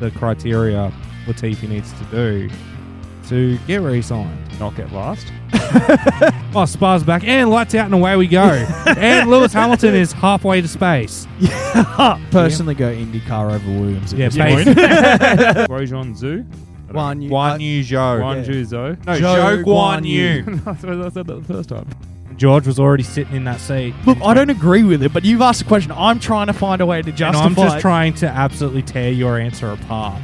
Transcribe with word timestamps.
the 0.00 0.10
criteria 0.12 0.92
Latifi 1.26 1.68
needs 1.68 1.92
to 1.92 2.04
do 2.06 2.50
to 3.28 3.58
get 3.66 3.80
re-signed, 3.80 4.60
not 4.60 4.76
get 4.76 4.92
last. 4.92 5.26
oh, 6.54 6.64
Spar's 6.64 7.02
back 7.02 7.24
and 7.24 7.50
lights 7.50 7.74
out 7.74 7.86
and 7.86 7.94
away 7.94 8.16
we 8.16 8.28
go. 8.28 8.42
and 8.96 9.28
Lewis 9.28 9.52
Hamilton 9.52 9.94
is 9.96 10.12
halfway 10.12 10.60
to 10.60 10.68
space. 10.68 11.26
Personally, 12.30 12.74
go 12.76 12.94
IndyCar 12.94 13.52
over 13.52 13.68
Williams. 13.80 14.12
at 14.12 14.18
Yeah, 14.18 14.28
this 14.28 14.36
base. 14.36 14.64
point. 14.64 14.76
Rojon 15.68 16.14
Zhu. 16.16 16.46
Guan 16.88 17.20
Yu- 17.22 17.30
Guan 17.30 17.60
Yu 17.60 17.82
Zhou. 17.82 18.20
Guan 18.20 18.36
yeah. 18.36 18.52
Zhu 18.52 18.62
Zhou. 18.62 19.06
No, 19.06 19.12
Zhou 19.12 19.20
Zhou 19.20 19.64
Guan 19.64 19.98
Guan 20.02 20.06
Yu. 20.06 20.44
Yu. 20.54 20.62
I 20.66 21.08
said 21.10 21.26
that 21.26 21.34
the 21.34 21.42
first 21.52 21.68
time. 21.68 21.88
George 22.36 22.66
was 22.66 22.78
already 22.78 23.02
sitting 23.02 23.34
in 23.34 23.44
that 23.44 23.60
seat. 23.60 23.94
Look, 24.04 24.18
I 24.22 24.34
don't 24.34 24.50
agree 24.50 24.82
with 24.84 25.02
it, 25.02 25.12
but 25.12 25.24
you've 25.24 25.40
asked 25.40 25.62
a 25.62 25.64
question. 25.64 25.90
I'm 25.92 26.20
trying 26.20 26.48
to 26.48 26.52
find 26.52 26.82
a 26.82 26.86
way 26.86 27.00
to 27.00 27.08
And 27.08 27.16
justify. 27.16 27.44
I'm 27.46 27.54
just 27.54 27.78
it. 27.78 27.80
trying 27.80 28.12
to 28.14 28.26
absolutely 28.28 28.82
tear 28.82 29.10
your 29.10 29.38
answer 29.38 29.70
apart. 29.70 30.20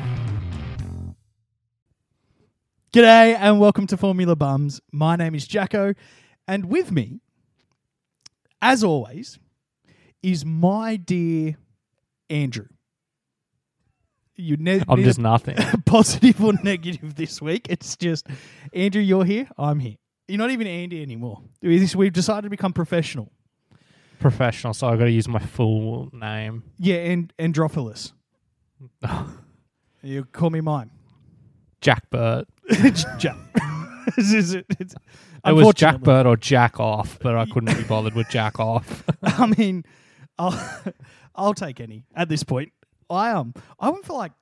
G'day 2.93 3.35
and 3.39 3.59
welcome 3.59 3.87
to 3.87 3.97
Formula 3.97 4.37
Bums. 4.37 4.81
My 4.93 5.17
name 5.17 5.35
is 5.35 5.47
Jacko, 5.47 5.95
and 6.47 6.67
with 6.67 6.93
me, 6.93 7.21
as 8.61 8.85
always, 8.85 9.39
is 10.23 10.45
my 10.45 10.97
dear 10.97 11.57
Andrew. 12.29 12.67
You 14.37 14.59
ne- 14.59 14.83
I'm 14.87 15.03
just 15.03 15.19
nothing. 15.19 15.57
positive 15.87 16.45
or 16.45 16.53
negative 16.63 17.15
this 17.15 17.41
week. 17.41 17.67
It's 17.71 17.97
just 17.97 18.27
Andrew, 18.75 19.01
you're 19.01 19.25
here. 19.25 19.49
I'm 19.57 19.79
here. 19.79 19.97
You're 20.33 20.39
not 20.39 20.51
even 20.51 20.67
Andy 20.67 21.03
anymore. 21.03 21.43
We- 21.61 21.87
We've 21.95 22.11
decided 22.13 22.45
to 22.45 22.49
become 22.51 22.73
professional. 22.73 23.31
Professional, 24.19 24.73
so 24.73 24.89
I've 24.89 24.99
got 24.99 25.05
to 25.05 25.11
use 25.11 25.29
my 25.29 25.41
full 25.41 26.09
name. 26.11 26.63
Yeah, 26.79 26.97
and 26.97 27.31
Androphilus. 27.39 28.13
You 30.03 30.25
call 30.25 30.49
me 30.51 30.61
mine. 30.63 30.91
Jack 31.83 32.09
Burt. 32.11 32.49
It's 32.69 33.05
Jack. 33.19 33.37
This 34.17 34.33
is 34.33 34.55
it. 34.55 34.65
It's- 34.81 34.95
It 35.45 35.53
was 35.53 35.75
Jack. 35.75 36.01
Bird 36.01 36.25
or 36.27 36.37
Jack 36.39 36.81
Off, 36.81 37.19
but 37.21 37.37
I 37.37 37.45
couldn't 37.45 37.77
be 37.77 37.85
bothered 37.85 38.15
with 38.15 38.29
Jack 38.31 38.59
Off. 38.59 39.05
I 39.23 39.47
mean, 39.59 39.85
I'll 40.39 40.59
I'll 41.37 41.55
take 41.55 41.79
any 41.81 42.05
at 42.17 42.29
this 42.31 42.43
point. 42.43 42.73
I 43.11 43.31
um 43.33 43.53
I 43.79 43.91
went 43.91 44.05
for 44.07 44.15
like 44.17 44.33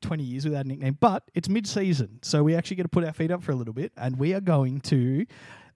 twenty 0.00 0.24
years 0.24 0.44
without 0.44 0.64
a 0.64 0.68
nickname, 0.68 0.96
but 1.00 1.24
it's 1.34 1.48
mid 1.48 1.66
season, 1.66 2.18
so 2.22 2.42
we 2.42 2.54
actually 2.54 2.76
get 2.76 2.82
to 2.84 2.88
put 2.88 3.04
our 3.04 3.12
feet 3.12 3.30
up 3.30 3.42
for 3.42 3.52
a 3.52 3.56
little 3.56 3.74
bit, 3.74 3.92
and 3.96 4.18
we 4.18 4.34
are 4.34 4.40
going 4.40 4.80
to 4.82 5.26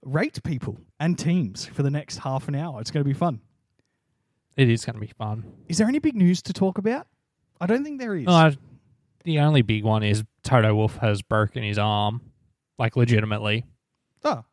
rate 0.02 0.42
people 0.42 0.78
and 1.00 1.18
teams 1.18 1.64
for 1.66 1.82
the 1.82 1.90
next 1.90 2.18
half 2.18 2.48
an 2.48 2.54
hour. 2.54 2.80
It's 2.80 2.90
going 2.90 3.02
to 3.04 3.08
be 3.08 3.14
fun. 3.14 3.40
it 4.56 4.68
is 4.68 4.84
going 4.84 4.94
to 4.94 5.00
be 5.00 5.12
fun. 5.18 5.44
Is 5.68 5.78
there 5.78 5.88
any 5.88 5.98
big 5.98 6.14
news 6.16 6.42
to 6.42 6.52
talk 6.52 6.78
about? 6.78 7.06
I 7.60 7.66
don't 7.66 7.84
think 7.84 8.00
there 8.00 8.14
is. 8.14 8.26
Uh, 8.26 8.52
the 9.24 9.38
only 9.40 9.62
big 9.62 9.84
one 9.84 10.02
is 10.02 10.22
Toto 10.42 10.74
Wolff 10.74 10.96
has 10.98 11.22
broken 11.22 11.62
his 11.62 11.78
arm, 11.78 12.20
like 12.78 12.96
legitimately. 12.96 13.64
oh, 14.24 14.44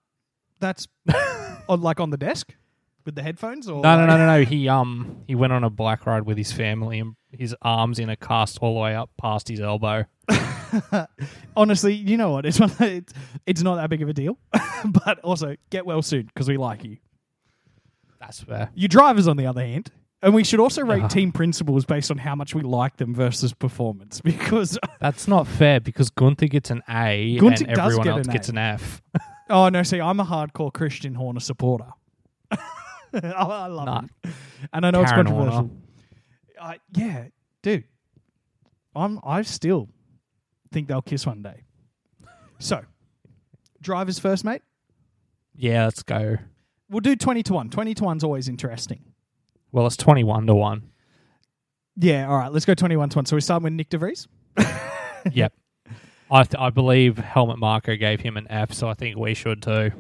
that's 0.59 0.87
on 1.69 1.81
like 1.81 1.99
on 1.99 2.09
the 2.11 2.17
desk 2.17 2.55
with 3.03 3.15
the 3.15 3.23
headphones, 3.23 3.67
or 3.67 3.81
No, 3.81 3.97
no, 3.97 4.05
no, 4.05 4.17
no, 4.17 4.25
no. 4.37 4.45
He 4.45 4.69
um 4.69 5.23
he 5.27 5.35
went 5.35 5.51
on 5.51 5.63
a 5.63 5.69
bike 5.69 6.05
ride 6.05 6.23
with 6.23 6.37
his 6.37 6.51
family, 6.53 6.99
and 6.99 7.15
his 7.37 7.55
arms 7.61 7.99
in 7.99 8.09
a 8.09 8.15
cast 8.15 8.59
all 8.61 8.73
the 8.75 8.79
way 8.79 8.95
up 8.95 9.09
past 9.19 9.47
his 9.47 9.59
elbow. 9.59 10.05
Honestly, 11.55 11.93
you 11.93 12.17
know 12.17 12.31
what? 12.31 12.45
It's 12.45 12.59
one, 12.59 12.71
it's, 12.79 13.13
it's 13.45 13.61
not 13.61 13.75
that 13.75 13.89
big 13.89 14.01
of 14.01 14.09
a 14.09 14.13
deal, 14.13 14.37
but 14.85 15.19
also 15.19 15.55
get 15.69 15.85
well 15.85 16.01
soon 16.01 16.23
because 16.23 16.47
we 16.47 16.57
like 16.57 16.83
you. 16.83 16.97
That's 18.19 18.39
fair. 18.41 18.69
Your 18.75 18.87
drivers, 18.87 19.27
on 19.27 19.37
the 19.37 19.47
other 19.47 19.61
hand, 19.61 19.91
and 20.21 20.33
we 20.33 20.43
should 20.43 20.59
also 20.59 20.83
rate 20.83 20.99
Uh-huh. 20.99 21.07
team 21.07 21.31
principals 21.31 21.85
based 21.85 22.11
on 22.11 22.19
how 22.19 22.35
much 22.35 22.53
we 22.53 22.61
like 22.61 22.97
them 22.97 23.15
versus 23.15 23.53
performance 23.53 24.21
because 24.23 24.77
That's 24.99 25.27
not 25.27 25.47
fair 25.47 25.79
because 25.79 26.09
Gunther 26.11 26.47
gets 26.47 26.69
an 26.69 26.83
A 26.87 27.37
Gunther 27.39 27.65
and 27.65 27.75
does 27.75 27.85
everyone 27.97 28.03
get 28.05 28.17
else 28.17 28.27
an 28.27 28.33
gets 28.33 28.47
A. 28.49 28.51
an 28.51 28.57
F. 28.59 29.01
oh 29.49 29.69
no, 29.69 29.81
see, 29.83 29.99
I'm 29.99 30.19
a 30.19 30.25
hardcore 30.25 30.71
Christian 30.71 31.15
Horner 31.15 31.39
supporter. 31.39 31.87
I, 32.51 32.57
I 33.23 33.67
love 33.67 33.85
Nah. 33.85 34.01
him, 34.01 34.09
and 34.71 34.85
I 34.85 34.91
know 34.91 35.01
it's 35.01 35.11
Karen 35.11 35.25
controversial. 35.25 35.57
Horner. 35.61 35.73
I 36.61 36.79
yeah, 36.95 37.25
dude, 37.63 37.85
I'm 38.95 39.19
I 39.23 39.41
still 39.41 39.89
think 40.71 40.87
they'll 40.87 41.01
kiss 41.01 41.25
one 41.25 41.41
day. 41.41 41.63
So, 42.59 42.83
drivers 43.81 44.19
first, 44.19 44.45
mate. 44.45 44.61
Yeah, 45.55 45.85
let's 45.85 46.03
go. 46.03 46.37
We'll 46.89 47.01
do 47.01 47.15
twenty 47.15 47.43
to 47.43 47.53
one. 47.53 47.69
Twenty 47.69 47.93
to 47.95 48.03
one's 48.03 48.23
always 48.23 48.47
interesting. 48.47 49.03
Well, 49.71 49.87
it's 49.87 49.97
twenty-one 49.97 50.47
to 50.47 50.55
one. 50.55 50.91
Yeah, 51.97 52.29
all 52.29 52.37
right. 52.37 52.51
Let's 52.51 52.65
go 52.65 52.75
twenty-one 52.75 53.09
to 53.09 53.17
one. 53.17 53.25
So 53.25 53.35
we 53.35 53.41
start 53.41 53.63
with 53.63 53.73
Nyck 53.73 53.89
de 53.89 53.97
Vries. 53.97 54.27
yep. 55.31 55.53
I 56.29 56.43
th- 56.43 56.59
I 56.61 56.69
believe 56.69 57.17
Helmut 57.17 57.57
Marko 57.57 57.95
gave 57.97 58.21
him 58.21 58.37
an 58.37 58.47
F, 58.49 58.71
so 58.73 58.87
I 58.87 58.93
think 58.93 59.17
we 59.17 59.33
should 59.33 59.61
too. 59.61 59.91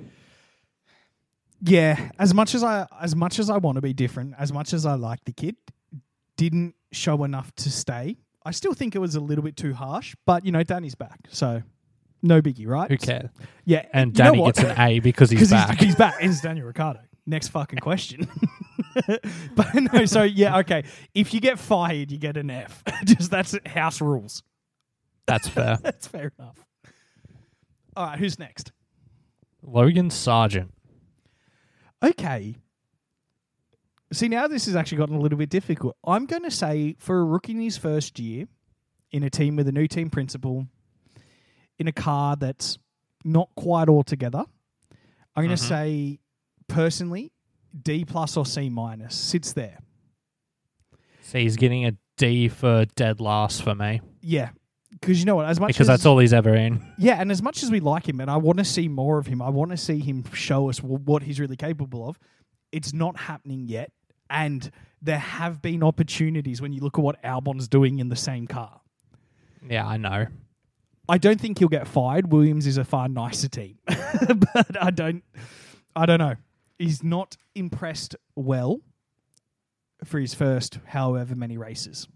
Yeah, 1.63 2.09
as 2.17 2.33
much 2.33 2.55
as 2.55 2.63
I 2.63 2.87
as 3.01 3.15
much 3.15 3.39
as 3.39 3.49
I 3.49 3.57
want 3.57 3.75
to 3.75 3.81
be 3.81 3.93
different, 3.93 4.35
as 4.37 4.53
much 4.53 4.73
as 4.73 4.85
I 4.85 4.93
like 4.95 5.19
the 5.25 5.33
kid, 5.33 5.55
didn't 6.41 6.73
show 6.91 7.23
enough 7.23 7.53
to 7.55 7.69
stay. 7.69 8.17
I 8.43 8.49
still 8.49 8.73
think 8.73 8.95
it 8.95 8.99
was 8.99 9.13
a 9.13 9.19
little 9.19 9.43
bit 9.43 9.55
too 9.55 9.75
harsh, 9.75 10.15
but 10.25 10.43
you 10.43 10.51
know, 10.51 10.63
Danny's 10.63 10.95
back, 10.95 11.19
so 11.29 11.61
no 12.23 12.41
biggie, 12.41 12.67
right? 12.67 12.89
Who 12.89 12.97
cares? 12.97 13.29
Yeah, 13.63 13.85
And 13.93 14.17
you 14.17 14.23
know 14.23 14.31
Danny 14.31 14.45
gets 14.45 14.59
an 14.59 14.79
A 14.79 14.99
because 14.99 15.29
he's 15.29 15.51
back. 15.51 15.79
He's, 15.79 15.95
back. 15.95 16.15
It's 16.19 16.41
Daniel 16.41 16.65
Ricciardo. 16.65 17.01
Next 17.27 17.49
fucking 17.49 17.77
question. 17.77 18.27
but 19.55 19.67
no, 19.75 20.05
so 20.05 20.23
yeah, 20.23 20.57
okay. 20.57 20.83
If 21.13 21.31
you 21.31 21.39
get 21.39 21.59
fired, 21.59 22.11
you 22.11 22.17
get 22.17 22.35
an 22.37 22.49
F. 22.49 22.83
Just 23.05 23.29
that's 23.29 23.55
house 23.67 24.01
rules. 24.01 24.41
That's 25.27 25.47
fair. 25.47 25.77
That's 25.79 26.07
fair 26.07 26.31
enough. 26.39 26.65
All 27.95 28.07
right, 28.07 28.17
who's 28.17 28.39
next? 28.39 28.71
Logan 29.61 30.09
Sargeant. 30.09 30.69
Okay. 32.01 32.55
See, 34.13 34.27
now 34.27 34.47
this 34.47 34.65
has 34.65 34.75
actually 34.75 34.97
gotten 34.97 35.15
a 35.15 35.19
little 35.19 35.37
bit 35.37 35.49
difficult. 35.49 35.95
I'm 36.05 36.25
going 36.25 36.43
to 36.43 36.51
say 36.51 36.95
for 36.99 37.19
a 37.19 37.23
rookie 37.23 37.53
in 37.53 37.61
his 37.61 37.77
first 37.77 38.19
year, 38.19 38.45
in 39.11 39.23
a 39.23 39.29
team 39.29 39.55
with 39.55 39.67
a 39.67 39.71
new 39.71 39.87
team 39.87 40.09
principal, 40.09 40.67
in 41.79 41.87
a 41.87 41.91
car 41.93 42.35
that's 42.35 42.77
not 43.23 43.49
quite 43.55 43.87
all 43.89 44.03
together, 44.03 44.43
I'm 45.35 45.45
going 45.45 45.55
to 45.55 45.63
Mhm. 45.63 45.67
say 45.67 46.19
personally, 46.67 47.31
D 47.81 48.03
plus 48.03 48.35
or 48.35 48.45
C 48.45 48.69
minus 48.69 49.15
sits 49.15 49.53
there. 49.53 49.79
So 51.21 51.39
he's 51.39 51.55
getting 51.55 51.85
a 51.85 51.93
D 52.17 52.49
for 52.49 52.85
dead 52.95 53.19
last 53.21 53.63
for 53.63 53.73
me 53.75 54.01
Yeah. 54.21 54.49
Because 54.91 55.19
you 55.19 55.25
know 55.25 55.37
what? 55.37 55.45
As 55.47 55.59
much 55.59 55.69
because 55.69 55.89
as, 55.89 55.99
that's 55.99 56.05
all 56.05 56.19
he's 56.19 56.33
ever 56.33 56.53
in. 56.53 56.85
Yeah, 56.97 57.19
and 57.21 57.31
as 57.31 57.41
much 57.41 57.63
as 57.63 57.71
we 57.71 57.79
like 57.79 58.07
him, 58.07 58.19
and 58.19 58.29
I 58.29 58.35
want 58.37 58.57
to 58.59 58.65
see 58.65 58.87
more 58.89 59.17
of 59.17 59.25
him, 59.25 59.41
I 59.41 59.49
want 59.49 59.71
to 59.71 59.77
see 59.77 59.99
him 59.99 60.23
show 60.33 60.69
us 60.69 60.83
what 60.83 61.23
he's 61.23 61.39
really 61.39 61.55
capable 61.55 62.07
of. 62.07 62.19
It's 62.73 62.93
not 62.93 63.17
happening 63.21 63.67
yet, 63.67 63.91
and 64.31 64.71
there 65.01 65.19
have 65.19 65.61
been 65.61 65.83
opportunities 65.83 66.61
when 66.61 66.73
you 66.73 66.81
look 66.81 66.97
at 66.97 67.03
what 67.03 67.23
Albon's 67.23 67.67
doing 67.67 67.99
in 67.99 68.09
the 68.09 68.15
same 68.15 68.47
car. 68.47 68.81
Yeah, 69.69 69.85
I 69.85 69.97
know. 69.97 70.27
I 71.09 71.17
don't 71.17 71.39
think 71.39 71.59
he'll 71.59 71.67
get 71.67 71.87
fired. 71.87 72.31
Williams 72.31 72.65
is 72.65 72.77
a 72.77 72.85
far 72.85 73.09
nicer 73.09 73.49
team, 73.49 73.77
but 73.85 74.81
I 74.81 74.89
don't. 74.89 75.23
I 75.95 76.05
don't 76.05 76.19
know. 76.19 76.35
He's 76.79 77.03
not 77.03 77.35
impressed 77.53 78.15
well 78.35 78.79
for 80.05 80.19
his 80.19 80.33
first 80.33 80.79
however 80.85 81.35
many 81.35 81.57
races. 81.57 82.07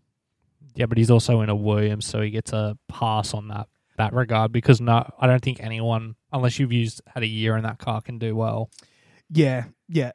Yeah, 0.76 0.86
but 0.86 0.98
he's 0.98 1.12
also 1.12 1.42
in 1.42 1.50
a 1.50 1.56
Williams, 1.56 2.06
so 2.06 2.22
he 2.22 2.30
gets 2.30 2.54
a 2.54 2.78
pass 2.88 3.34
on 3.34 3.50
that 3.50 3.68
that 3.98 4.14
regard 4.14 4.52
because 4.52 4.80
no, 4.80 5.10
I 5.20 5.28
don't 5.28 5.42
think 5.42 5.62
anyone, 5.62 6.16
unless 6.32 6.60
you've 6.60 6.74
used 6.74 7.02
had 7.08 7.24
a 7.24 7.28
year 7.28 7.58
in 7.58 7.64
that 7.64 7.80
car, 7.80 8.02
can 8.02 8.18
do 8.18 8.36
well. 8.36 8.70
Yeah, 9.30 9.66
yeah. 9.90 10.12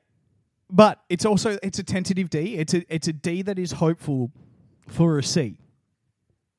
But 0.72 1.00
it's 1.08 1.24
also 1.24 1.58
it's 1.62 1.78
a 1.78 1.82
tentative 1.82 2.30
D. 2.30 2.56
It's 2.56 2.74
a 2.74 2.84
it's 2.94 3.08
a 3.08 3.12
D 3.12 3.42
that 3.42 3.58
is 3.58 3.72
hopeful 3.72 4.30
for 4.88 5.18
a 5.18 5.22
C 5.22 5.56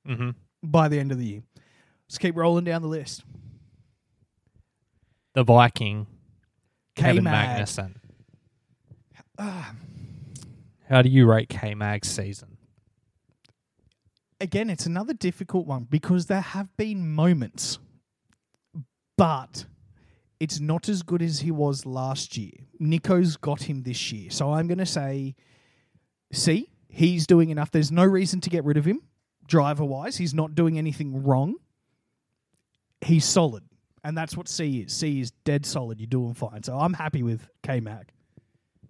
Mm-hmm. 0.08 0.32
by 0.64 0.88
the 0.88 1.00
end 1.00 1.12
of 1.12 1.18
the 1.20 1.26
year. 1.26 1.44
Let's 2.08 2.18
keep 2.18 2.35
rolling 2.35 2.64
down 2.66 2.82
the 2.82 2.88
list. 2.88 3.24
The 5.34 5.44
Viking, 5.44 6.08
Kevin 6.96 7.24
K-Mag. 7.24 7.59
Magnussen. 7.62 7.96
Ah, 9.40 9.74
How 10.90 11.02
do 11.02 11.09
you 11.09 11.26
rate 11.26 11.50
K 11.50 11.74
Mag's 11.76 12.09
season? 12.09 12.58
again, 14.41 14.72
it's 14.72 14.88
another 14.88 15.14
difficult 15.14 15.68
one 15.68 15.84
because 15.88 16.26
there 16.26 16.41
have 16.41 16.76
been 16.76 17.14
moments, 17.14 17.78
but 19.16 19.66
it's 20.40 20.59
not 20.59 20.90
as 20.90 21.03
good 21.03 21.22
as 21.22 21.41
he 21.41 21.52
was 21.52 21.85
last 21.85 22.35
year. 22.38 22.52
Nico's 22.82 23.38
got 23.38 23.62
him 23.64 23.84
this 23.84 24.12
year. 24.12 24.32
So 24.32 24.52
I'm 24.52 24.68
going 24.68 24.80
to 24.80 24.86
say 24.86 25.36
C. 26.34 26.70
He's 26.90 27.28
doing 27.28 27.52
enough. 27.52 27.72
There's 27.72 27.92
no 27.92 28.04
reason 28.04 28.42
to 28.42 28.50
get 28.50 28.66
rid 28.66 28.76
of 28.76 28.86
him, 28.86 29.02
driver 29.48 29.86
wise. 29.86 30.18
He's 30.18 30.34
not 30.34 30.56
doing 30.56 30.78
anything 30.78 31.24
wrong. 31.24 31.56
He's 33.00 33.24
solid. 33.24 33.64
And 34.04 34.18
that's 34.18 34.36
what 34.36 34.50
C 34.50 34.82
is. 34.82 34.94
C 34.94 35.22
is 35.22 35.32
dead 35.46 35.66
solid. 35.66 36.00
You're 36.00 36.08
doing 36.08 36.34
fine. 36.34 36.64
So 36.64 36.78
I'm 36.78 36.94
happy 36.94 37.22
with 37.22 37.48
K 37.64 37.80
Mag. 37.80 38.10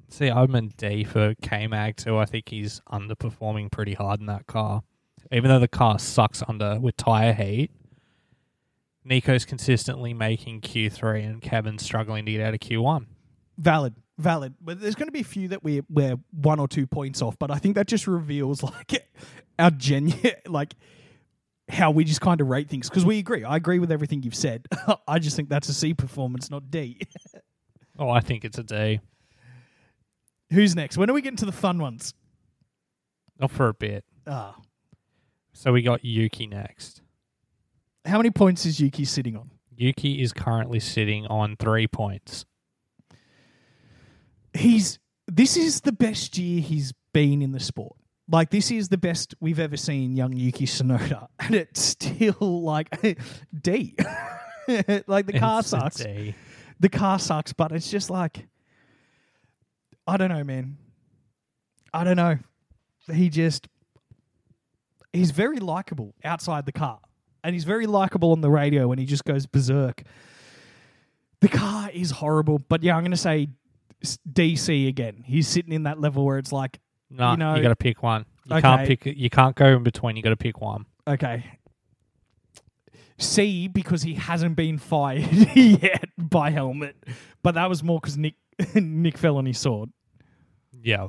See, 0.07 0.29
I'm 0.29 0.55
in 0.55 0.69
D 0.77 1.03
for 1.03 1.35
K 1.41 1.67
Mag 1.67 1.97
too. 1.97 2.17
I 2.17 2.25
think 2.25 2.47
he's 2.49 2.81
underperforming 2.91 3.71
pretty 3.71 3.93
hard 3.93 4.21
in 4.21 4.25
that 4.27 4.47
car. 4.47 4.83
Even 5.33 5.49
though 5.49 5.59
the 5.59 5.67
car 5.67 5.99
sucks 5.99 6.41
under 6.47 6.79
with 6.79 6.95
tire 6.95 7.33
heat, 7.33 7.71
Nico's 9.03 9.45
consistently 9.45 10.13
making 10.13 10.61
Q3 10.61 11.25
and 11.25 11.41
Kevin's 11.41 11.83
struggling 11.83 12.25
to 12.25 12.31
get 12.31 12.41
out 12.41 12.53
of 12.53 12.59
Q1. 12.61 13.05
Valid, 13.57 13.95
valid. 14.17 14.53
But 14.61 14.79
there's 14.81 14.95
going 14.95 15.07
to 15.07 15.11
be 15.11 15.21
a 15.21 15.25
few 15.25 15.47
that 15.49 15.63
we 15.63 15.81
we're 15.89 16.17
one 16.31 16.59
or 16.59 16.67
two 16.67 16.87
points 16.87 17.21
off. 17.21 17.37
But 17.37 17.51
I 17.51 17.57
think 17.57 17.75
that 17.75 17.87
just 17.87 18.07
reveals 18.07 18.63
like 18.63 19.07
our 19.59 19.71
genuine, 19.71 20.33
like 20.47 20.73
how 21.69 21.91
we 21.91 22.03
just 22.03 22.21
kind 22.21 22.41
of 22.41 22.47
rate 22.47 22.69
things 22.69 22.89
because 22.89 23.05
we 23.05 23.19
agree. 23.19 23.43
I 23.43 23.55
agree 23.55 23.79
with 23.79 23.91
everything 23.91 24.23
you've 24.23 24.35
said. 24.35 24.67
I 25.07 25.19
just 25.19 25.35
think 25.35 25.49
that's 25.49 25.69
a 25.69 25.73
C 25.73 25.93
performance, 25.93 26.49
not 26.49 26.69
D. 26.71 26.99
Oh, 27.99 28.09
I 28.09 28.19
think 28.21 28.43
it's 28.43 28.57
a 28.57 28.63
D. 28.63 28.99
Who's 30.51 30.75
next? 30.75 30.97
When 30.97 31.09
are 31.09 31.13
we 31.13 31.21
getting 31.21 31.37
to 31.37 31.45
the 31.45 31.51
fun 31.51 31.77
ones? 31.77 32.13
Not 33.39 33.51
for 33.51 33.67
a 33.69 33.73
bit. 33.73 34.03
Ah, 34.27 34.55
So 35.53 35.71
we 35.71 35.81
got 35.81 36.03
Yuki 36.03 36.45
next. 36.47 37.01
how 38.05 38.17
many 38.17 38.31
points 38.31 38.65
is 38.65 38.79
Yuki 38.79 39.05
sitting 39.05 39.35
on? 39.37 39.51
Yuki 39.75 40.21
is 40.21 40.33
currently 40.33 40.79
sitting 40.79 41.25
on 41.27 41.55
three 41.55 41.87
points. 41.87 42.45
He's 44.53 44.99
this 45.27 45.55
is 45.55 45.81
the 45.81 45.91
best 45.91 46.37
year 46.37 46.61
he's 46.61 46.93
been 47.13 47.41
in 47.41 47.51
the 47.51 47.59
sport. 47.59 47.95
Like 48.29 48.49
this 48.49 48.71
is 48.71 48.89
the 48.89 48.97
best 48.97 49.35
we've 49.39 49.59
ever 49.59 49.77
seen 49.77 50.15
young 50.15 50.33
Yuki 50.33 50.65
Tsunoda, 50.65 51.27
and 51.39 51.55
it's 51.55 51.81
still 51.81 52.61
like 52.63 52.89
D. 53.61 53.95
like 55.07 55.25
the 55.25 55.37
car 55.37 55.59
It's 55.59 55.69
sucks. 55.69 56.03
The 56.79 56.89
car 56.89 57.19
sucks, 57.19 57.53
but 57.53 57.71
it's 57.71 57.89
just 57.89 58.09
like 58.09 58.47
I 60.07 60.17
don't 60.17 60.29
know, 60.29 60.43
man. 60.43 60.77
I 61.93 62.03
don't 62.03 62.15
know. 62.15 62.37
He 63.11 63.29
just 63.29 63.67
he's 65.13 65.31
very 65.31 65.59
likable 65.59 66.13
outside 66.23 66.65
the 66.65 66.71
car. 66.71 66.99
And 67.43 67.55
he's 67.55 67.63
very 67.63 67.87
likable 67.87 68.31
on 68.31 68.41
the 68.41 68.51
radio 68.51 68.87
when 68.87 68.99
he 68.99 69.05
just 69.05 69.25
goes 69.25 69.45
berserk. 69.45 70.03
The 71.39 71.49
car 71.49 71.89
is 71.91 72.11
horrible, 72.11 72.59
but 72.59 72.83
yeah, 72.83 72.95
I'm 72.95 73.01
going 73.01 73.11
to 73.11 73.17
say 73.17 73.47
DC 74.03 74.87
again. 74.87 75.23
He's 75.25 75.47
sitting 75.47 75.71
in 75.73 75.83
that 75.83 75.99
level 75.99 76.25
where 76.25 76.37
it's 76.37 76.51
like, 76.51 76.79
No, 77.09 77.25
You 77.27 77.31
you, 77.31 77.37
know- 77.37 77.61
got 77.61 77.69
to 77.69 77.75
pick 77.75 78.01
one. 78.03 78.25
You 78.45 78.55
Okay. 78.55 78.61
can't 78.61 78.87
pick. 78.87 79.05
You 79.05 79.29
can't 79.29 79.55
go 79.55 79.65
in 79.77 79.83
between. 79.83 80.15
You 80.15 80.23
got 80.23 80.29
to 80.31 80.35
pick 80.37 80.59
one. 80.59 80.85
okay, 81.07 81.45
C 83.19 83.67
because 83.67 84.01
he 84.01 84.15
hasn't 84.15 84.55
been 84.55 84.79
fired 84.79 85.31
yet 85.55 86.05
by 86.17 86.49
Helmut, 86.49 86.95
but 87.43 87.53
that 87.53 87.69
was 87.69 87.83
more 87.83 87.99
because 87.99 88.17
Nick 88.17 88.33
Nick 88.75 89.17
fell 89.17 89.37
on 89.37 89.45
his 89.45 89.59
sword. 89.59 89.91
Yeah. 90.81 91.07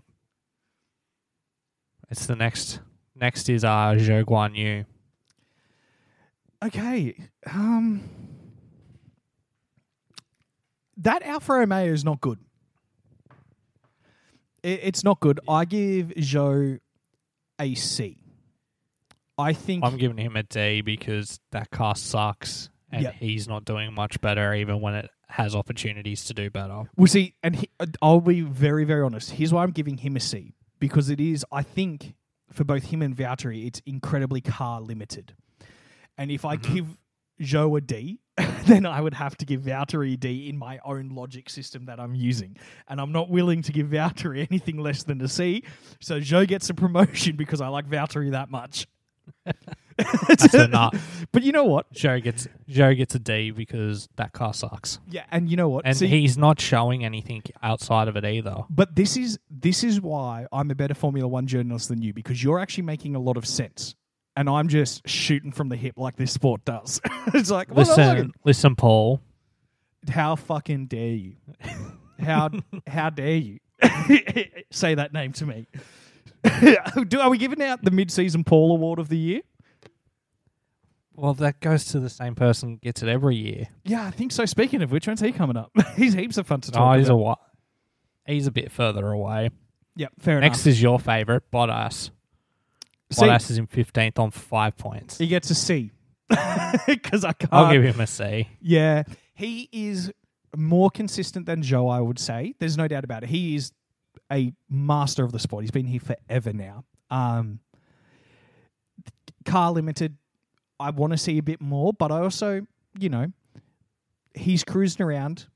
It's 2.10 2.26
the 2.26 2.36
next. 2.36 2.80
Next 3.16 3.48
is 3.48 3.64
uh 3.64 3.94
Zhou 3.96 4.24
Guan 4.24 4.54
Yu. 4.54 4.84
Okay. 6.62 7.16
Um 7.50 8.02
that 10.98 11.22
Alfa 11.22 11.54
Romeo 11.54 11.92
is 11.92 12.04
not 12.04 12.20
good. 12.20 12.38
It, 14.62 14.80
it's 14.82 15.04
not 15.04 15.20
good. 15.20 15.40
I 15.48 15.64
give 15.64 16.14
Joe 16.16 16.78
a 17.60 17.74
C. 17.74 18.18
I 19.38 19.52
think 19.52 19.84
I'm 19.84 19.96
giving 19.96 20.18
him 20.18 20.36
a 20.36 20.42
D 20.42 20.82
because 20.82 21.40
that 21.52 21.70
car 21.70 21.96
sucks 21.96 22.68
and 22.90 23.02
Yep. 23.02 23.14
he's 23.14 23.48
not 23.48 23.64
doing 23.64 23.92
much 23.94 24.20
better, 24.20 24.54
even 24.54 24.80
when 24.80 24.94
it 24.94 25.10
has 25.28 25.54
opportunities 25.54 26.24
to 26.26 26.34
do 26.34 26.50
better. 26.50 26.82
Well, 26.96 27.06
see, 27.06 27.34
and 27.42 27.56
he, 27.56 27.70
uh, 27.80 27.86
I'll 28.02 28.20
be 28.20 28.42
very, 28.42 28.84
very 28.84 29.02
honest. 29.02 29.30
Here's 29.32 29.52
why 29.52 29.62
I'm 29.62 29.70
giving 29.70 29.96
him 29.98 30.14
a 30.16 30.20
C 30.20 30.54
because 30.78 31.08
it 31.08 31.18
is, 31.20 31.44
I 31.50 31.62
think, 31.62 32.14
for 32.52 32.64
both 32.64 32.84
him 32.84 33.00
and 33.00 33.16
Valtteri, 33.16 33.66
it's 33.66 33.80
incredibly 33.86 34.42
car 34.42 34.80
limited. 34.82 35.34
And 36.18 36.30
if 36.30 36.44
I 36.44 36.58
Mhm. 36.58 36.74
give 36.74 36.98
Joe 37.42 37.76
a 37.76 37.80
D, 37.80 38.20
then 38.66 38.86
I 38.86 39.00
would 39.00 39.14
have 39.14 39.36
to 39.38 39.44
give 39.46 39.62
Valtteri 39.62 40.14
a 40.14 40.16
D 40.16 40.48
in 40.48 40.56
my 40.56 40.78
own 40.84 41.10
logic 41.10 41.50
system 41.50 41.84
that 41.86 42.00
I'm 42.00 42.14
using. 42.14 42.56
And 42.88 43.00
I'm 43.00 43.12
not 43.12 43.28
willing 43.28 43.62
to 43.62 43.72
give 43.72 43.88
Valtteri 43.88 44.46
anything 44.50 44.78
less 44.78 45.02
than 45.02 45.20
a 45.20 45.28
C. 45.28 45.64
So 46.00 46.20
Joe 46.20 46.46
gets 46.46 46.70
a 46.70 46.74
promotion 46.74 47.36
because 47.36 47.60
I 47.60 47.68
like 47.68 47.88
Valtteri 47.88 48.30
that 48.30 48.50
much. 48.50 48.86
Not. 50.70 50.96
But 51.32 51.42
you 51.42 51.52
know 51.52 51.64
what? 51.64 51.92
Joe 51.92 52.18
gets 52.20 52.48
Joe 52.68 52.94
gets 52.94 53.14
a 53.14 53.18
D 53.18 53.50
because 53.50 54.08
that 54.16 54.32
car 54.32 54.54
sucks, 54.54 54.98
Yeah, 55.08 55.24
and 55.30 55.48
you 55.50 55.56
know 55.56 55.68
what? 55.68 55.84
and 55.86 55.96
See- 55.96 56.06
he's 56.08 56.36
not 56.38 56.60
showing 56.60 57.04
anything 57.04 57.42
outside 57.62 58.08
of 58.08 58.16
it 58.16 58.24
either. 58.24 58.64
But 58.70 58.96
this 58.96 59.16
is 59.16 59.38
this 59.50 59.84
is 59.84 60.00
why 60.00 60.46
I'm 60.52 60.70
a 60.70 60.74
better 60.74 60.94
Formula 60.94 61.28
One 61.28 61.46
journalist 61.46 61.88
than 61.88 62.02
you 62.02 62.12
because 62.12 62.42
you're 62.42 62.58
actually 62.58 62.84
making 62.84 63.14
a 63.14 63.20
lot 63.20 63.36
of 63.36 63.46
sense, 63.46 63.94
and 64.36 64.48
I'm 64.48 64.68
just 64.68 65.06
shooting 65.08 65.52
from 65.52 65.68
the 65.68 65.76
hip 65.76 65.94
like 65.96 66.16
this 66.16 66.32
sport 66.32 66.64
does. 66.64 67.00
it's 67.34 67.50
like, 67.50 67.68
well, 67.74 67.86
Listen, 67.86 68.32
listen, 68.44 68.76
Paul. 68.76 69.20
how 70.08 70.36
fucking 70.36 70.86
dare 70.86 71.14
you? 71.14 71.34
How 72.20 72.50
how 72.86 73.10
dare 73.10 73.36
you 73.36 73.58
say 74.70 74.94
that 74.94 75.12
name 75.12 75.32
to 75.34 75.46
me? 75.46 75.66
Do 77.08 77.20
are 77.20 77.30
we 77.30 77.38
giving 77.38 77.62
out 77.62 77.82
the 77.84 77.90
mid-season 77.90 78.44
Paul 78.44 78.72
Award 78.72 78.98
of 78.98 79.08
the 79.08 79.18
year? 79.18 79.40
Well, 81.14 81.34
that 81.34 81.60
goes 81.60 81.84
to 81.86 82.00
the 82.00 82.08
same 82.08 82.34
person 82.34 82.76
gets 82.82 83.02
it 83.02 83.08
every 83.08 83.36
year. 83.36 83.66
Yeah, 83.84 84.06
I 84.06 84.10
think 84.10 84.32
so. 84.32 84.44
Speaking 84.46 84.82
of 84.82 84.90
which, 84.90 85.06
when's 85.06 85.20
he 85.20 85.30
coming 85.30 85.56
up? 85.58 85.70
he's 85.94 86.14
heaps 86.14 86.38
of 86.38 86.46
fun 86.46 86.62
to 86.62 86.70
talk 86.72 86.94
Oh, 86.94 86.98
he's 86.98 87.08
a 87.08 87.12
about. 87.12 87.22
wa- 87.22 87.36
He's 88.26 88.46
a 88.46 88.50
bit 88.52 88.70
further 88.72 89.08
away. 89.10 89.50
yeah, 89.96 90.06
fair 90.20 90.40
Next 90.40 90.58
enough. 90.58 90.66
Next 90.66 90.66
is 90.68 90.82
your 90.82 90.98
favorite, 90.98 91.42
Bottas. 91.52 92.10
Bottas 93.12 93.50
is 93.50 93.58
in 93.58 93.66
fifteenth 93.66 94.18
on 94.18 94.30
five 94.30 94.76
points. 94.76 95.18
he 95.18 95.26
gets 95.26 95.50
a 95.50 95.54
C 95.54 95.90
because 96.86 97.24
I 97.24 97.32
can't. 97.32 97.52
I'll 97.52 97.72
give 97.72 97.82
him 97.84 98.00
a 98.00 98.06
C. 98.06 98.48
Yeah, 98.60 99.04
he 99.34 99.68
is 99.72 100.12
more 100.56 100.90
consistent 100.90 101.46
than 101.46 101.62
Joe, 101.62 101.88
I 101.88 102.00
would 102.00 102.18
say. 102.18 102.54
There's 102.58 102.76
no 102.76 102.88
doubt 102.88 103.04
about 103.04 103.22
it. 103.22 103.28
He 103.30 103.54
is 103.56 103.72
a 104.30 104.52
master 104.68 105.24
of 105.24 105.32
the 105.32 105.38
sport. 105.38 105.62
He's 105.64 105.70
been 105.70 105.86
here 105.86 106.00
forever 106.00 106.52
now. 106.52 106.84
Um, 107.10 107.60
car 109.44 109.72
limited, 109.72 110.16
I 110.80 110.90
want 110.90 111.12
to 111.12 111.16
see 111.18 111.38
a 111.38 111.42
bit 111.42 111.60
more, 111.60 111.92
but 111.92 112.10
I 112.12 112.20
also, 112.20 112.66
you 112.98 113.08
know, 113.08 113.32
he's 114.34 114.64
cruising 114.64 115.04
around 115.04 115.46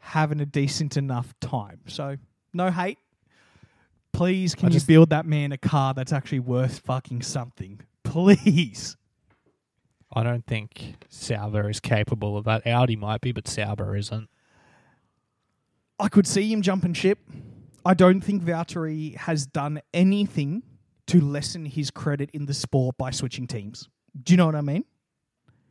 having 0.00 0.40
a 0.40 0.46
decent 0.46 0.96
enough 0.96 1.34
time. 1.40 1.80
So, 1.86 2.16
no 2.52 2.70
hate. 2.70 2.98
Please, 4.18 4.54
can 4.54 4.66
I 4.66 4.68
you 4.68 4.72
just- 4.74 4.88
build 4.88 5.10
that 5.10 5.26
man 5.26 5.52
a 5.52 5.58
car 5.58 5.94
that's 5.94 6.12
actually 6.12 6.40
worth 6.40 6.80
fucking 6.80 7.22
something? 7.22 7.80
Please. 8.02 8.96
I 10.12 10.22
don't 10.24 10.44
think 10.44 10.96
Sauber 11.08 11.70
is 11.70 11.80
capable 11.80 12.36
of 12.36 12.44
that. 12.46 12.66
Audi 12.66 12.96
might 12.96 13.20
be, 13.20 13.30
but 13.30 13.46
Sauber 13.46 13.94
isn't. 13.94 14.28
I 16.00 16.08
could 16.08 16.26
see 16.26 16.50
him 16.52 16.62
jumping 16.62 16.94
ship. 16.94 17.18
I 17.84 17.94
don't 17.94 18.20
think 18.20 18.42
Valtteri 18.42 19.16
has 19.16 19.46
done 19.46 19.80
anything 19.94 20.62
to 21.08 21.20
lessen 21.20 21.64
his 21.64 21.90
credit 21.90 22.30
in 22.32 22.46
the 22.46 22.54
sport 22.54 22.96
by 22.98 23.10
switching 23.10 23.46
teams. 23.46 23.88
Do 24.20 24.32
you 24.32 24.36
know 24.36 24.46
what 24.46 24.54
I 24.54 24.62
mean? 24.62 24.84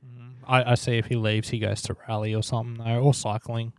Mm, 0.06 0.34
I, 0.48 0.72
I 0.72 0.76
see 0.76 0.98
if 0.98 1.08
he 1.08 1.16
leaves, 1.16 1.50
he 1.50 1.60
goes 1.60 1.82
to 1.84 1.98
rally 2.08 2.34
or 2.34 2.44
something 2.44 2.84
though, 2.84 3.02
or 3.02 3.14
cycling. 3.14 3.74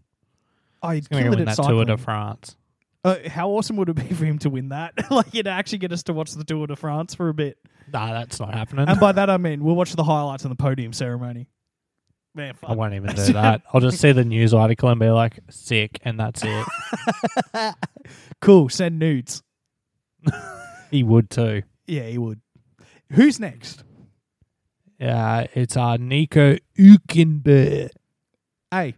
I 0.83 0.97
He's 0.97 1.09
going 1.09 1.25
to 1.25 1.31
win 1.31 1.39
it 1.41 1.49
at 1.49 1.57
that 1.57 1.63
Tour 1.63 1.85
de 1.85 1.93
cycling. 1.93 1.99
France. 1.99 2.57
Uh, 3.09 3.29
how 3.29 3.51
awesome 3.51 3.77
would 3.77 3.89
it 3.89 3.95
be 3.95 4.15
for 4.15 4.25
him 4.25 4.39
to 4.41 4.51
win 4.51 4.71
that? 4.71 4.93
like, 5.11 5.29
it'd 5.35 5.47
actually 5.47 5.79
get 5.79 5.93
us 5.93 6.03
to 6.05 6.13
watch 6.13 6.33
the 6.33 6.45
Tour 6.45 6.67
de 6.67 6.77
France 6.77 7.15
for 7.15 7.29
a 7.29 7.35
bit. 7.35 7.59
Nah, 7.93 8.13
that's 8.13 8.39
not 8.39 8.55
happening. 8.55 8.89
And 8.89 9.01
by 9.01 9.13
that 9.13 9.31
I 9.31 9.37
mean 9.39 9.65
we'll 9.65 9.77
watch 9.77 9.93
the 9.93 10.05
highlights 10.05 10.45
and 10.45 10.51
the 10.51 10.57
podium 10.57 10.93
ceremony. 10.93 11.49
Man, 12.35 12.55
I 12.63 12.75
won't 12.75 12.95
even 12.95 13.15
do 13.15 13.33
that. 13.33 13.63
I'll 13.73 13.81
just 13.81 13.99
see 13.99 14.13
the 14.13 14.25
news 14.25 14.55
article 14.55 14.89
and 14.91 15.01
be 15.01 15.09
like, 15.11 15.41
sick, 15.51 15.99
and 16.05 16.21
that's 16.21 16.43
it. 16.45 16.67
cool. 18.41 18.69
Send 18.69 18.99
nudes. 18.99 19.43
he 20.91 21.03
would 21.03 21.31
too. 21.31 21.63
Yeah, 21.87 22.03
he 22.03 22.19
would. 22.19 22.41
Who's 23.13 23.41
next? 23.41 23.83
Yeah, 24.99 25.47
it's 25.55 25.77
uh, 25.77 25.97
Nico 25.97 26.57
Hülkenberg. 26.79 27.91
A. 28.73 28.95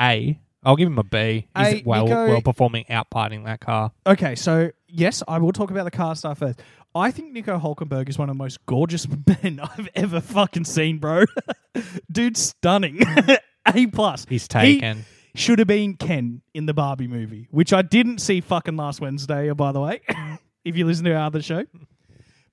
A. 0.00 0.40
I'll 0.62 0.76
give 0.76 0.86
him 0.88 0.98
a 0.98 1.04
B. 1.04 1.46
He's 1.56 1.66
A, 1.74 1.82
well, 1.86 2.04
Nico- 2.04 2.28
well 2.28 2.42
performing, 2.42 2.84
outparting 2.90 3.44
that 3.46 3.60
car. 3.60 3.92
Okay, 4.06 4.34
so 4.34 4.70
yes, 4.88 5.22
I 5.26 5.38
will 5.38 5.52
talk 5.52 5.70
about 5.70 5.84
the 5.84 5.90
car 5.90 6.14
stuff 6.14 6.38
first. 6.38 6.60
I 6.94 7.10
think 7.12 7.32
Nico 7.32 7.58
Hulkenberg 7.58 8.08
is 8.08 8.18
one 8.18 8.28
of 8.28 8.36
the 8.36 8.42
most 8.42 8.64
gorgeous 8.66 9.06
men 9.42 9.60
I've 9.62 9.88
ever 9.94 10.20
fucking 10.20 10.64
seen, 10.64 10.98
bro. 10.98 11.24
Dude's 12.12 12.40
stunning. 12.40 13.00
A 13.74 13.86
plus. 13.86 14.26
He's 14.28 14.48
taken. 14.48 15.04
Should 15.34 15.60
have 15.60 15.68
been 15.68 15.94
Ken 15.94 16.42
in 16.54 16.66
the 16.66 16.74
Barbie 16.74 17.06
movie, 17.06 17.46
which 17.52 17.72
I 17.72 17.82
didn't 17.82 18.18
see 18.18 18.40
fucking 18.40 18.76
last 18.76 19.00
Wednesday, 19.00 19.48
uh, 19.48 19.54
by 19.54 19.70
the 19.70 19.80
way. 19.80 20.00
if 20.64 20.76
you 20.76 20.84
listen 20.84 21.04
to 21.04 21.12
our 21.14 21.26
other 21.26 21.40
show, 21.40 21.64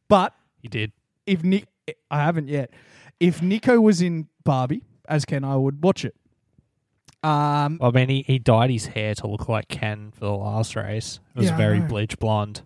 but 0.08 0.34
He 0.62 0.68
did. 0.68 0.92
if 1.26 1.44
Nick, 1.44 1.66
I 2.12 2.20
haven't 2.24 2.48
yet. 2.50 2.70
If 3.20 3.42
Nico 3.42 3.82
was 3.82 4.02
in 4.02 4.28
Barbie 4.44 4.84
as 5.10 5.26
Ken, 5.26 5.44
I 5.44 5.56
would 5.56 5.84
watch 5.84 6.06
it. 6.06 6.16
Um, 7.24 7.80
I 7.82 7.92
mean, 7.92 8.10
he, 8.10 8.22
he 8.22 8.40
dyed 8.40 8.70
his 8.70 8.86
hair 8.88 9.16
to 9.16 9.28
look 9.28 9.50
like 9.50 9.68
Ken 9.68 10.12
for 10.12 10.22
the 10.26 10.32
last 10.32 10.76
race. 10.76 11.20
It 11.36 11.40
was 11.40 11.48
Yeah, 11.48 11.56
I 11.56 11.58
very 11.58 11.80
know. 11.80 11.88
bleach 11.88 12.20
blonde. 12.20 12.62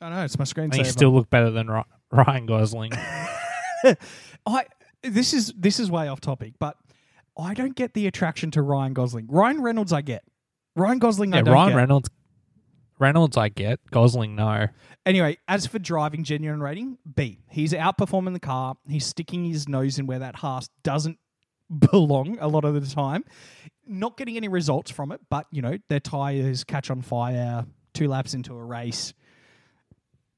I 0.00 0.10
know 0.10 0.22
it's 0.24 0.38
my 0.38 0.44
And 0.62 0.74
he 0.74 0.80
screensaver. 0.82 0.86
still 0.86 1.10
looked 1.14 1.30
better 1.30 1.50
than 1.50 1.68
Ry- 1.68 1.84
Ryan 2.12 2.46
Gosling. 2.46 2.92
I 4.46 4.66
this 5.02 5.32
is 5.32 5.52
this 5.56 5.78
is 5.80 5.90
way 5.90 6.08
off 6.08 6.20
topic, 6.20 6.54
but 6.58 6.76
I 7.38 7.54
don't 7.54 7.74
get 7.74 7.94
the 7.94 8.06
attraction 8.06 8.50
to 8.52 8.62
Ryan 8.62 8.92
Gosling. 8.92 9.26
Ryan 9.28 9.62
Reynolds, 9.62 9.92
I 9.92 10.02
get. 10.02 10.24
Ryan 10.76 10.98
Gosling, 10.98 11.32
I 11.34 11.38
Yeah, 11.38 11.42
don't 11.42 11.54
Ryan 11.54 11.68
get. 11.70 11.76
Reynolds. 11.76 12.10
Reynolds, 12.98 13.36
I 13.36 13.48
get. 13.48 13.80
Gosling, 13.90 14.36
no. 14.36 14.68
Anyway, 15.04 15.36
as 15.48 15.66
for 15.66 15.78
driving 15.78 16.22
genuine 16.22 16.60
rating, 16.60 16.96
B. 17.16 17.40
He's 17.50 17.72
outperforming 17.72 18.32
the 18.34 18.40
car. 18.40 18.76
He's 18.88 19.04
sticking 19.04 19.44
his 19.44 19.68
nose 19.68 19.98
in 19.98 20.06
where 20.06 20.20
that 20.20 20.36
Haas 20.36 20.68
doesn't 20.84 21.18
belong 21.90 22.38
a 22.40 22.48
lot 22.48 22.64
of 22.64 22.74
the 22.74 22.94
time. 22.94 23.24
Not 23.86 24.16
getting 24.16 24.36
any 24.36 24.48
results 24.48 24.90
from 24.90 25.12
it, 25.12 25.20
but 25.30 25.46
you 25.50 25.62
know, 25.62 25.76
their 25.88 26.00
tires 26.00 26.64
catch 26.64 26.90
on 26.90 27.02
fire 27.02 27.66
two 27.94 28.08
laps 28.08 28.34
into 28.34 28.54
a 28.54 28.62
race. 28.62 29.14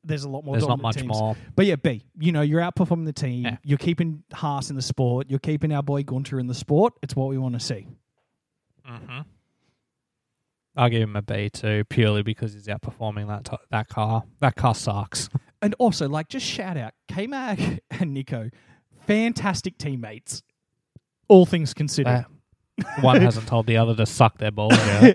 There's 0.04 0.22
a 0.22 0.28
lot 0.28 0.44
more 0.44 0.54
There's 0.54 0.68
not 0.68 0.80
much 0.80 0.96
teams. 0.96 1.08
more. 1.08 1.36
But 1.56 1.66
yeah, 1.66 1.74
B, 1.76 2.04
you 2.20 2.30
know, 2.30 2.42
you're 2.42 2.60
outperforming 2.60 3.06
the 3.06 3.12
team. 3.12 3.44
Yeah. 3.44 3.56
You're 3.64 3.78
keeping 3.78 4.22
Haas 4.32 4.70
in 4.70 4.76
the 4.76 4.82
sport. 4.82 5.26
You're 5.28 5.40
keeping 5.40 5.72
our 5.72 5.82
boy 5.82 6.04
Gunter 6.04 6.38
in 6.38 6.46
the 6.46 6.54
sport. 6.54 6.92
It's 7.02 7.16
what 7.16 7.28
we 7.28 7.38
want 7.38 7.54
to 7.54 7.60
see. 7.60 7.88
Mm-hmm. 8.88 9.22
I'll 10.76 10.90
give 10.90 11.02
him 11.02 11.16
a 11.16 11.22
B 11.22 11.48
too, 11.48 11.84
purely 11.88 12.22
because 12.22 12.52
he's 12.52 12.66
outperforming 12.66 13.26
that 13.28 13.46
t- 13.46 13.64
that 13.70 13.88
car. 13.88 14.24
That 14.40 14.54
car 14.54 14.74
sucks. 14.74 15.28
And 15.62 15.74
also, 15.78 16.06
like, 16.06 16.28
just 16.28 16.44
shout 16.44 16.76
out 16.76 16.92
K 17.08 17.26
Mag 17.26 17.80
and 17.90 18.12
Nico, 18.12 18.50
fantastic 19.06 19.78
teammates. 19.78 20.42
All 21.28 21.46
things 21.46 21.74
considered. 21.74 22.10
That- 22.10 22.26
one 23.00 23.22
hasn't 23.22 23.46
told 23.48 23.66
the 23.66 23.78
other 23.78 23.94
to 23.96 24.04
suck 24.04 24.36
their 24.38 24.50
balls 24.50 24.74
out. 24.74 25.14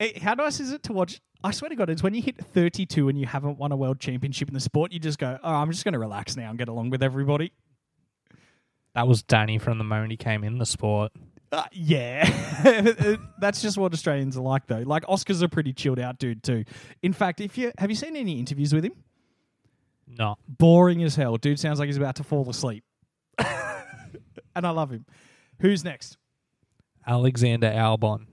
How 0.22 0.34
nice 0.34 0.58
is 0.58 0.72
it 0.72 0.84
to 0.84 0.92
watch? 0.92 1.20
I 1.42 1.50
swear 1.50 1.68
to 1.68 1.76
God, 1.76 1.90
it's 1.90 2.02
when 2.02 2.14
you 2.14 2.22
hit 2.22 2.38
32 2.38 3.10
and 3.10 3.18
you 3.18 3.26
haven't 3.26 3.58
won 3.58 3.72
a 3.72 3.76
world 3.76 4.00
championship 4.00 4.48
in 4.48 4.54
the 4.54 4.60
sport, 4.60 4.90
you 4.90 4.98
just 4.98 5.18
go, 5.18 5.38
oh, 5.42 5.54
I'm 5.54 5.70
just 5.70 5.84
going 5.84 5.92
to 5.92 5.98
relax 5.98 6.36
now 6.36 6.48
and 6.48 6.58
get 6.58 6.68
along 6.68 6.88
with 6.90 7.02
everybody. 7.02 7.52
That 8.94 9.06
was 9.06 9.22
Danny 9.22 9.58
from 9.58 9.76
the 9.76 9.84
moment 9.84 10.12
he 10.12 10.16
came 10.16 10.44
in 10.44 10.56
the 10.56 10.64
sport. 10.64 11.12
Uh, 11.52 11.64
yeah. 11.72 12.24
That's 13.38 13.60
just 13.60 13.76
what 13.76 13.92
Australians 13.92 14.36
are 14.36 14.42
like, 14.42 14.66
though. 14.66 14.82
Like, 14.84 15.04
Oscar's 15.06 15.42
a 15.42 15.48
pretty 15.48 15.72
chilled 15.72 15.98
out 15.98 16.18
dude, 16.18 16.42
too. 16.42 16.64
In 17.02 17.12
fact, 17.12 17.40
if 17.40 17.58
you 17.58 17.70
have 17.78 17.90
you 17.90 17.96
seen 17.96 18.16
any 18.16 18.38
interviews 18.38 18.72
with 18.72 18.84
him? 18.84 18.94
No. 20.06 20.36
Boring 20.48 21.02
as 21.02 21.16
hell. 21.16 21.36
Dude 21.36 21.60
sounds 21.60 21.78
like 21.78 21.86
he's 21.86 21.96
about 21.96 22.16
to 22.16 22.24
fall 22.24 22.48
asleep. 22.48 22.84
and 23.38 24.66
I 24.66 24.70
love 24.70 24.90
him. 24.90 25.04
Who's 25.60 25.84
next? 25.84 26.16
Alexander 27.06 27.68
Albon 27.70 28.26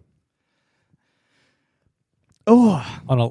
Oh, 2.47 3.01
on 3.07 3.19
a, 3.19 3.27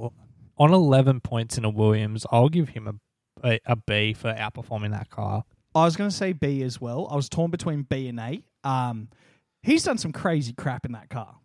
on 0.63 0.73
eleven 0.73 1.21
points 1.21 1.59
in 1.59 1.65
a 1.65 1.71
Williams. 1.71 2.25
I'll 2.31 2.49
give 2.49 2.71
him 2.71 2.87
a, 3.43 3.49
a 3.49 3.61
a 3.67 3.77
B 3.77 4.13
for 4.13 4.33
outperforming 4.33 4.93
that 4.93 5.11
car. 5.11 5.45
I 5.75 5.85
was 5.85 5.97
going 5.97 6.11
to 6.11 6.15
say 6.17 6.33
B 6.33 6.63
as 6.63 6.81
well. 6.81 7.09
I 7.11 7.17
was 7.17 7.29
torn 7.29 7.51
between 7.51 7.83
B 7.83 8.09
and 8.09 8.19
A. 8.21 8.43
Um, 8.65 9.09
he's 9.63 9.83
done 9.85 9.99
some 9.99 10.13
crazy 10.13 10.53
crap 10.53 10.85
in 10.85 10.93
that 10.93 11.09
car. 11.09 11.37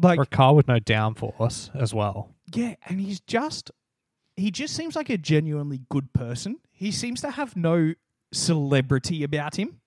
Like, 0.00 0.16
For 0.18 0.22
a 0.22 0.26
car 0.26 0.54
with 0.54 0.68
no 0.68 0.78
downforce 0.78 1.70
as 1.74 1.94
well. 1.94 2.34
yeah, 2.52 2.74
and 2.86 3.00
he's 3.00 3.20
just, 3.20 3.70
he 4.36 4.50
just 4.50 4.74
seems 4.76 4.94
like 4.94 5.08
a 5.10 5.16
genuinely 5.16 5.80
good 5.88 6.12
person. 6.12 6.58
He 6.72 6.90
seems 6.92 7.20
to 7.22 7.30
have 7.30 7.56
no 7.56 7.94
celebrity 8.32 9.22
about 9.22 9.56
him. 9.56 9.80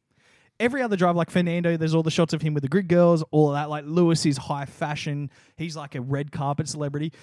Every 0.59 0.81
other 0.81 0.97
driver, 0.97 1.17
like 1.17 1.29
Fernando, 1.29 1.77
there's 1.77 1.93
all 1.95 2.03
the 2.03 2.11
shots 2.11 2.33
of 2.33 2.41
him 2.41 2.53
with 2.53 2.63
the 2.63 2.69
grid 2.69 2.87
girls, 2.89 3.23
all 3.31 3.49
of 3.49 3.55
that. 3.55 3.69
Like 3.69 3.85
Lewis 3.87 4.25
is 4.25 4.37
high 4.37 4.65
fashion. 4.65 5.29
He's 5.55 5.75
like 5.77 5.95
a 5.95 6.01
red 6.01 6.31
carpet 6.31 6.67
celebrity. 6.67 7.13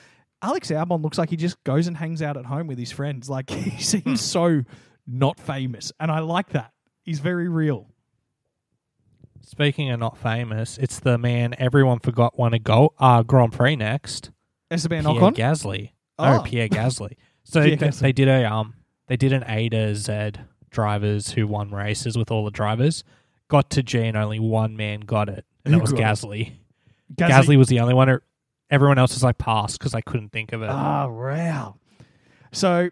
Alex 0.42 0.70
Albon 0.70 1.02
looks 1.02 1.18
like 1.18 1.30
he 1.30 1.36
just 1.36 1.62
goes 1.64 1.86
and 1.86 1.96
hangs 1.96 2.22
out 2.22 2.36
at 2.36 2.46
home 2.46 2.66
with 2.66 2.78
his 2.78 2.90
friends. 2.92 3.28
Like 3.28 3.50
he 3.50 3.82
seems 3.82 4.20
so 4.22 4.62
not 5.06 5.38
famous, 5.38 5.92
and 6.00 6.10
I 6.10 6.20
like 6.20 6.50
that. 6.50 6.72
He's 7.02 7.20
very 7.20 7.48
real. 7.48 7.88
Speaking 9.42 9.90
of 9.90 10.00
not 10.00 10.18
famous, 10.18 10.76
it's 10.78 10.98
the 10.98 11.18
man 11.18 11.54
everyone 11.58 12.00
forgot 12.00 12.38
won 12.38 12.52
a 12.52 12.58
go- 12.58 12.94
uh, 12.98 13.22
Grand 13.22 13.52
Prix 13.52 13.76
next. 13.76 14.30
Esteban 14.70 15.04
Pierre 15.04 15.14
Ocon. 15.20 15.36
Gasly. 15.36 15.90
Oh. 16.18 16.38
Oh, 16.38 16.42
Pierre 16.42 16.68
Gasly. 16.68 17.12
So 17.48 17.62
Pierre 17.62 17.76
th- 17.76 17.92
Gasly. 17.92 17.98
they 18.00 18.10
did 18.12 18.26
a 18.26 18.52
um 18.52 18.74
they 19.06 19.16
did 19.16 19.32
an 19.32 19.44
A 19.46 19.68
to 19.68 19.94
Z 19.94 20.32
drivers 20.70 21.30
who 21.30 21.46
won 21.46 21.70
races 21.70 22.18
with 22.18 22.32
all 22.32 22.44
the 22.44 22.50
drivers. 22.50 23.04
Got 23.48 23.70
to 23.70 23.82
G 23.82 24.00
and 24.00 24.16
only 24.16 24.38
one 24.40 24.76
man 24.76 25.00
got 25.00 25.28
it, 25.28 25.44
and 25.64 25.72
Who 25.74 25.78
it 25.78 25.82
was 25.82 25.92
got 25.92 26.00
it? 26.00 26.02
Gasly. 26.02 26.52
Gasly. 27.14 27.56
was 27.56 27.68
the 27.68 27.80
only 27.80 27.94
one. 27.94 28.08
Who, 28.08 28.18
everyone 28.70 28.98
else 28.98 29.14
was 29.14 29.22
like 29.22 29.38
passed 29.38 29.78
because 29.78 29.94
I 29.94 30.00
couldn't 30.00 30.30
think 30.30 30.52
of 30.52 30.62
it. 30.62 30.66
Oh, 30.66 31.12
wow. 31.12 31.76
So 32.52 32.90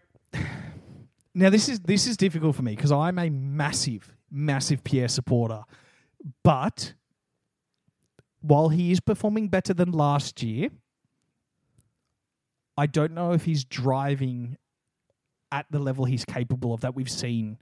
now 1.34 1.50
this 1.50 1.68
is 1.68 1.80
this 1.80 2.06
is 2.06 2.16
difficult 2.16 2.54
for 2.56 2.62
me 2.62 2.76
because 2.76 2.92
I'm 2.92 3.18
a 3.18 3.30
massive, 3.30 4.14
massive 4.30 4.84
Pierre 4.84 5.08
supporter. 5.08 5.62
But 6.42 6.94
while 8.40 8.68
he 8.68 8.92
is 8.92 9.00
performing 9.00 9.48
better 9.48 9.74
than 9.74 9.90
last 9.90 10.42
year, 10.42 10.68
I 12.76 12.86
don't 12.86 13.12
know 13.12 13.32
if 13.32 13.44
he's 13.44 13.64
driving 13.64 14.56
at 15.50 15.66
the 15.70 15.78
level 15.78 16.04
he's 16.04 16.24
capable 16.24 16.74
of 16.74 16.80
that 16.80 16.94
we've 16.94 17.10
seen 17.10 17.58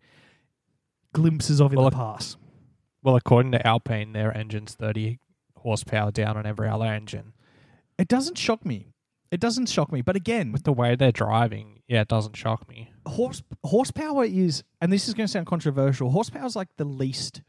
glimpses 1.12 1.60
of 1.60 1.72
in 1.72 1.78
Well, 1.78 1.90
the 1.90 1.96
past. 1.96 2.36
Well, 3.02 3.16
according 3.16 3.52
to 3.52 3.66
Alpine, 3.66 4.12
their 4.12 4.36
engine's 4.36 4.74
thirty 4.74 5.18
horsepower 5.56 6.10
down 6.10 6.36
on 6.36 6.46
every 6.46 6.68
other 6.68 6.86
engine. 6.86 7.32
It 7.98 8.08
doesn't 8.08 8.38
shock 8.38 8.64
me. 8.64 8.88
It 9.30 9.40
doesn't 9.40 9.66
shock 9.68 9.92
me. 9.92 10.02
But 10.02 10.16
again, 10.16 10.52
With 10.52 10.64
the 10.64 10.72
way 10.72 10.94
they're 10.94 11.12
driving, 11.12 11.80
yeah, 11.88 12.02
it 12.02 12.08
doesn't 12.08 12.36
shock 12.36 12.68
me. 12.68 12.90
horse 13.06 13.42
horsepower 13.64 14.24
is, 14.24 14.62
and 14.80 14.92
this 14.92 15.08
is 15.08 15.14
going 15.14 15.26
to 15.26 15.32
sound 15.32 15.46
controversial. 15.46 16.10
Horsepower 16.10 16.46
is 16.46 16.56
like 16.56 16.68
the 16.76 16.84
least 16.84 17.42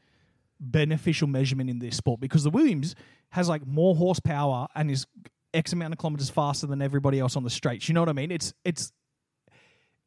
beneficial 0.60 1.28
measurement 1.28 1.70
in 1.70 1.80
this 1.80 1.98
sport 1.98 2.20
because 2.22 2.44
the 2.44 2.50
Williams 2.50 2.96
has 3.32 3.50
like 3.50 3.66
more 3.68 3.96
horsepower 3.96 4.68
and 4.76 4.90
is 4.90 5.06
X 5.54 5.74
amount 5.74 5.94
of 5.94 6.00
kilometers 6.00 6.30
faster 6.30 6.68
than 6.68 6.82
everybody 6.82 7.20
else 7.20 7.36
on 7.36 7.44
the 7.44 7.50
straights. 7.50 7.90
You 7.90 7.94
know 7.96 8.02
what 8.02 8.10
I 8.10 8.14
mean? 8.14 8.32
It's 8.32 8.54
it's 8.64 8.92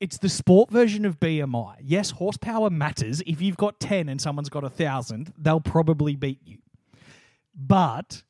it's 0.00 0.18
the 0.18 0.28
sport 0.28 0.70
version 0.70 1.04
of 1.06 1.18
BMI. 1.20 1.76
Yes, 1.82 2.10
horsepower 2.10 2.70
matters. 2.70 3.22
If 3.26 3.40
you've 3.40 3.56
got 3.56 3.80
ten 3.80 4.08
and 4.08 4.20
someone's 4.20 4.48
got 4.50 4.64
a 4.64 4.70
thousand, 4.70 5.32
they'll 5.38 5.60
probably 5.60 6.16
beat 6.16 6.40
you. 6.44 6.58
But 7.54 8.22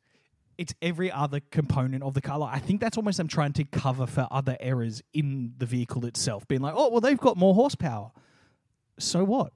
it's 0.59 0.73
every 0.81 1.11
other 1.11 1.41
component 1.51 2.03
of 2.03 2.15
the 2.15 2.21
car. 2.21 2.39
Like, 2.39 2.55
I 2.55 2.59
think 2.61 2.81
that's 2.81 2.97
almost 2.97 3.19
them 3.19 3.29
trying 3.29 3.53
to 3.55 3.65
cover 3.65 4.07
for 4.07 4.27
other 4.31 4.57
errors 4.61 5.03
in 5.13 5.55
the 5.59 5.67
vehicle 5.67 6.07
itself, 6.07 6.47
being 6.49 6.63
like, 6.63 6.75
oh, 6.77 6.89
well, 6.91 7.01
they've 7.01 7.19
got 7.19 7.37
more 7.37 7.55
horsepower. 7.55 8.11
So 8.99 9.25
what? 9.25 9.53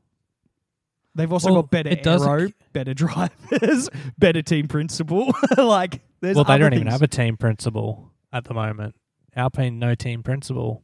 They've 1.14 1.33
also 1.33 1.52
Well, 1.52 1.62
got 1.62 1.71
better 1.71 1.90
it 1.90 2.02
doesn't- 2.02 2.55
better 2.73 2.95
drivers, 2.95 3.88
better 4.19 4.43
team 4.43 4.69
principal. 4.69 5.33
like, 5.57 6.00
there's 6.21 6.37
well, 6.37 6.45
they 6.45 6.59
don't 6.59 6.75
even 6.75 6.87
have 6.88 7.02
a 7.02 7.09
team 7.09 7.37
principal 7.37 8.11
at 8.33 8.45
the 8.45 8.55
moment. 8.55 8.95
Alpine, 9.35 9.79
no 9.79 9.95
team 9.95 10.23
principal. 10.23 10.83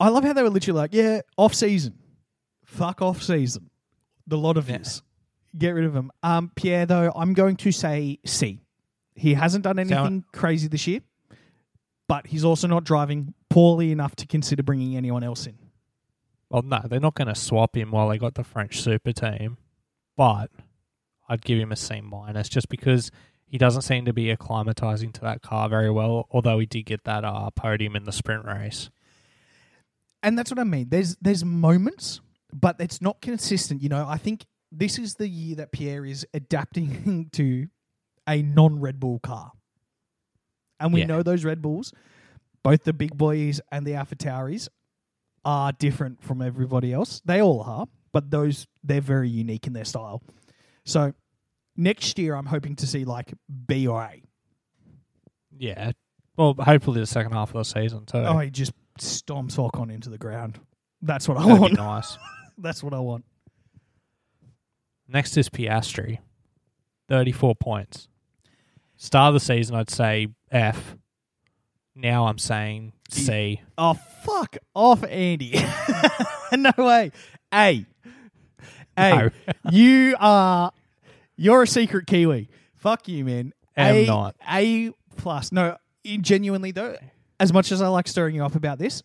I 0.00 0.08
love 0.10 0.24
how 0.24 0.32
they 0.32 0.42
were 0.42 0.50
literally 0.50 0.78
like, 0.78 0.94
yeah, 0.94 1.20
off 1.36 1.54
season, 1.54 1.94
fuck 2.64 3.02
off 3.02 3.22
season. 3.22 3.70
The 4.26 4.38
lot 4.38 4.56
of 4.56 4.68
Yeah. 4.68 4.78
this, 4.78 5.02
get 5.56 5.70
rid 5.70 5.84
of 5.84 5.94
him. 5.96 6.10
Um, 6.22 6.52
Pierre, 6.54 6.86
though, 6.86 7.10
I'm 7.16 7.32
going 7.34 7.56
to 7.56 7.72
say 7.72 8.18
C. 8.24 8.60
He 9.14 9.34
hasn't 9.34 9.64
done 9.64 9.78
anything 9.78 10.24
crazy 10.32 10.68
this 10.68 10.86
year, 10.86 11.00
but 12.06 12.26
he's 12.28 12.44
also 12.44 12.68
not 12.68 12.84
driving 12.84 13.34
poorly 13.50 13.90
enough 13.90 14.14
to 14.16 14.26
consider 14.26 14.62
bringing 14.62 14.96
anyone 14.96 15.24
else 15.24 15.46
in. 15.46 15.58
Well, 16.50 16.62
no, 16.62 16.80
they're 16.84 17.00
not 17.00 17.14
going 17.14 17.28
to 17.28 17.34
swap 17.34 17.76
him 17.76 17.90
while 17.90 18.08
they 18.08 18.18
got 18.18 18.34
the 18.34 18.44
French 18.44 18.80
super 18.80 19.12
team, 19.12 19.56
but 20.16 20.50
I'd 21.28 21.42
give 21.42 21.58
him 21.58 21.72
a 21.72 21.76
C 21.76 22.00
minus 22.00 22.48
just 22.48 22.68
because 22.68 23.10
he 23.46 23.58
doesn't 23.58 23.82
seem 23.82 24.04
to 24.04 24.12
be 24.12 24.34
acclimatizing 24.34 25.12
to 25.14 25.20
that 25.22 25.42
car 25.42 25.68
very 25.68 25.90
well. 25.90 26.28
Although 26.30 26.58
he 26.60 26.66
did 26.66 26.84
get 26.86 27.04
that 27.04 27.24
uh, 27.24 27.50
podium 27.50 27.96
in 27.96 28.04
the 28.04 28.12
sprint 28.12 28.44
race. 28.44 28.90
And 30.22 30.38
that's 30.38 30.50
what 30.50 30.58
I 30.58 30.64
mean. 30.64 30.88
There's 30.88 31.16
there's 31.20 31.44
moments, 31.44 32.20
but 32.52 32.76
it's 32.80 33.00
not 33.00 33.20
consistent. 33.20 33.82
You 33.82 33.88
know, 33.88 34.06
I 34.06 34.16
think 34.18 34.44
this 34.72 34.98
is 34.98 35.14
the 35.14 35.28
year 35.28 35.56
that 35.56 35.72
Pierre 35.72 36.04
is 36.04 36.26
adapting 36.34 37.28
to 37.32 37.66
a 38.26 38.42
non 38.42 38.80
Red 38.80 39.00
Bull 39.00 39.18
car, 39.20 39.52
and 40.80 40.92
we 40.92 41.00
Yeah. 41.00 41.06
know 41.06 41.22
those 41.22 41.44
Red 41.44 41.62
Bulls, 41.62 41.92
both 42.62 42.84
the 42.84 42.92
big 42.92 43.16
boys 43.16 43.60
and 43.72 43.86
the 43.86 43.92
AlphaTauris, 43.92 44.68
are 45.44 45.72
different 45.72 46.22
from 46.22 46.42
everybody 46.42 46.92
else. 46.92 47.22
They 47.24 47.40
all 47.40 47.62
are, 47.62 47.86
but 48.12 48.30
those 48.30 48.66
they're 48.84 49.00
very 49.00 49.28
unique 49.30 49.66
in 49.66 49.72
their 49.72 49.84
style. 49.84 50.22
So 50.84 51.14
next 51.76 52.18
year, 52.18 52.34
I'm 52.34 52.46
hoping 52.46 52.76
to 52.76 52.86
see 52.86 53.04
like 53.04 53.32
B 53.66 53.86
or 53.86 54.02
A. 54.02 54.22
Yeah. 55.56 55.92
Well, 56.36 56.54
hopefully 56.58 57.00
the 57.00 57.06
second 57.06 57.32
half 57.32 57.50
of 57.54 57.54
the 57.54 57.64
season 57.64 58.06
too. 58.06 58.18
Oh, 58.18 58.38
he 58.38 58.50
just 58.50 58.72
stomps 58.98 59.56
Ocon 59.56 59.92
into 59.92 60.08
the 60.10 60.18
ground. 60.18 60.58
That's 61.02 61.28
what 61.28 61.36
I 61.38 61.42
That'd 61.42 61.56
be 61.56 61.60
want. 61.60 61.74
nice. 61.74 62.18
That's 62.58 62.82
what 62.82 62.92
I 62.94 62.98
want. 62.98 63.24
Next 65.06 65.36
is 65.36 65.48
Piastri, 65.48 66.18
thirty-four 67.08 67.54
points. 67.56 68.08
Start 68.96 69.28
of 69.28 69.34
the 69.34 69.40
season, 69.40 69.76
I'd 69.76 69.90
say 69.90 70.28
F. 70.50 70.96
Now 71.94 72.26
I'm 72.26 72.38
saying 72.38 72.92
C. 73.10 73.60
Oh 73.78 73.94
fuck 74.22 74.56
off, 74.74 75.02
Andy! 75.04 75.54
no 76.52 76.72
way. 76.76 77.10
A, 77.54 77.86
A, 78.98 79.10
No. 79.16 79.30
you 79.70 80.14
are 80.20 80.72
you're 81.36 81.62
a 81.62 81.66
secret 81.66 82.06
Kiwi. 82.06 82.48
Fuck 82.76 83.08
you, 83.08 83.24
man. 83.24 83.52
Am 83.76 83.94
a, 83.94 84.06
not. 84.06 84.36
A 84.50 84.90
plus. 85.16 85.52
No, 85.52 85.76
genuinely 86.04 86.72
though. 86.72 86.96
As 87.40 87.52
much 87.52 87.70
as 87.72 87.80
I 87.80 87.88
like 87.88 88.08
stirring 88.08 88.34
you 88.34 88.44
up 88.44 88.54
about 88.54 88.78
this, 88.78 89.02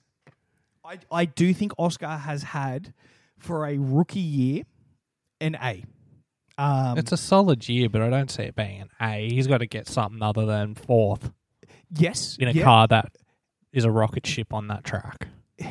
I 0.83 0.99
I 1.11 1.25
do 1.25 1.53
think 1.53 1.73
Oscar 1.77 2.07
has 2.07 2.43
had 2.43 2.93
for 3.37 3.65
a 3.67 3.77
rookie 3.77 4.19
year 4.19 4.63
an 5.39 5.55
A. 5.61 5.83
Um, 6.57 6.97
It's 6.97 7.11
a 7.11 7.17
solid 7.17 7.67
year, 7.67 7.89
but 7.89 8.01
I 8.01 8.09
don't 8.09 8.29
see 8.29 8.43
it 8.43 8.55
being 8.55 8.81
an 8.81 8.89
A. 9.01 9.27
He's 9.29 9.47
got 9.47 9.59
to 9.59 9.67
get 9.67 9.87
something 9.87 10.21
other 10.21 10.45
than 10.45 10.75
fourth 10.75 11.31
yes 11.95 12.37
in 12.39 12.47
a 12.47 12.51
yeah, 12.51 12.63
car 12.63 12.87
that 12.87 13.15
is 13.71 13.85
a 13.85 13.91
rocket 13.91 14.25
ship 14.25 14.53
on 14.53 14.67
that 14.67 14.83
track. 14.83 15.27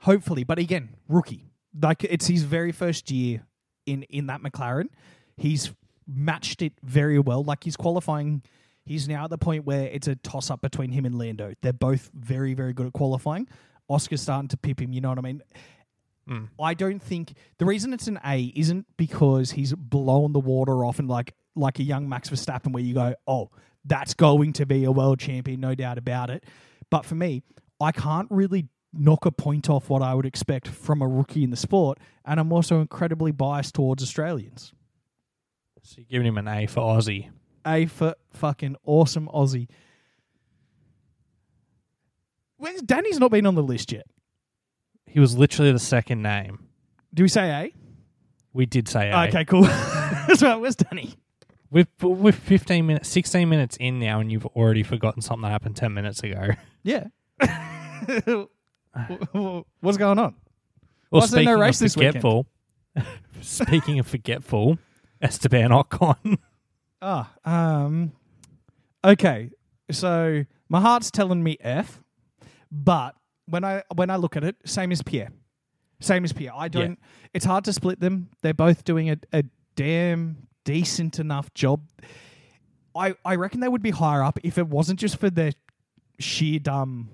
Hopefully, 0.00 0.44
but 0.44 0.58
again, 0.58 0.90
rookie. 1.08 1.46
Like 1.80 2.04
it's 2.04 2.26
his 2.26 2.42
very 2.42 2.72
first 2.72 3.10
year 3.10 3.46
in 3.86 4.02
in 4.04 4.26
that 4.26 4.42
McLaren. 4.42 4.88
He's 5.36 5.72
matched 6.06 6.62
it 6.62 6.72
very 6.82 7.18
well. 7.18 7.44
Like 7.44 7.64
he's 7.64 7.76
qualifying. 7.76 8.42
He's 8.90 9.06
now 9.06 9.22
at 9.22 9.30
the 9.30 9.38
point 9.38 9.64
where 9.64 9.84
it's 9.84 10.08
a 10.08 10.16
toss 10.16 10.50
up 10.50 10.62
between 10.62 10.90
him 10.90 11.04
and 11.04 11.16
Lando. 11.16 11.54
They're 11.62 11.72
both 11.72 12.10
very 12.12 12.54
very 12.54 12.72
good 12.72 12.88
at 12.88 12.92
qualifying. 12.92 13.46
Oscar's 13.88 14.20
starting 14.20 14.48
to 14.48 14.56
pip 14.56 14.80
him. 14.80 14.92
You 14.92 15.00
know 15.00 15.10
what 15.10 15.18
I 15.18 15.20
mean? 15.20 15.42
Mm. 16.28 16.48
I 16.60 16.74
don't 16.74 17.00
think 17.00 17.34
the 17.58 17.66
reason 17.66 17.92
it's 17.92 18.08
an 18.08 18.18
A 18.26 18.52
isn't 18.56 18.86
because 18.96 19.52
he's 19.52 19.72
blown 19.74 20.32
the 20.32 20.40
water 20.40 20.84
off 20.84 20.98
and 20.98 21.06
like 21.06 21.34
like 21.54 21.78
a 21.78 21.84
young 21.84 22.08
Max 22.08 22.30
Verstappen 22.30 22.72
where 22.72 22.82
you 22.82 22.94
go, 22.94 23.14
oh, 23.28 23.50
that's 23.84 24.12
going 24.12 24.54
to 24.54 24.66
be 24.66 24.82
a 24.82 24.90
world 24.90 25.20
champion, 25.20 25.60
no 25.60 25.76
doubt 25.76 25.96
about 25.96 26.28
it. 26.28 26.42
But 26.90 27.04
for 27.04 27.14
me, 27.14 27.44
I 27.80 27.92
can't 27.92 28.26
really 28.28 28.66
knock 28.92 29.24
a 29.24 29.30
point 29.30 29.70
off 29.70 29.88
what 29.88 30.02
I 30.02 30.14
would 30.14 30.26
expect 30.26 30.66
from 30.66 31.00
a 31.00 31.06
rookie 31.06 31.44
in 31.44 31.50
the 31.50 31.56
sport, 31.56 31.98
and 32.24 32.40
I'm 32.40 32.52
also 32.52 32.80
incredibly 32.80 33.30
biased 33.30 33.76
towards 33.76 34.02
Australians. 34.02 34.72
So 35.82 35.98
you're 35.98 36.06
giving 36.06 36.26
him 36.26 36.38
an 36.38 36.48
A 36.48 36.66
for 36.66 36.80
Aussie. 36.80 37.30
A 37.66 37.86
for 37.86 38.14
fucking 38.32 38.76
awesome 38.84 39.28
Aussie. 39.28 39.68
When's 42.56 42.82
Danny's 42.82 43.18
not 43.18 43.30
been 43.30 43.46
on 43.46 43.54
the 43.54 43.62
list 43.62 43.92
yet? 43.92 44.06
He 45.06 45.18
was 45.18 45.36
literally 45.36 45.72
the 45.72 45.78
second 45.78 46.22
name. 46.22 46.66
Do 47.12 47.22
we 47.22 47.28
say 47.28 47.50
A? 47.50 47.72
We 48.52 48.66
did 48.66 48.88
say 48.88 49.10
A? 49.10 49.22
Okay, 49.28 49.44
cool. 49.44 49.62
That's 49.62 50.42
right. 50.42 50.56
Where's 50.56 50.76
Danny? 50.76 51.14
We've, 51.70 51.86
we're 52.02 52.32
15 52.32 52.86
minutes, 52.86 53.08
16 53.08 53.48
minutes 53.48 53.76
in 53.78 53.98
now, 54.00 54.20
and 54.20 54.30
you've 54.30 54.46
already 54.46 54.82
forgotten 54.82 55.22
something 55.22 55.42
that 55.42 55.50
happened 55.50 55.76
10 55.76 55.94
minutes 55.94 56.22
ago. 56.22 56.50
Yeah. 56.82 57.06
What's 59.80 59.98
going 59.98 60.18
on? 60.18 60.34
Well, 61.10 61.20
Why 61.20 61.24
is 61.24 61.30
there 61.30 61.44
no 61.44 61.52
speaking 61.52 61.60
race 61.60 61.80
of 61.80 61.84
this 61.84 61.96
weekend? 61.96 62.14
forgetful, 62.14 62.46
speaking 63.40 63.98
of 63.98 64.06
forgetful, 64.06 64.78
Esteban 65.22 65.70
Ocon. 65.70 66.38
Ah, 67.02 67.32
um, 67.44 68.12
okay. 69.04 69.50
So 69.90 70.44
my 70.68 70.80
heart's 70.80 71.10
telling 71.10 71.42
me 71.42 71.56
F, 71.60 72.02
but 72.70 73.14
when 73.46 73.64
I 73.64 73.82
when 73.94 74.10
I 74.10 74.16
look 74.16 74.36
at 74.36 74.44
it, 74.44 74.56
same 74.64 74.92
as 74.92 75.02
Pierre, 75.02 75.30
same 76.00 76.24
as 76.24 76.32
Pierre. 76.32 76.52
I 76.54 76.68
don't. 76.68 76.98
It's 77.32 77.44
hard 77.44 77.64
to 77.64 77.72
split 77.72 78.00
them. 78.00 78.30
They're 78.42 78.54
both 78.54 78.84
doing 78.84 79.10
a, 79.10 79.16
a 79.32 79.44
damn 79.76 80.48
decent 80.64 81.18
enough 81.18 81.52
job. 81.54 81.82
I 82.94 83.14
I 83.24 83.36
reckon 83.36 83.60
they 83.60 83.68
would 83.68 83.82
be 83.82 83.90
higher 83.90 84.22
up 84.22 84.38
if 84.42 84.58
it 84.58 84.68
wasn't 84.68 85.00
just 85.00 85.18
for 85.18 85.30
their 85.30 85.52
sheer 86.18 86.58
dumb, 86.58 87.08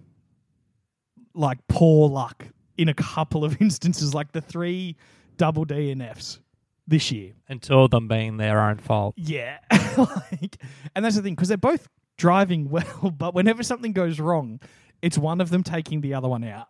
like 1.34 1.58
poor 1.68 2.08
luck 2.08 2.46
in 2.76 2.88
a 2.88 2.94
couple 2.94 3.44
of 3.44 3.56
instances, 3.60 4.14
like 4.14 4.32
the 4.32 4.40
three 4.40 4.96
double 5.36 5.64
DNFs 5.64 6.40
this 6.86 7.10
year. 7.10 7.32
and 7.48 7.60
two 7.62 7.78
of 7.80 7.90
them 7.90 8.08
being 8.08 8.36
their 8.36 8.60
own 8.60 8.78
fault. 8.78 9.14
Yeah. 9.16 9.58
like, 9.96 10.56
and 10.94 11.04
that's 11.04 11.16
the 11.16 11.22
thing, 11.22 11.34
because 11.34 11.48
they're 11.48 11.56
both 11.56 11.88
driving 12.16 12.70
well, 12.70 13.10
but 13.16 13.34
whenever 13.34 13.62
something 13.62 13.92
goes 13.92 14.20
wrong, 14.20 14.60
it's 15.02 15.18
one 15.18 15.40
of 15.40 15.50
them 15.50 15.62
taking 15.62 16.00
the 16.00 16.14
other 16.14 16.28
one 16.28 16.44
out. 16.44 16.68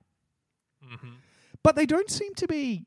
Mm-hmm. 0.84 1.10
But 1.62 1.76
they 1.76 1.86
don't 1.86 2.10
seem 2.10 2.34
to 2.36 2.46
be 2.46 2.86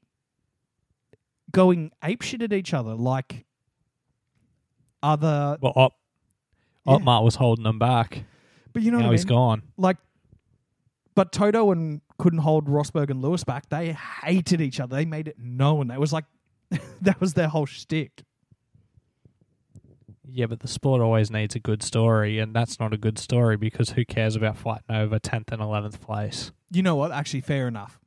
going 1.51 1.91
apeshit 2.03 2.41
at 2.43 2.53
each 2.53 2.73
other 2.73 2.93
like 2.93 3.45
other. 5.01 5.57
Well, 5.61 5.73
Op, 5.75 5.93
Yeah. 6.85 6.93
Otmar 6.93 7.23
was 7.23 7.35
holding 7.35 7.63
them 7.63 7.79
back. 7.79 8.23
But 8.73 8.83
you 8.83 8.91
know 8.91 8.99
now 8.99 9.11
he's 9.11 9.25
mean? 9.25 9.35
gone. 9.35 9.63
Like, 9.77 9.97
but 11.15 11.31
Toto 11.31 11.71
and 11.71 12.01
couldn't 12.17 12.39
hold 12.39 12.67
Rosberg 12.67 13.09
and 13.09 13.21
Lewis 13.21 13.43
back. 13.43 13.67
They 13.69 13.93
hated 14.23 14.61
each 14.61 14.79
other. 14.79 14.95
They 14.95 15.05
made 15.05 15.27
it 15.27 15.37
known. 15.39 15.89
It 15.91 15.99
was 15.99 16.13
like 16.13 16.25
that 17.01 17.19
was 17.19 17.33
their 17.33 17.47
whole 17.47 17.65
shtick. 17.65 18.23
Yeah, 20.31 20.45
but 20.45 20.59
the 20.59 20.67
sport 20.67 21.01
always 21.01 21.31
needs 21.31 21.55
a 21.55 21.59
good 21.59 21.81
story, 21.81 22.37
and 22.37 22.55
that's 22.55 22.79
not 22.79 22.93
a 22.93 22.97
good 22.97 23.17
story 23.17 23.57
because 23.57 23.91
who 23.91 24.05
cares 24.05 24.35
about 24.35 24.57
fighting 24.57 24.95
over 24.95 25.17
10th 25.19 25.51
and 25.51 25.61
11th 25.61 25.99
place? 26.01 26.51
You 26.71 26.83
know 26.83 26.95
what? 26.95 27.11
Actually, 27.11 27.41
fair 27.41 27.67
enough. 27.67 27.99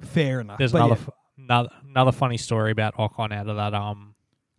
Fair 0.00 0.40
enough. 0.40 0.58
There's 0.58 0.70
But 0.72 0.82
another, 0.84 0.94
yeah. 1.00 1.06
f- 1.08 1.14
another 1.38 1.68
another 1.88 2.12
funny 2.12 2.36
story 2.36 2.70
about 2.70 2.94
Ocon 2.96 3.32
out 3.32 3.48
of 3.48 3.56
that 3.56 3.74
um 3.74 4.14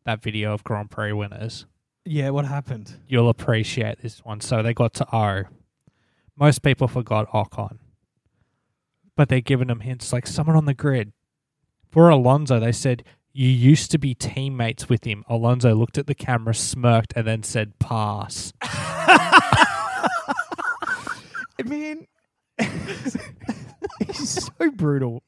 that 0.05 0.21
video 0.21 0.53
of 0.53 0.63
Grand 0.63 0.91
Prix 0.91 1.13
winners. 1.13 1.65
yeah, 2.03 2.29
what 2.31 2.45
happened? 2.45 2.99
You'll 3.07 3.29
appreciate 3.29 4.01
this 4.01 4.23
one. 4.25 4.41
So 4.41 4.61
they 4.61 4.73
got 4.73 4.93
to 4.95 5.15
O. 5.15 5.43
Most 6.37 6.63
people 6.63 6.87
forgot 6.89 7.29
Ocon, 7.31 7.77
but 9.15 9.29
they're 9.29 9.39
giving 9.41 9.67
them 9.67 9.79
hints 9.81 10.11
like 10.11 10.27
someone 10.27 10.55
on 10.57 10.65
the 10.65 10.73
grid. 10.73 11.13
For 11.91 12.09
Alonso, 12.09 12.59
they 12.59 12.73
said 12.73 13.03
you 13.37 13.49
used 13.49 13.91
to 13.91 13.97
be 13.97 14.13
teammates 14.15 14.87
with 14.87 15.03
him. 15.05 15.23
Alonso 15.27 15.75
looked 15.75 15.97
at 15.97 16.07
the 16.07 16.15
camera, 16.15 16.55
smirked, 16.55 17.11
and 17.17 17.27
then 17.27 17.43
said 17.43 17.77
pass. 17.79 18.53
man 21.65 22.05
he's 24.05 24.29
so 24.45 24.71
brutal 24.71 25.23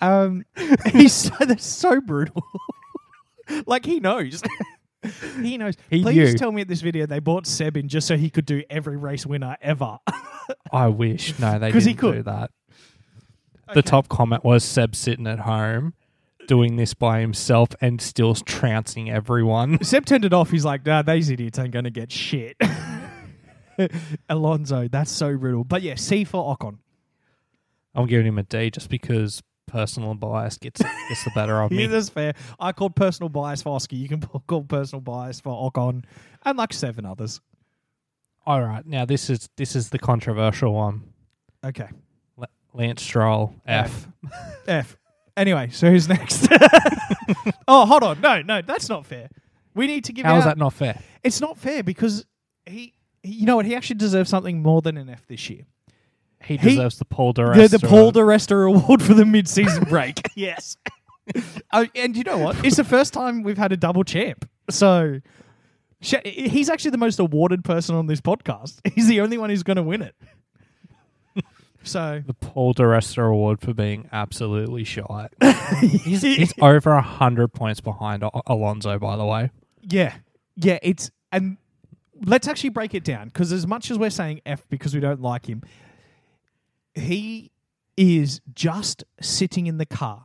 um 0.00 0.44
he's 0.92 1.12
so 1.12 1.32
that's 1.40 1.64
so 1.64 2.00
brutal 2.02 2.44
like 3.66 3.86
he 3.86 3.98
knows 4.00 4.42
he 5.40 5.56
knows 5.56 5.74
He 5.88 6.02
please 6.02 6.32
knew. 6.32 6.38
tell 6.38 6.52
me 6.52 6.60
at 6.62 6.68
this 6.68 6.80
video 6.82 7.06
they 7.06 7.18
bought 7.18 7.46
seb 7.46 7.76
in 7.78 7.88
just 7.88 8.06
so 8.06 8.16
he 8.18 8.28
could 8.30 8.44
do 8.46 8.62
every 8.68 8.96
race 8.98 9.24
winner 9.24 9.56
ever 9.62 9.98
I 10.70 10.88
wish. 10.88 11.38
No, 11.38 11.58
they 11.58 11.72
'Cause 11.72 11.84
didn't 11.84 12.00
he 12.00 12.06
do 12.08 12.12
could. 12.16 12.24
that. 12.26 12.50
The 13.72 13.80
top 13.80 14.08
comment 14.10 14.44
was 14.44 14.62
Seb 14.62 14.94
sitting 14.94 15.26
at 15.26 15.38
home 15.38 15.94
doing 16.46 16.76
this 16.76 16.94
by 16.94 17.20
himself 17.20 17.70
and 17.80 18.00
still 18.00 18.34
trouncing 18.34 19.10
everyone. 19.10 19.82
seb 19.82 20.04
turned 20.04 20.24
it 20.24 20.32
off 20.32 20.50
he's 20.50 20.64
like 20.64 20.84
nah 20.86 21.02
these 21.02 21.30
idiots 21.30 21.58
ain't 21.58 21.70
gonna 21.70 21.90
get 21.90 22.10
shit 22.12 22.56
alonso 24.28 24.88
that's 24.88 25.10
so 25.10 25.36
brutal 25.36 25.64
but 25.64 25.82
yeah 25.82 25.94
c 25.96 26.24
for 26.24 26.54
ocon 26.56 26.78
I'm 27.96 28.06
giving 28.06 28.26
him 28.26 28.38
a 28.38 28.42
D 28.42 28.70
just 28.70 28.88
because 28.88 29.40
personal 29.66 30.14
bias 30.14 30.58
gets 30.58 30.82
gets 30.82 31.22
the 31.24 31.30
better 31.32 31.60
of 31.62 31.70
Yeah, 31.72 31.78
me. 31.78 31.86
that's 31.86 32.08
fair. 32.08 32.34
I 32.58 32.72
called 32.72 32.96
personal 32.96 33.28
bias 33.28 33.62
for 33.62 33.76
Oscar. 33.76 33.94
You 33.94 34.08
can 34.08 34.20
call 34.48 34.64
personal 34.64 35.00
bias 35.00 35.38
for 35.40 35.70
Ocon 35.70 36.02
and 36.44 36.58
like 36.58 36.72
seven 36.72 37.06
others. 37.06 37.40
All 38.46 38.60
right, 38.60 38.84
now 38.84 39.04
this 39.04 39.30
is 39.30 39.48
this 39.56 39.76
is 39.76 39.90
the 39.90 40.00
controversial 40.00 40.74
one. 40.74 41.04
Okay. 41.64 41.86
L- 42.36 42.48
Lance 42.72 43.00
Stroll 43.00 43.54
F. 43.64 44.08
F. 44.66 44.96
Anyway, 45.36 45.68
so 45.72 45.90
who's 45.90 46.08
next? 46.08 46.48
oh, 47.68 47.86
hold 47.86 48.02
on. 48.04 48.20
No, 48.20 48.42
no, 48.42 48.62
that's 48.62 48.88
not 48.88 49.04
fair. 49.06 49.28
We 49.74 49.86
need 49.86 50.04
to 50.04 50.12
give 50.12 50.24
How 50.26 50.36
is 50.36 50.44
out- 50.44 50.50
that 50.50 50.58
not 50.58 50.72
fair? 50.72 51.00
It's 51.22 51.40
not 51.40 51.58
fair 51.58 51.82
because 51.82 52.24
he, 52.66 52.94
he, 53.22 53.32
you 53.32 53.46
know 53.46 53.56
what? 53.56 53.66
He 53.66 53.74
actually 53.74 53.96
deserves 53.96 54.30
something 54.30 54.62
more 54.62 54.80
than 54.82 54.96
an 54.96 55.08
F 55.10 55.26
this 55.26 55.50
year. 55.50 55.62
He 56.44 56.56
He- 56.56 56.70
deserves 56.70 56.98
the 56.98 57.04
Paul 57.04 57.32
The, 57.32 57.42
Durest. 57.42 57.72
the 57.80 57.86
Paul 57.86 58.10
di 58.12 58.20
Resta 58.20 58.66
Award 58.66 59.02
for 59.02 59.14
the 59.14 59.24
mid-season 59.24 59.84
break. 59.88 60.20
yes. 60.36 60.76
Oh, 61.72 61.86
and 61.94 62.14
you 62.16 62.22
know 62.22 62.36
what? 62.38 62.64
It's 62.64 62.76
the 62.76 62.84
first 62.84 63.12
time 63.14 63.42
we've 63.42 63.56
had 63.58 63.72
a 63.72 63.76
double 63.78 64.04
champ. 64.04 64.48
So 64.70 65.20
sh- 66.02 66.14
he's 66.24 66.68
actually 66.68 66.90
the 66.92 66.98
most 66.98 67.18
awarded 67.18 67.64
person 67.64 67.94
on 67.96 68.06
this 68.06 68.20
podcast. 68.20 68.78
He's 68.94 69.08
the 69.08 69.22
only 69.22 69.38
one 69.38 69.48
who's 69.50 69.62
going 69.62 69.78
to 69.78 69.82
win 69.82 70.02
it. 70.02 70.14
So 71.84 72.22
the 72.26 72.34
Paul 72.34 72.72
di 72.72 72.82
Resta 72.82 73.28
award 73.28 73.60
for 73.60 73.74
being 73.74 74.08
absolutely 74.12 74.84
shy. 74.84 75.28
he's, 75.80 76.22
he's 76.22 76.54
over 76.60 76.92
a 76.92 77.02
hundred 77.02 77.52
points 77.52 77.80
behind 77.80 78.22
Al- 78.24 78.42
Alonso, 78.46 78.98
by 78.98 79.16
the 79.16 79.24
way. 79.24 79.50
yeah, 79.82 80.14
yeah. 80.56 80.78
It's 80.82 81.10
and 81.30 81.58
let's 82.24 82.48
actually 82.48 82.70
break 82.70 82.94
it 82.94 83.04
down 83.04 83.28
because 83.28 83.52
as 83.52 83.66
much 83.66 83.90
as 83.90 83.98
we're 83.98 84.10
saying 84.10 84.40
F 84.46 84.64
because 84.68 84.94
we 84.94 85.00
don't 85.00 85.20
like 85.20 85.46
him, 85.46 85.62
he 86.94 87.50
is 87.96 88.40
just 88.54 89.04
sitting 89.20 89.66
in 89.66 89.78
the 89.78 89.86
car. 89.86 90.24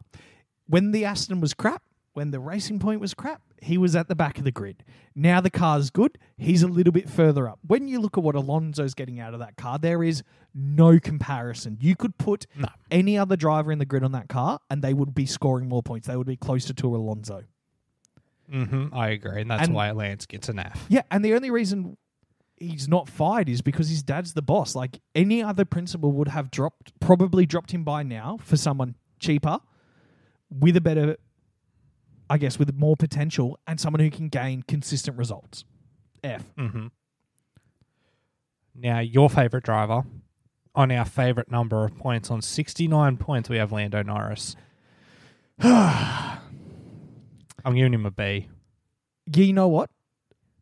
When 0.67 0.91
the 0.91 1.05
Aston 1.05 1.41
was 1.41 1.53
crap, 1.53 1.81
when 2.13 2.31
the 2.31 2.39
Racing 2.39 2.79
Point 2.79 3.01
was 3.01 3.13
crap, 3.13 3.41
he 3.61 3.77
was 3.77 3.95
at 3.95 4.07
the 4.07 4.15
back 4.15 4.37
of 4.37 4.43
the 4.43 4.51
grid. 4.51 4.83
Now 5.15 5.41
the 5.41 5.49
car's 5.49 5.89
good. 5.89 6.17
He's 6.37 6.63
a 6.63 6.67
little 6.67 6.93
bit 6.93 7.09
further 7.09 7.47
up. 7.49 7.59
When 7.65 7.87
you 7.87 7.99
look 7.99 8.17
at 8.17 8.23
what 8.23 8.35
Alonso's 8.35 8.93
getting 8.93 9.19
out 9.19 9.33
of 9.33 9.39
that 9.39 9.55
car, 9.57 9.77
there 9.77 10.03
is 10.03 10.23
no 10.53 10.99
comparison. 10.99 11.77
You 11.81 11.95
could 11.95 12.17
put 12.17 12.45
No. 12.55 12.67
any 12.91 13.17
other 13.17 13.35
driver 13.35 13.71
in 13.71 13.79
the 13.79 13.85
grid 13.85 14.03
on 14.03 14.11
that 14.13 14.29
car, 14.29 14.59
and 14.69 14.81
they 14.81 14.93
would 14.93 15.13
be 15.13 15.25
scoring 15.25 15.67
more 15.67 15.83
points. 15.83 16.07
They 16.07 16.15
would 16.15 16.27
be 16.27 16.37
closer 16.37 16.73
to 16.73 16.95
Alonso. 16.95 17.43
Mm-hmm. 18.51 18.93
I 18.93 19.09
agree, 19.09 19.41
and 19.41 19.51
that's 19.51 19.65
And- 19.67 19.75
why 19.75 19.91
Lance 19.91 20.25
gets 20.25 20.49
an 20.49 20.59
F. 20.59 20.85
Yeah, 20.89 21.03
and 21.11 21.23
the 21.23 21.33
only 21.35 21.51
reason 21.51 21.97
he's 22.57 22.87
not 22.89 23.07
fired 23.07 23.47
is 23.47 23.61
because 23.61 23.89
his 23.89 24.01
dad's 24.03 24.33
the 24.33 24.41
boss. 24.41 24.75
Like 24.75 24.99
any 25.15 25.41
other 25.43 25.65
principal 25.65 26.11
would 26.13 26.29
have 26.29 26.49
dropped, 26.51 26.99
probably 26.99 27.45
dropped 27.45 27.71
him 27.71 27.83
by 27.83 28.03
now 28.03 28.37
for 28.41 28.57
someone 28.57 28.95
cheaper, 29.19 29.59
with 30.49 30.75
a 30.75 30.81
better, 30.81 31.17
I 32.29 32.37
guess, 32.37 32.59
with 32.59 32.73
more 32.75 32.95
potential 32.95 33.57
and 33.67 33.79
someone 33.79 33.99
who 34.01 34.09
can 34.11 34.29
gain 34.29 34.61
consistent 34.63 35.17
results. 35.17 35.65
F. 36.23 36.43
Mm-hmm. 36.57 36.87
Now, 38.75 38.99
your 38.99 39.29
favorite 39.29 39.63
driver 39.63 40.03
on 40.75 40.91
our 40.91 41.05
favorite 41.05 41.49
number 41.51 41.83
of 41.85 41.97
points 41.97 42.29
on 42.31 42.41
sixty-nine 42.41 43.17
points, 43.17 43.49
we 43.49 43.57
have 43.57 43.71
Lando 43.71 44.03
Norris. 44.03 44.55
I'm 45.61 46.39
giving 47.75 47.93
him 47.93 48.05
a 48.05 48.11
B. 48.11 48.47
Yeah, 49.27 49.43
you 49.43 49.53
know 49.53 49.67
what? 49.67 49.89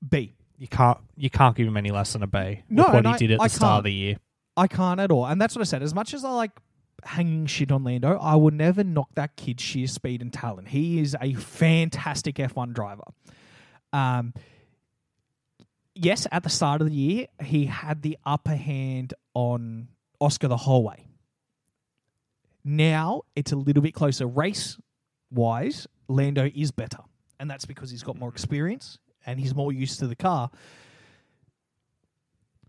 B. 0.07 0.33
You 0.57 0.67
can't 0.67 0.97
you 1.15 1.29
can't 1.29 1.55
give 1.55 1.67
him 1.67 1.77
any 1.77 1.91
less 1.91 2.13
than 2.13 2.23
a 2.23 2.27
B. 2.27 2.63
No, 2.69 2.83
what 2.85 3.05
he 3.05 3.11
I- 3.11 3.17
did 3.17 3.31
at 3.31 3.37
the 3.39 3.43
I 3.43 3.47
start 3.47 3.69
can't. 3.71 3.77
of 3.79 3.83
the 3.85 3.93
year. 3.93 4.17
I 4.55 4.67
can't 4.67 4.99
at 4.99 5.11
all. 5.11 5.27
And 5.27 5.39
that's 5.39 5.55
what 5.55 5.61
I 5.61 5.65
said. 5.65 5.83
As 5.83 5.93
much 5.93 6.13
as 6.15 6.23
I 6.25 6.31
like 6.31 6.51
hanging 7.07 7.45
shit 7.45 7.71
on 7.71 7.83
Lando, 7.83 8.17
I 8.17 8.35
will 8.35 8.51
never 8.51 8.83
knock 8.83 9.09
that 9.15 9.35
kid's 9.35 9.63
sheer 9.63 9.87
speed 9.87 10.21
and 10.21 10.31
talent. 10.31 10.67
He 10.67 10.99
is 10.99 11.15
a 11.19 11.33
fantastic 11.33 12.35
F1 12.35 12.73
driver. 12.73 13.03
Um, 13.93 14.33
yes, 15.95 16.27
at 16.31 16.43
the 16.43 16.49
start 16.49 16.81
of 16.81 16.87
the 16.87 16.93
year, 16.93 17.27
he 17.41 17.65
had 17.65 18.01
the 18.01 18.17
upper 18.25 18.55
hand 18.55 19.13
on 19.33 19.87
Oscar 20.19 20.47
the 20.47 20.57
whole 20.57 20.83
way. 20.83 21.07
Now 22.63 23.21
it's 23.35 23.51
a 23.51 23.55
little 23.55 23.81
bit 23.81 23.93
closer. 23.93 24.27
Race 24.27 24.77
wise, 25.31 25.87
Lando 26.07 26.49
is 26.53 26.71
better. 26.71 26.99
And 27.39 27.49
that's 27.49 27.65
because 27.65 27.91
he's 27.91 28.03
got 28.03 28.17
more 28.17 28.29
experience 28.29 28.99
and 29.25 29.39
he's 29.39 29.55
more 29.55 29.71
used 29.71 29.99
to 29.99 30.07
the 30.07 30.15
car. 30.15 30.49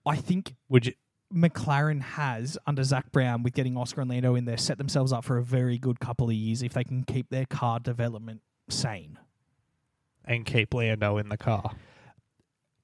I 0.06 0.16
think 0.16 0.54
Would 0.68 0.86
you? 0.86 0.92
McLaren 1.32 2.00
has 2.00 2.56
under 2.66 2.82
Zak 2.82 3.12
Brown 3.12 3.42
with 3.42 3.52
getting 3.52 3.76
Oscar 3.76 4.00
and 4.00 4.10
Lando 4.10 4.34
in 4.34 4.46
there 4.46 4.56
set 4.56 4.78
themselves 4.78 5.12
up 5.12 5.24
for 5.24 5.36
a 5.36 5.42
very 5.42 5.78
good 5.78 6.00
couple 6.00 6.28
of 6.28 6.34
years 6.34 6.62
if 6.62 6.72
they 6.72 6.84
can 6.84 7.04
keep 7.04 7.28
their 7.28 7.44
car 7.44 7.80
development 7.80 8.40
sane. 8.68 9.18
And 10.24 10.44
keep 10.44 10.74
Lando 10.74 11.18
in 11.18 11.28
the 11.28 11.36
car. 11.36 11.72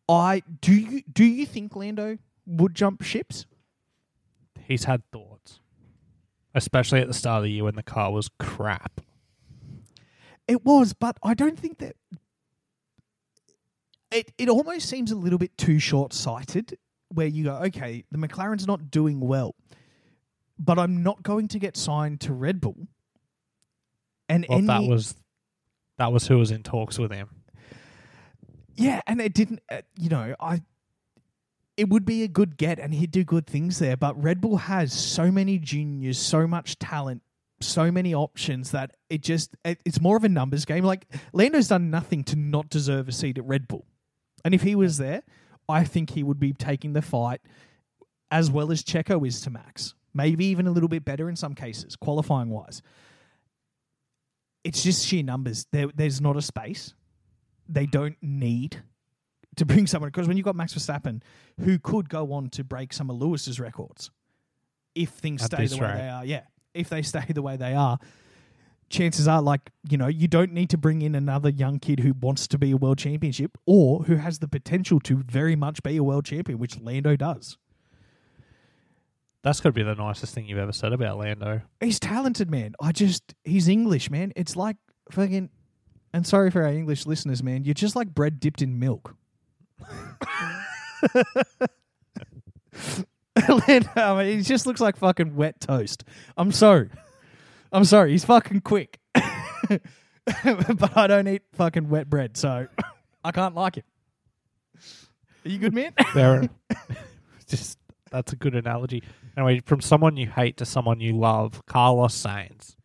I 0.09 0.43
do 0.61 0.75
you 0.75 1.03
do 1.11 1.25
you 1.25 1.47
think 1.47 1.75
Lando 1.75 2.19
would 2.47 2.75
jump 2.75 3.03
ships? 3.03 3.47
He's 4.67 4.85
had 4.85 5.03
thoughts, 5.11 5.61
especially 6.55 7.01
at 7.01 7.09
the 7.09 7.15
start 7.15 7.39
of 7.39 7.45
the 7.45 7.51
year 7.51 7.65
when 7.65 7.77
the 7.77 7.83
car 7.83 8.13
was 8.13 8.31
crap. 8.39 9.01
It 10.47 10.65
was, 10.65 10.93
but 10.93 11.19
I 11.23 11.33
don't 11.33 11.59
think 11.59 11.79
that 11.79 11.97
it 14.11 14.33
it 14.37 14.49
almost 14.51 14.89
seems 14.89 15.11
a 15.11 15.17
little 15.17 15.39
bit 15.39 15.57
too 15.57 15.79
short 15.79 16.13
sighted 16.13 16.79
where 17.09 17.27
you 17.27 17.45
go, 17.45 17.55
okay, 17.67 18.05
the 18.11 18.19
McLaren's 18.19 18.67
not 18.67 18.91
doing 18.91 19.21
well, 19.21 19.55
but 20.59 20.79
I'm 20.79 21.03
not 21.03 21.23
going 21.23 21.49
to 21.49 21.59
get 21.59 21.77
signed 21.77 22.21
to 22.23 22.33
Red 22.33 22.61
Bull. 22.61 22.89
And 24.29 24.47
Well, 24.49 24.59
any, 24.59 24.67
that 24.67 24.83
was 24.83 25.15
that 25.99 26.13
was 26.13 26.27
who 26.27 26.39
was 26.39 26.51
in 26.51 26.63
talks 26.63 26.99
with 26.99 27.13
him. 27.13 27.29
Yeah, 28.75 29.01
and 29.07 29.21
it 29.21 29.35
didn't. 29.35 29.61
Uh, 29.71 29.83
you 29.99 30.09
know, 30.09 30.35
I. 30.41 30.63
It 31.77 31.89
would 31.89 32.05
be 32.05 32.23
a 32.23 32.29
good 32.29 32.57
get, 32.57 32.79
and 32.79 32.95
he'd 32.95 33.11
do 33.11 33.25
good 33.25 33.49
things 33.49 33.81
there. 33.81 33.97
But 33.97 34.23
Red 34.23 34.41
Bull 34.41 34.59
has 34.59 34.93
so 34.93 35.33
many 35.33 35.59
juniors, 35.59 36.19
so 36.19 36.47
much 36.47 36.79
talent, 36.79 37.23
so 37.61 37.91
many 37.91 38.15
options 38.15 38.71
that 38.71 38.97
it 39.11 39.23
just 39.23 39.57
it, 39.65 39.81
it's 39.85 40.01
more 40.01 40.17
of 40.17 40.23
a 40.23 40.29
numbers 40.29 40.65
game. 40.65 40.85
Like 40.85 41.07
Lando's 41.33 41.69
done 41.69 41.91
nothing 41.91 42.23
to 42.25 42.37
not 42.37 42.69
deserve 42.71 43.09
a 43.09 43.13
seat 43.13 43.39
at 43.39 43.45
Red 43.45 43.67
Bull, 43.67 43.85
and 44.45 44.55
if 44.55 44.63
he 44.63 44.77
was 44.77 44.99
there, 44.99 45.23
I 45.69 45.85
think 45.85 46.11
he 46.11 46.23
would 46.23 46.39
be 46.39 46.53
taking 46.53 46.93
the 46.93 47.03
fight 47.03 47.41
as 48.31 48.51
well 48.51 48.71
as 48.73 48.83
Checo 48.83 49.27
is 49.27 49.41
to 49.43 49.51
Max. 49.51 49.95
Maybe 50.13 50.47
even 50.47 50.67
a 50.67 50.71
little 50.71 50.89
bit 50.89 51.05
better 51.05 51.29
in 51.29 51.37
some 51.37 51.55
cases, 51.55 51.97
qualifying 51.97 52.51
wise. 52.51 52.83
It's 54.63 54.83
just 54.83 55.07
sheer 55.07 55.23
numbers. 55.23 55.67
There, 55.73 55.89
there's 55.95 56.21
not 56.21 56.37
a 56.37 56.43
space 56.43 56.95
they 57.69 57.87
don't 57.87 58.17
need 58.21 58.83
to 59.57 59.65
bring 59.65 59.87
someone 59.87 60.11
because 60.11 60.29
when 60.29 60.37
you've 60.37 60.45
got 60.45 60.57
Max 60.57 60.75
Verstappen, 60.75 61.23
who 61.61 61.79
could 61.79 62.09
go 62.09 62.33
on 62.33 62.51
to 62.51 62.65
break 62.65 62.93
some 62.93 63.11
of 63.11 63.17
Lewis's 63.17 63.61
records 63.61 64.11
if 64.95 65.11
things 65.11 65.43
At 65.43 65.53
stay 65.53 65.67
the 65.67 65.77
way 65.77 65.87
rate. 65.89 65.97
they 65.97 66.09
are. 66.09 66.25
Yeah, 66.25 66.43
if 66.75 66.89
they 66.89 67.03
stay 67.03 67.25
the 67.29 67.43
way 67.43 67.57
they 67.57 67.75
are, 67.75 67.99
chances 68.91 69.27
are 69.27 69.43
like 69.43 69.71
you 69.89 69.97
know 69.97 70.07
you 70.07 70.29
don't 70.29 70.53
need 70.53 70.71
to 70.71 70.79
bring 70.79 71.03
in 71.03 71.15
another 71.15 71.49
young 71.49 71.79
kid 71.79 72.01
who 72.01 72.15
wants 72.21 72.47
to 72.49 72.59
be 72.59 72.71
a 72.71 72.77
world 72.77 72.99
championship 72.99 73.59
or 73.67 74.05
who 74.05 74.17
has 74.17 74.39
the 74.39 74.49
potential 74.49 75.01
to 75.01 75.23
very 75.25 75.57
much 75.57 75.83
be 75.83 75.97
a 75.97 76.03
world 76.03 76.25
champion, 76.25 76.59
which 76.59 76.81
Lando 76.81 77.17
does. 77.17 77.57
That's 79.43 79.61
got 79.61 79.69
to 79.71 79.73
be 79.75 79.83
the 79.83 79.95
nicest 79.95 80.35
thing 80.35 80.47
you've 80.47 80.59
ever 80.59 80.73
said 80.73 80.95
about 80.95 81.19
Lando. 81.19 81.61
He's 81.81 82.01
talented, 82.01 82.51
man. 82.51 82.75
I 82.81 82.93
just 82.93 83.35
he's 83.45 83.69
English, 83.69 84.11
man. 84.11 84.33
It's 84.37 84.57
like 84.57 84.77
fucking. 85.11 85.51
And 86.15 86.27
sorry 86.27 86.51
for 86.51 86.63
our 86.63 86.69
English 86.69 87.07
listeners, 87.07 87.43
man. 87.43 87.65
You're 87.65 87.75
just 87.75 87.95
like 87.97 88.09
bread 88.15 88.41
dipped 88.41 88.63
in 88.63 88.79
milk. 88.79 89.17
Lando, 93.49 93.91
I 93.97 94.25
mean, 94.25 94.37
he 94.39 94.43
just 94.43 94.67
looks 94.67 94.81
like 94.81 94.97
fucking 94.97 95.35
wet 95.35 95.61
toast. 95.61 96.05
I'm 96.37 96.53
sorry. 96.53 96.89
I'm 97.75 97.85
sorry. 97.85 98.13
He's 98.13 98.25
fucking 98.25 98.61
quick, 98.61 99.01
but 99.15 100.97
I 100.97 101.09
don't 101.09 101.27
eat 101.27 101.43
fucking 101.55 101.89
wet 101.89 102.09
bread, 102.09 102.37
so 102.37 102.69
I 103.25 103.33
can't 103.33 103.57
like 103.57 103.79
it. 103.79 103.85
Are 105.45 105.49
you 105.49 105.59
good, 105.59 105.75
man? 105.75 105.93
There, 106.15 106.49
just 107.49 107.77
that's 108.13 108.33
a 108.33 108.37
good 108.37 108.55
analogy. 108.55 109.03
Anyway, 109.37 109.61
from 109.67 109.81
someone 109.81 110.17
you 110.17 110.29
hate 110.29 110.57
to 110.59 110.65
someone 110.65 111.01
you 111.01 111.19
love, 111.19 111.67
Carlos 111.67 112.15
Sainz. 112.15 112.77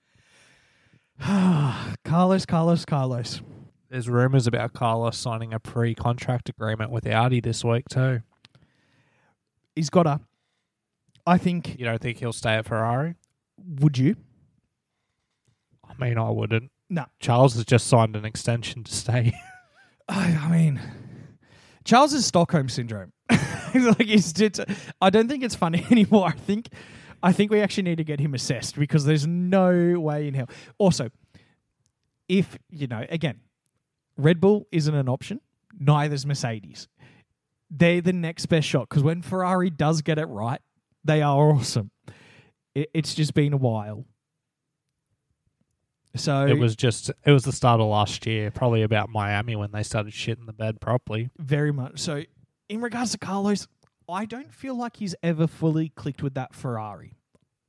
Carlos, 2.03 2.47
Carlos, 2.47 2.83
Carlos. 2.83 3.41
There's 3.91 4.09
rumors 4.09 4.47
about 4.47 4.73
Carlos 4.73 5.15
signing 5.15 5.53
a 5.53 5.59
pre-contract 5.59 6.49
agreement 6.49 6.89
with 6.89 7.05
Audi 7.05 7.41
this 7.41 7.63
week 7.63 7.87
too. 7.89 8.21
He's 9.75 9.91
got 9.91 10.07
a. 10.07 10.19
I 11.27 11.37
think. 11.37 11.77
You 11.77 11.85
don't 11.85 12.01
think 12.01 12.17
he'll 12.17 12.33
stay 12.33 12.55
at 12.55 12.65
Ferrari? 12.65 13.13
Would 13.81 13.99
you? 13.99 14.15
I 15.89 16.03
mean, 16.03 16.17
I 16.17 16.29
wouldn't. 16.29 16.71
No. 16.89 17.05
Charles 17.19 17.55
has 17.55 17.65
just 17.65 17.87
signed 17.87 18.15
an 18.15 18.25
extension 18.25 18.83
to 18.83 18.93
stay. 18.93 19.33
I, 20.09 20.39
I 20.41 20.51
mean, 20.51 20.79
Charles's 21.83 22.25
Stockholm 22.25 22.69
syndrome. 22.69 23.13
like 23.29 24.01
he's 24.01 24.33
just, 24.33 24.59
I 25.01 25.09
don't 25.09 25.27
think 25.27 25.43
it's 25.43 25.55
funny 25.55 25.85
anymore. 25.91 26.27
I 26.27 26.31
think, 26.31 26.69
I 27.21 27.31
think 27.31 27.51
we 27.51 27.61
actually 27.61 27.83
need 27.83 27.97
to 27.97 28.03
get 28.03 28.19
him 28.19 28.33
assessed 28.33 28.75
because 28.75 29.05
there's 29.05 29.27
no 29.27 29.99
way 29.99 30.27
in 30.27 30.33
hell. 30.33 30.49
Also, 30.77 31.09
if 32.27 32.57
you 32.69 32.87
know, 32.87 33.05
again, 33.09 33.39
Red 34.17 34.39
Bull 34.41 34.67
isn't 34.71 34.93
an 34.93 35.09
option. 35.09 35.41
Neither's 35.79 36.25
Mercedes. 36.25 36.87
They're 37.69 38.01
the 38.01 38.13
next 38.13 38.47
best 38.47 38.67
shot 38.67 38.89
because 38.89 39.03
when 39.03 39.21
Ferrari 39.21 39.69
does 39.69 40.01
get 40.01 40.17
it 40.17 40.25
right, 40.25 40.61
they 41.03 41.21
are 41.21 41.51
awesome. 41.51 41.91
It, 42.73 42.89
it's 42.93 43.13
just 43.13 43.33
been 43.33 43.53
a 43.53 43.57
while. 43.57 44.05
So 46.15 46.45
it 46.47 46.57
was 46.57 46.75
just 46.75 47.11
it 47.25 47.31
was 47.31 47.43
the 47.43 47.51
start 47.51 47.79
of 47.79 47.87
last 47.87 48.25
year, 48.25 48.49
probably 48.51 48.81
about 48.81 49.09
Miami 49.09 49.55
when 49.55 49.71
they 49.71 49.83
started 49.83 50.13
shitting 50.13 50.47
the 50.47 50.53
bed 50.53 50.81
properly. 50.81 51.29
Very 51.37 51.71
much. 51.71 51.99
So, 51.99 52.23
in 52.67 52.81
regards 52.81 53.11
to 53.11 53.19
Carlos, 53.19 53.67
I 54.07 54.25
don't 54.25 54.53
feel 54.53 54.75
like 54.75 54.97
he's 54.97 55.15
ever 55.21 55.45
fully 55.45 55.89
clicked 55.89 56.23
with 56.23 56.33
that 56.33 56.55
Ferrari 56.55 57.13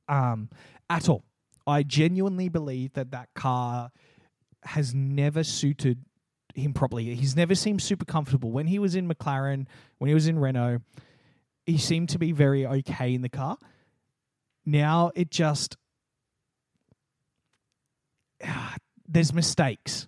um, 0.09 0.49
at 0.89 1.07
all. 1.07 1.23
I 1.67 1.83
genuinely 1.83 2.49
believe 2.49 2.93
that 2.93 3.11
that 3.11 3.29
car 3.35 3.91
has 4.63 4.93
never 4.93 5.43
suited 5.43 6.03
him 6.55 6.73
properly. 6.73 7.13
He's 7.15 7.35
never 7.35 7.53
seemed 7.53 7.81
super 7.81 8.05
comfortable. 8.05 8.51
When 8.51 8.67
he 8.67 8.79
was 8.79 8.95
in 8.95 9.07
McLaren, 9.07 9.67
when 9.99 10.07
he 10.07 10.13
was 10.15 10.27
in 10.27 10.39
Renault, 10.39 10.79
he 11.65 11.77
seemed 11.77 12.09
to 12.09 12.19
be 12.19 12.31
very 12.31 12.65
okay 12.65 13.13
in 13.13 13.21
the 13.21 13.29
car. 13.29 13.57
Now 14.65 15.11
it 15.15 15.29
just. 15.29 15.77
Ah, 18.45 18.75
there's 19.07 19.33
mistakes. 19.33 20.07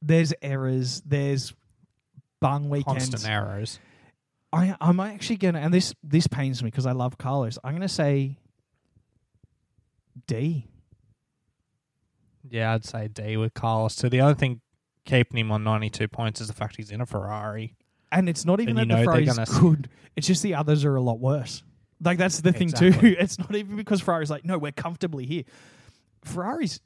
There's 0.00 0.32
errors. 0.42 1.02
There's 1.04 1.54
bung 2.40 2.68
weekends. 2.68 3.10
Constant 3.10 3.32
arrows. 3.32 3.78
I 4.52 4.76
I'm 4.80 5.00
actually 5.00 5.36
gonna, 5.36 5.60
and 5.60 5.72
this 5.72 5.94
this 6.02 6.26
pains 6.26 6.62
me 6.62 6.68
because 6.70 6.86
I 6.86 6.92
love 6.92 7.16
Carlos. 7.18 7.58
I'm 7.64 7.72
gonna 7.72 7.88
say 7.88 8.38
D. 10.26 10.66
Yeah, 12.48 12.74
I'd 12.74 12.84
say 12.84 13.08
D 13.08 13.36
with 13.36 13.54
Carlos 13.54 13.94
So 13.94 14.08
The 14.08 14.20
only 14.20 14.34
thing 14.34 14.60
keeping 15.04 15.38
him 15.38 15.52
on 15.52 15.64
92 15.64 16.08
points 16.08 16.40
is 16.40 16.48
the 16.48 16.52
fact 16.52 16.76
he's 16.76 16.90
in 16.90 17.00
a 17.00 17.06
Ferrari. 17.06 17.76
And 18.10 18.28
it's 18.28 18.44
not 18.44 18.60
even 18.60 18.76
And 18.78 18.90
that 18.90 18.98
the 18.98 19.04
Ferrari's 19.04 19.36
gonna 19.36 19.60
good. 19.60 19.88
It's 20.16 20.26
just 20.26 20.42
the 20.42 20.54
others 20.54 20.84
are 20.84 20.96
a 20.96 21.00
lot 21.00 21.18
worse. 21.18 21.62
Like 22.04 22.18
that's 22.18 22.40
the 22.40 22.52
thing 22.52 22.70
too. 22.70 22.92
It's 23.02 23.38
not 23.38 23.54
even 23.54 23.76
because 23.76 24.00
Ferrari's 24.00 24.30
like, 24.30 24.44
no, 24.44 24.58
we're 24.58 24.72
comfortably 24.72 25.24
here. 25.24 25.44
Ferrari's 26.24 26.80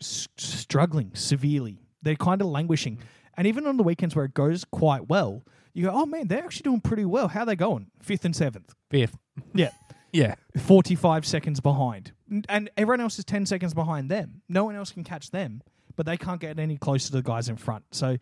s- 0.00 0.28
struggling 0.36 1.12
severely. 1.14 1.80
They're 2.02 2.16
kind 2.16 2.40
of 2.40 2.48
languishing. 2.48 2.96
Mm. 2.96 3.00
And 3.38 3.46
even 3.46 3.66
on 3.66 3.76
the 3.76 3.82
weekends 3.82 4.14
where 4.16 4.24
it 4.24 4.34
goes 4.34 4.64
quite 4.64 5.08
well, 5.08 5.42
you 5.74 5.84
go, 5.84 5.90
oh 5.92 6.06
man, 6.06 6.28
they're 6.28 6.42
actually 6.44 6.62
doing 6.62 6.80
pretty 6.80 7.04
well. 7.04 7.28
How 7.28 7.40
are 7.42 7.46
they 7.46 7.56
going? 7.56 7.90
Fifth 8.00 8.24
and 8.24 8.34
seventh. 8.34 8.74
Fifth. 8.90 9.16
Yeah. 9.54 9.70
Yeah. 10.12 10.36
45 10.56 11.26
seconds 11.26 11.60
behind. 11.60 12.12
And 12.48 12.70
everyone 12.78 13.02
else 13.02 13.18
is 13.18 13.24
10 13.26 13.44
seconds 13.44 13.74
behind 13.74 14.10
them. 14.10 14.40
No 14.48 14.64
one 14.64 14.74
else 14.74 14.90
can 14.90 15.04
catch 15.04 15.30
them, 15.30 15.60
but 15.94 16.06
they 16.06 16.16
can't 16.16 16.40
get 16.40 16.58
any 16.58 16.78
closer 16.78 17.08
to 17.08 17.12
the 17.12 17.22
guys 17.22 17.50
in 17.50 17.56
front. 17.56 17.84
So, 17.90 18.16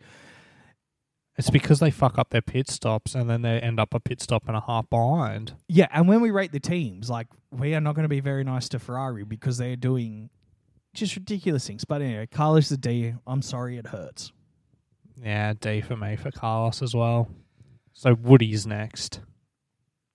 It's 1.37 1.49
because 1.49 1.79
they 1.79 1.91
fuck 1.91 2.17
up 2.17 2.31
their 2.31 2.41
pit 2.41 2.69
stops 2.69 3.15
and 3.15 3.29
then 3.29 3.43
they 3.43 3.59
end 3.61 3.79
up 3.79 3.93
a 3.93 4.01
pit 4.01 4.21
stop 4.21 4.47
and 4.47 4.57
a 4.57 4.61
half 4.61 4.89
behind. 4.89 5.53
yeah. 5.69 5.87
And 5.91 6.07
when 6.07 6.19
we 6.19 6.31
rate 6.31 6.51
the 6.51 6.59
teams, 6.59 7.09
like, 7.09 7.27
we 7.51 7.73
are 7.75 7.81
not 7.81 7.95
going 7.95 8.03
to 8.03 8.09
be 8.09 8.19
very 8.19 8.43
nice 8.43 8.67
to 8.69 8.79
Ferrari 8.79 9.23
because 9.23 9.57
they're 9.57 9.77
doing 9.77 10.29
just 10.95 11.15
ridiculous 11.15 11.67
things. 11.67 11.85
But 11.85 12.01
anyway, 12.01 12.27
Carlos 12.27 12.69
the 12.69 12.77
D, 12.77 13.13
I'm 13.27 13.41
sorry 13.41 13.77
it 13.77 13.87
hurts. 13.87 14.31
Yeah, 15.21 15.53
D 15.59 15.81
for 15.81 15.95
me 15.95 16.15
for 16.15 16.31
Carlos 16.31 16.81
as 16.81 16.93
well. 16.95 17.29
So 17.93 18.13
Woody's 18.15 18.65
next. 18.67 19.21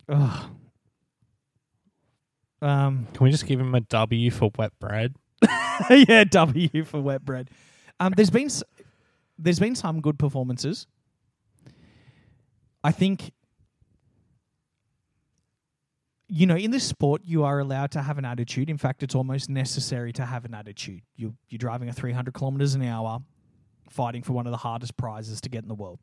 Ugh. 0.09 0.51
Um, 2.63 3.07
Can 3.15 3.25
we 3.25 3.31
just 3.31 3.47
give 3.47 3.59
him 3.59 3.75
a 3.75 3.81
W 3.81 4.31
for 4.31 4.51
wet 4.59 4.73
bread? 4.79 5.15
yeah, 5.91 6.25
W 6.25 6.85
for 6.85 7.01
wet 7.01 7.25
bread. 7.25 7.49
Um, 7.99 8.13
there's 8.17 8.31
been 8.31 8.47
s- 8.47 8.63
there's 9.39 9.59
been 9.59 9.75
some 9.75 10.01
good 10.03 10.19
performances. 10.19 10.87
I 12.85 12.93
think 12.93 13.33
you 16.31 16.47
know 16.47 16.57
in 16.57 16.71
this 16.71 16.85
sport 16.85 17.23
you 17.25 17.45
are 17.45 17.59
allowed 17.59 17.91
to 17.93 18.03
have 18.03 18.17
an 18.19 18.25
attitude. 18.25 18.71
In 18.71 18.79
fact, 18.79 19.03
it's 19.03 19.15
almost 19.15 19.51
necessary 19.51 20.13
to 20.15 20.25
have 20.25 20.45
an 20.45 20.55
attitude. 20.55 21.03
You 21.17 21.35
you're 21.49 21.59
driving 21.59 21.89
at 21.89 21.97
300 21.97 22.33
kilometers 22.33 22.75
an 22.75 22.83
hour, 22.83 23.21
fighting 23.91 24.23
for 24.23 24.33
one 24.33 24.47
of 24.47 24.51
the 24.53 24.57
hardest 24.59 24.97
prizes 24.97 25.41
to 25.43 25.49
get 25.49 25.63
in 25.63 25.69
the 25.69 25.75
world. 25.75 25.99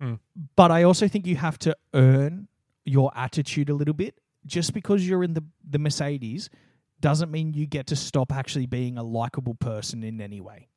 Mm. 0.00 0.18
But 0.56 0.70
I 0.70 0.82
also 0.84 1.06
think 1.06 1.26
you 1.26 1.36
have 1.36 1.58
to 1.60 1.76
earn 1.94 2.48
your 2.84 3.12
attitude 3.14 3.68
a 3.70 3.74
little 3.74 3.94
bit. 3.94 4.18
Just 4.46 4.72
because 4.74 5.06
you're 5.06 5.22
in 5.22 5.34
the 5.34 5.44
the 5.68 5.78
Mercedes 5.78 6.50
doesn't 7.00 7.30
mean 7.30 7.52
you 7.52 7.66
get 7.66 7.86
to 7.88 7.96
stop 7.96 8.32
actually 8.32 8.66
being 8.66 8.96
a 8.96 9.02
likable 9.02 9.54
person 9.54 10.02
in 10.02 10.20
any 10.20 10.40
way. 10.40 10.68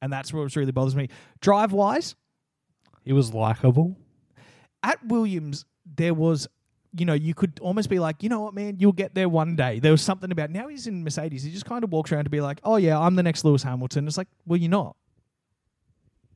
And 0.00 0.12
that's 0.12 0.32
what 0.32 0.54
really 0.56 0.72
bothers 0.72 0.96
me. 0.96 1.08
Drive 1.40 1.72
wise, 1.72 2.14
He 3.04 3.12
was 3.12 3.32
likable. 3.34 3.96
at 4.82 5.04
Williams, 5.06 5.64
there 5.84 6.14
was, 6.14 6.48
you 6.96 7.04
know, 7.04 7.14
you 7.14 7.34
could 7.34 7.58
almost 7.60 7.90
be 7.90 7.98
like, 7.98 8.22
you 8.22 8.28
know 8.28 8.40
what, 8.40 8.54
man, 8.54 8.76
you'll 8.78 8.92
get 8.92 9.14
there 9.14 9.28
one 9.28 9.56
day. 9.56 9.78
There 9.78 9.92
was 9.92 10.02
something 10.02 10.30
about 10.30 10.50
now 10.50 10.68
he's 10.68 10.86
in 10.86 11.04
Mercedes. 11.04 11.42
He 11.42 11.50
just 11.50 11.66
kind 11.66 11.84
of 11.84 11.92
walks 11.92 12.12
around 12.12 12.24
to 12.24 12.30
be 12.30 12.40
like, 12.40 12.60
oh 12.64 12.76
yeah, 12.76 12.98
I'm 12.98 13.14
the 13.14 13.22
next 13.22 13.44
Lewis 13.44 13.62
Hamilton. 13.62 14.06
It's 14.06 14.16
like, 14.16 14.28
well, 14.46 14.58
you're 14.58 14.70
not. 14.70 14.96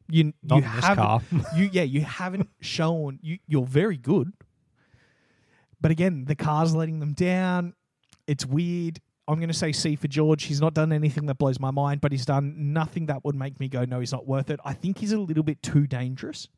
You 0.09 0.33
Not 0.43 0.57
you 0.57 0.65
in 0.65 0.75
this 0.77 0.85
haven't, 0.85 1.05
car. 1.05 1.21
you 1.57 1.71
yeah, 1.73 1.85
you 1.85 2.03
haven't 2.03 2.49
shown 2.61 3.19
you 3.23 3.39
you're 3.47 3.65
very 3.65 3.97
good. 3.97 4.33
But 5.81 5.91
again, 5.91 6.27
the 6.27 6.35
car's 6.37 6.75
letting 6.75 7.01
them 7.01 7.13
down. 7.13 7.75
It's 8.27 8.45
weird. 8.47 9.01
I'm 9.27 9.37
going 9.37 9.49
to 9.49 9.55
say 9.55 9.73
C 9.73 9.97
for 9.97 10.09
George. 10.09 10.45
He's 10.45 10.61
not 10.61 10.75
done 10.75 10.93
anything 10.93 11.27
that 11.27 11.39
blows 11.39 11.59
my 11.59 11.71
mind, 11.71 12.01
but 12.01 12.13
he's 12.13 12.27
done 12.27 12.73
nothing 12.73 13.07
that 13.07 13.25
would 13.25 13.35
make 13.35 13.59
me 13.59 13.69
go, 13.69 13.85
no, 13.85 14.01
he's 14.01 14.13
not 14.13 14.27
worth 14.27 14.51
it. 14.51 14.61
I 14.65 14.75
think 14.75 14.99
he's 14.99 15.13
a 15.13 15.19
little 15.19 15.43
bit 15.45 15.63
too 15.63 15.87
dangerous. 15.87 16.49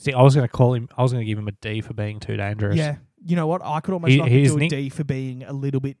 See, 0.00 0.14
I 0.14 0.22
was 0.22 0.34
going 0.34 0.48
to 0.48 0.50
call 0.50 0.72
him. 0.72 0.88
I 0.96 1.02
was 1.02 1.12
going 1.12 1.20
to 1.20 1.26
give 1.26 1.38
him 1.38 1.46
a 1.46 1.52
D 1.52 1.82
for 1.82 1.92
being 1.92 2.20
too 2.20 2.34
dangerous. 2.34 2.74
Yeah. 2.76 2.96
You 3.22 3.36
know 3.36 3.46
what? 3.46 3.60
I 3.62 3.80
could 3.80 3.92
almost 3.92 4.12
He- 4.12 4.22
he's 4.30 4.52
to 4.52 4.56
a 4.56 4.60
Nick- 4.60 4.70
D 4.70 4.88
for 4.88 5.04
being 5.04 5.42
a 5.42 5.52
little 5.52 5.80
bit 5.80 5.98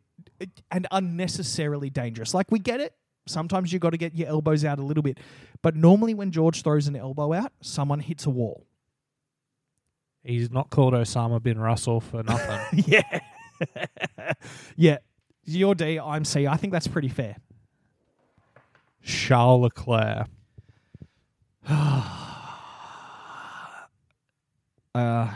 and 0.70 0.86
unnecessarily 0.90 1.90
dangerous. 1.90 2.32
Like 2.32 2.50
we 2.50 2.60
get 2.60 2.80
it. 2.80 2.94
Sometimes 3.26 3.74
you 3.74 3.78
got 3.78 3.90
to 3.90 3.98
get 3.98 4.14
your 4.14 4.28
elbows 4.28 4.64
out 4.64 4.78
a 4.78 4.82
little 4.82 5.02
bit, 5.02 5.20
but 5.60 5.76
normally 5.76 6.14
when 6.14 6.30
George 6.30 6.62
throws 6.62 6.88
an 6.88 6.96
elbow 6.96 7.34
out, 7.34 7.52
someone 7.60 8.00
hits 8.00 8.24
a 8.24 8.30
wall. 8.30 8.66
He's 10.24 10.50
not 10.50 10.70
called 10.70 10.94
Osama 10.94 11.42
bin 11.42 11.58
Russell 11.58 12.00
for 12.00 12.22
nothing. 12.22 12.82
yeah, 12.86 13.20
yeah. 14.76 14.98
Your 15.44 15.74
D, 15.74 16.00
I'm 16.00 16.24
C. 16.24 16.46
I 16.46 16.56
think 16.56 16.72
that's 16.72 16.88
pretty 16.88 17.08
fair. 17.10 17.36
Charles 19.02 19.60
Leclerc. 19.64 20.26
Uh, 24.94 25.32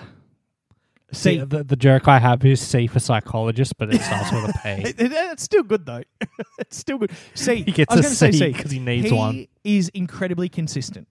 See, 1.13 1.39
C. 1.39 1.45
the, 1.45 1.63
the 1.63 1.77
joke 1.77 2.09
I 2.09 2.19
have 2.19 2.45
is 2.45 2.61
C 2.61 2.89
for 2.89 2.99
psychologist, 2.99 3.77
but 3.79 3.95
it 3.95 4.01
starts 4.03 4.33
with 4.33 4.51
a 4.51 4.53
P. 4.63 4.69
It- 4.89 5.01
it- 5.01 5.13
it's 5.13 5.43
still 5.45 5.63
good 5.63 5.87
though. 5.87 6.03
it's 6.59 6.77
still 6.77 6.99
good. 6.99 7.13
C. 7.35 7.63
He 7.63 7.71
gets 7.73 7.93
I 7.93 7.97
was 7.97 8.07
a 8.07 8.09
gonna 8.09 8.15
say 8.15 8.33
C 8.33 8.53
because 8.53 8.71
he 8.73 8.79
needs 8.81 9.11
he 9.11 9.15
one. 9.17 9.47
is 9.63 9.91
incredibly 9.91 10.49
consistent. 10.49 11.07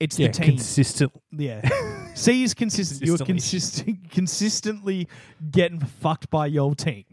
It's 0.00 0.18
Yeah, 0.18 0.28
the 0.28 0.32
team. 0.32 0.46
consistent. 0.48 1.12
Yeah. 1.30 1.68
C 2.14 2.42
is 2.42 2.54
consistent. 2.54 3.02
You're 3.06 3.18
Consistently. 3.18 3.92
consistent, 3.94 4.10
consistently 4.10 5.08
getting 5.50 5.80
fucked 5.80 6.28
by 6.30 6.46
your 6.46 6.74
team. 6.74 7.04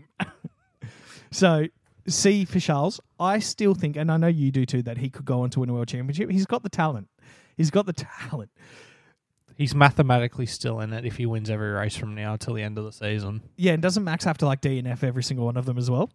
so 1.31 1.65
C 2.07 2.45
for 2.45 2.59
Charles. 2.59 2.99
I 3.19 3.39
still 3.39 3.73
think, 3.75 3.95
and 3.95 4.11
I 4.11 4.17
know 4.17 4.27
you 4.27 4.51
do 4.51 4.65
too, 4.65 4.81
that 4.83 4.97
he 4.97 5.09
could 5.09 5.25
go 5.25 5.41
on 5.41 5.49
to 5.51 5.59
win 5.59 5.69
a 5.69 5.73
world 5.73 5.87
championship. 5.89 6.31
He's 6.31 6.45
got 6.47 6.63
the 6.63 6.69
talent. 6.69 7.09
He's 7.59 7.71
got 7.71 7.85
the 7.85 7.91
talent. 7.93 8.49
He's 9.57 9.75
mathematically 9.75 10.45
still 10.45 10.79
in 10.79 10.93
it 10.93 11.03
if 11.05 11.17
he 11.17 11.25
wins 11.25 11.49
every 11.49 11.71
race 11.71 11.93
from 11.93 12.15
now 12.15 12.37
till 12.37 12.53
the 12.53 12.63
end 12.63 12.77
of 12.77 12.85
the 12.85 12.93
season. 12.93 13.41
Yeah, 13.57 13.73
and 13.73 13.81
doesn't 13.81 14.05
Max 14.05 14.23
have 14.23 14.37
to 14.37 14.45
like 14.45 14.61
DNF 14.61 15.03
every 15.03 15.23
single 15.23 15.45
one 15.45 15.57
of 15.57 15.65
them 15.65 15.77
as 15.77 15.91
well? 15.91 16.09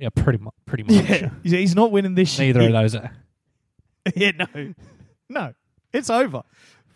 Yeah, 0.00 0.08
pretty 0.08 0.38
much. 0.42 0.54
Pretty 0.66 0.82
much. 0.82 1.08
Yeah. 1.08 1.30
He's 1.44 1.76
not 1.76 1.92
winning 1.92 2.16
this 2.16 2.36
Neither 2.36 2.62
year. 2.62 2.68
of 2.70 2.72
those. 2.74 2.94
Are. 2.96 3.12
yeah, 4.16 4.32
no. 4.32 4.74
No. 5.28 5.54
It's 5.92 6.10
over. 6.10 6.42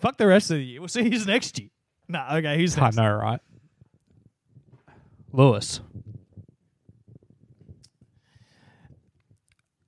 Fuck 0.01 0.17
the 0.19 0.27
rest 0.27 0.51
of 0.51 0.57
the 0.57 0.65
year. 0.65 0.81
We'll 0.81 0.89
see 0.89 1.05
who's 1.09 1.25
next 1.25 1.57
year. 1.61 1.69
No, 2.09 2.27
okay, 2.33 2.57
who's 2.59 2.77
I 2.77 2.81
next? 2.83 2.97
know, 2.97 3.13
right? 3.15 3.41
Lewis. 5.33 5.81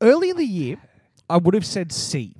Early 0.00 0.30
in 0.30 0.36
the 0.36 0.44
year, 0.46 0.76
I 1.28 1.38
would 1.38 1.54
have 1.54 1.66
said 1.66 1.90
C. 1.90 2.36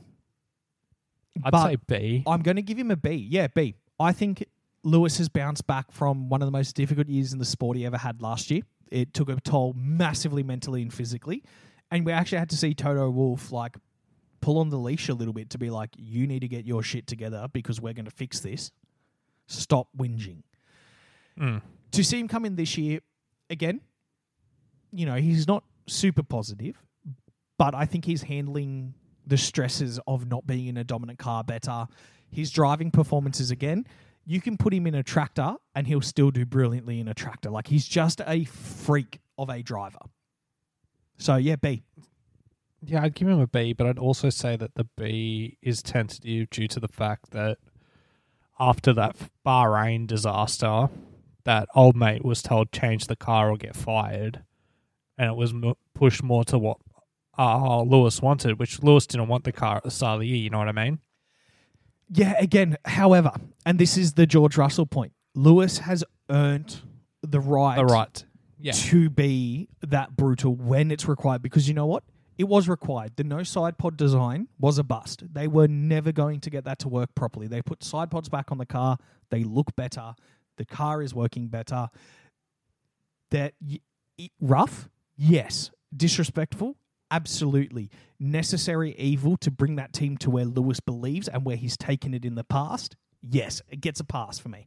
I'd 1.42 1.51
But- 1.51 1.68
say 1.68 1.77
B. 1.87 2.23
I'm 2.27 2.42
going 2.42 2.57
to 2.57 2.62
give 2.62 2.79
him 2.79 2.90
a 2.90 2.97
B. 2.97 3.12
Yeah, 3.14 3.49
B. 3.49 3.75
I 3.99 4.12
think 4.12 4.44
Lewis 4.83 5.18
has 5.18 5.29
bounced 5.29 5.66
back 5.66 5.90
from 5.90 6.29
one 6.29 6.42
of 6.42 6.47
the 6.47 6.53
most 6.53 6.77
difficult 6.77 7.09
years 7.09 7.33
in 7.33 7.38
the 7.38 7.44
sport 7.44 7.77
he 7.77 7.87
ever 7.87 7.99
had 7.99 8.20
last 8.23 8.51
year. 8.51 8.62
It 8.90 9.14
took 9.14 9.29
a 9.29 9.40
toll 9.40 9.73
massively 9.77 10.42
mentally 10.42 10.83
and 10.83 10.92
physically. 10.92 11.42
And 11.90 12.05
we 12.05 12.12
actually 12.12 12.38
had 12.38 12.51
to 12.51 12.57
see 12.57 12.75
Toto 12.75 13.09
Wolff 13.11 13.51
like 13.53 13.77
pull 14.40 14.59
on 14.59 14.68
the 14.68 14.79
leash 14.79 15.09
a 15.09 15.14
little 15.14 15.33
bit 15.33 15.51
to 15.51 15.59
be 15.59 15.70
like, 15.70 15.90
you 15.97 16.27
need 16.27 16.40
to 16.40 16.49
get 16.49 16.66
your 16.66 16.83
shit 16.83 17.07
together 17.07 17.47
because 17.53 17.81
we're 17.81 17.94
going 17.94 18.05
to 18.05 18.11
fix 18.11 18.40
this. 18.40 18.70
Stop 19.47 19.88
whinging. 19.97 20.42
Mm. 21.38 21.62
To 21.92 22.05
see 22.05 22.18
him 22.20 22.29
come 22.29 22.44
in 22.44 22.57
this 22.57 22.77
year, 22.77 23.01
again, 23.51 23.81
you 24.92 25.07
know, 25.07 25.16
he's 25.16 25.47
not 25.49 25.64
super 25.87 26.23
positive, 26.23 26.77
but 27.59 27.75
I 27.75 27.87
think 27.87 28.05
he's 28.05 28.23
handling 28.23 28.94
the 29.27 29.37
stresses 29.37 29.99
of 30.07 30.29
not 30.29 30.47
being 30.47 30.67
in 30.67 30.77
a 30.77 30.85
dominant 30.85 31.19
car 31.19 31.45
better. 31.45 31.87
His 32.31 32.51
driving 32.51 32.91
performances 32.91 33.51
again, 33.51 33.87
you 34.27 34.41
can 34.41 34.57
put 34.57 34.73
him 34.73 34.87
in 34.87 34.95
a 34.95 35.03
tractor 35.03 35.55
and 35.75 35.87
he'll 35.87 36.01
still 36.01 36.31
do 36.31 36.45
brilliantly 36.45 37.01
in 37.01 37.09
a 37.09 37.15
tractor. 37.15 37.51
Like 37.51 37.69
he's 37.69 37.87
just 37.87 38.21
a 38.27 38.45
freak 38.45 39.21
of 39.39 39.51
a 39.51 39.63
driver. 39.63 39.99
So 41.19 41.37
yeah, 41.37 41.57
B. 41.57 41.83
Yeah, 42.87 43.03
I'd 43.03 43.15
give 43.15 43.29
him 43.29 43.41
a 43.41 43.47
B, 43.47 43.73
but 43.73 43.87
I'd 43.87 43.99
also 43.99 44.29
say 44.29 44.57
that 44.57 44.75
the 44.75 44.85
B 44.97 45.57
is 45.63 45.83
tentative 45.83 46.51
due 46.51 46.69
to 46.69 46.81
the 46.81 46.89
fact 46.89 47.31
that 47.31 47.59
after 48.61 48.93
that 48.93 49.17
Bahrain 49.45 50.07
disaster, 50.07 50.89
that 51.45 51.69
old 51.75 51.97
mate 51.97 52.25
was 52.25 52.43
told 52.43 52.73
change 52.73 53.07
the 53.07 53.17
car 53.17 53.51
or 53.51 53.57
get 53.57 53.75
fired, 53.75 54.45
and 55.17 55.31
it 55.31 55.37
was 55.37 55.55
pushed 55.95 56.23
more 56.23 56.45
to 56.45 56.59
what 56.59 56.79
uh, 57.38 57.83
Lewis 57.83 58.20
wanted, 58.23 58.59
which 58.59 58.83
Lewis 58.83 59.07
didn't 59.07 59.29
want 59.29 59.44
the 59.44 59.53
car 59.53 59.77
at 59.79 59.83
the 59.85 59.90
start 59.90 60.14
of 60.16 60.20
the 60.20 60.27
year. 60.29 60.37
You 60.38 60.51
know 60.51 60.59
what 60.59 60.68
I 60.68 60.73
mean? 60.73 60.99
Yeah, 62.11 62.35
again, 62.38 62.77
however, 62.85 63.33
and 63.64 63.79
this 63.79 63.97
is 63.97 64.12
the 64.14 64.27
George 64.27 64.57
Russell 64.57 64.87
point. 64.87 65.12
Lewis 65.35 65.79
has 65.79 66.05
earned 66.31 66.81
the 67.23 67.40
right, 67.40 67.77
The 67.77 67.85
right. 67.87 68.25
Yeah. 68.59 68.73
to 68.73 69.11
be 69.11 69.68
that 69.83 70.14
brutal 70.16 70.55
when 70.55 70.90
it's 70.90 71.09
required 71.09 71.42
because 71.42 71.66
you 71.66 71.75
know 71.75 71.87
what? 71.87 72.05
It 72.37 72.44
was 72.44 72.68
required. 72.68 73.12
The 73.16 73.25
no 73.25 73.42
side 73.42 73.79
pod 73.79 73.97
design 73.97 74.49
was 74.59 74.79
a 74.79 74.85
bust. 74.85 75.23
They 75.33 75.47
were 75.49 75.68
never 75.68 76.12
going 76.12 76.40
to 76.40 76.51
get 76.51 76.64
that 76.64 76.79
to 76.81 76.88
work 76.88 77.14
properly. 77.14 77.47
They 77.47 77.62
put 77.62 77.83
side 77.85 78.11
pods 78.11 78.29
back 78.29 78.51
on 78.53 78.59
the 78.59 78.66
car. 78.66 78.99
They 79.31 79.44
look 79.44 79.75
better. 79.77 80.14
The 80.57 80.64
car 80.64 81.01
is 81.03 81.14
working 81.14 81.49
better. 81.49 81.88
That 83.31 83.55
y- 83.61 83.81
rough, 84.40 84.88
yes. 85.16 85.70
Disrespectful, 85.97 86.77
absolutely 87.11 87.90
necessary 88.19 88.95
evil 88.97 89.37
to 89.38 89.51
bring 89.51 89.77
that 89.77 89.93
team 89.93 90.17
to 90.19 90.31
where 90.31 90.45
Lewis 90.45 90.81
believes 90.81 91.29
and 91.29 91.45
where 91.45 91.57
he's 91.57 91.77
taken 91.77 92.14
it 92.14 92.25
in 92.25 92.35
the 92.35 92.45
past, 92.45 92.97
yes, 93.23 93.62
it 93.69 93.81
gets 93.81 94.01
a 94.01 94.05
pass 94.05 94.38
for 94.38 94.49
me. 94.49 94.67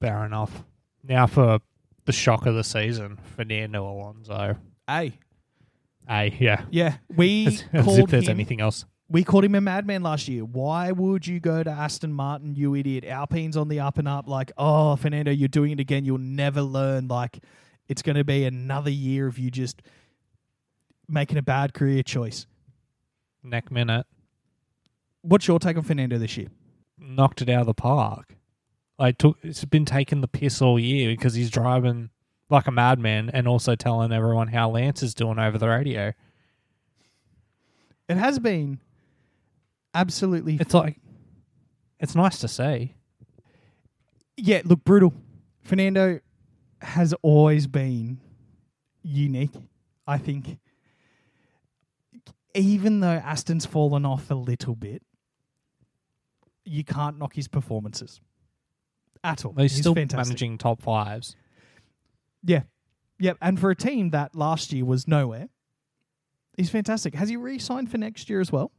Fair 0.00 0.24
enough. 0.24 0.64
Now 1.02 1.26
for 1.26 1.58
the 2.04 2.12
shock 2.12 2.46
of 2.46 2.54
the 2.54 2.64
season, 2.64 3.18
Fernando 3.36 3.88
Alonso. 3.90 4.56
Hey, 4.86 5.14
Hey, 6.08 6.34
yeah. 6.40 6.62
yeah, 6.70 6.96
we 7.14 7.46
As, 7.48 7.64
as 7.72 7.84
called 7.84 7.98
if 8.00 8.10
there's 8.10 8.24
him. 8.28 8.30
anything 8.30 8.60
else. 8.62 8.86
We 9.10 9.24
called 9.24 9.44
him 9.44 9.54
a 9.54 9.60
madman 9.60 10.02
last 10.02 10.26
year. 10.28 10.42
Why 10.44 10.90
would 10.90 11.26
you 11.26 11.38
go 11.40 11.62
to 11.62 11.70
Aston 11.70 12.12
Martin, 12.14 12.54
you 12.54 12.74
idiot? 12.74 13.04
Alpine's 13.04 13.56
on 13.58 13.68
the 13.68 13.80
up 13.80 13.98
and 13.98 14.08
up. 14.08 14.26
Like, 14.28 14.50
oh, 14.56 14.96
Fernando, 14.96 15.30
you're 15.30 15.48
doing 15.48 15.70
it 15.72 15.80
again. 15.80 16.04
You'll 16.06 16.16
never 16.18 16.62
learn. 16.62 17.08
Like, 17.08 17.38
it's 17.88 18.00
going 18.02 18.16
to 18.16 18.24
be 18.24 18.44
another 18.44 18.90
year 18.90 19.26
of 19.26 19.38
you 19.38 19.50
just 19.50 19.82
making 21.08 21.38
a 21.38 21.42
bad 21.42 21.74
career 21.74 22.02
choice. 22.02 22.46
Neck 23.42 23.70
minute. 23.70 24.06
What's 25.22 25.46
your 25.46 25.58
take 25.58 25.76
on 25.76 25.82
Fernando 25.82 26.18
this 26.18 26.36
year? 26.36 26.48
knocked 27.00 27.42
it 27.42 27.48
out 27.48 27.60
of 27.60 27.66
the 27.66 27.74
park. 27.74 28.36
Like 28.98 29.18
took 29.18 29.38
it's 29.42 29.64
been 29.64 29.84
taking 29.84 30.20
the 30.20 30.28
piss 30.28 30.60
all 30.60 30.78
year 30.78 31.10
because 31.10 31.34
he's 31.34 31.50
driving 31.50 32.10
like 32.50 32.66
a 32.66 32.72
madman 32.72 33.30
and 33.32 33.46
also 33.46 33.74
telling 33.74 34.12
everyone 34.12 34.48
how 34.48 34.70
Lance 34.70 35.02
is 35.02 35.14
doing 35.14 35.38
over 35.38 35.58
the 35.58 35.68
radio. 35.68 36.12
It 38.08 38.16
has 38.16 38.38
been 38.38 38.80
absolutely. 39.94 40.56
It's 40.60 40.74
like 40.74 40.98
it's 42.00 42.14
nice 42.14 42.38
to 42.40 42.48
see. 42.48 42.94
yeah, 44.36 44.62
look, 44.64 44.84
brutal. 44.84 45.14
Fernando 45.62 46.20
has 46.80 47.14
always 47.22 47.66
been 47.66 48.18
unique, 49.02 49.54
I 50.06 50.18
think. 50.18 50.58
Even 52.54 53.00
though 53.00 53.20
Aston's 53.24 53.66
fallen 53.66 54.04
off 54.04 54.30
a 54.30 54.34
little 54.34 54.74
bit, 54.74 55.02
you 56.64 56.84
can't 56.84 57.18
knock 57.18 57.34
his 57.34 57.48
performances 57.48 58.20
at 59.24 59.44
all. 59.44 59.54
He's, 59.56 59.76
still 59.76 59.94
fantastic. 59.94 60.28
managing 60.28 60.58
top 60.58 60.82
fives. 60.82 61.36
Yeah. 62.44 62.62
Yep. 63.20 63.38
And 63.40 63.58
for 63.58 63.70
a 63.70 63.76
team 63.76 64.10
that 64.10 64.34
last 64.34 64.72
year 64.72 64.84
was 64.84 65.08
nowhere, 65.08 65.48
he's 66.56 66.70
fantastic. 66.70 67.14
Has 67.14 67.28
he 67.28 67.36
re 67.36 67.58
signed 67.58 67.90
for 67.90 67.98
next 67.98 68.30
year 68.30 68.40
as 68.40 68.52
well? 68.52 68.72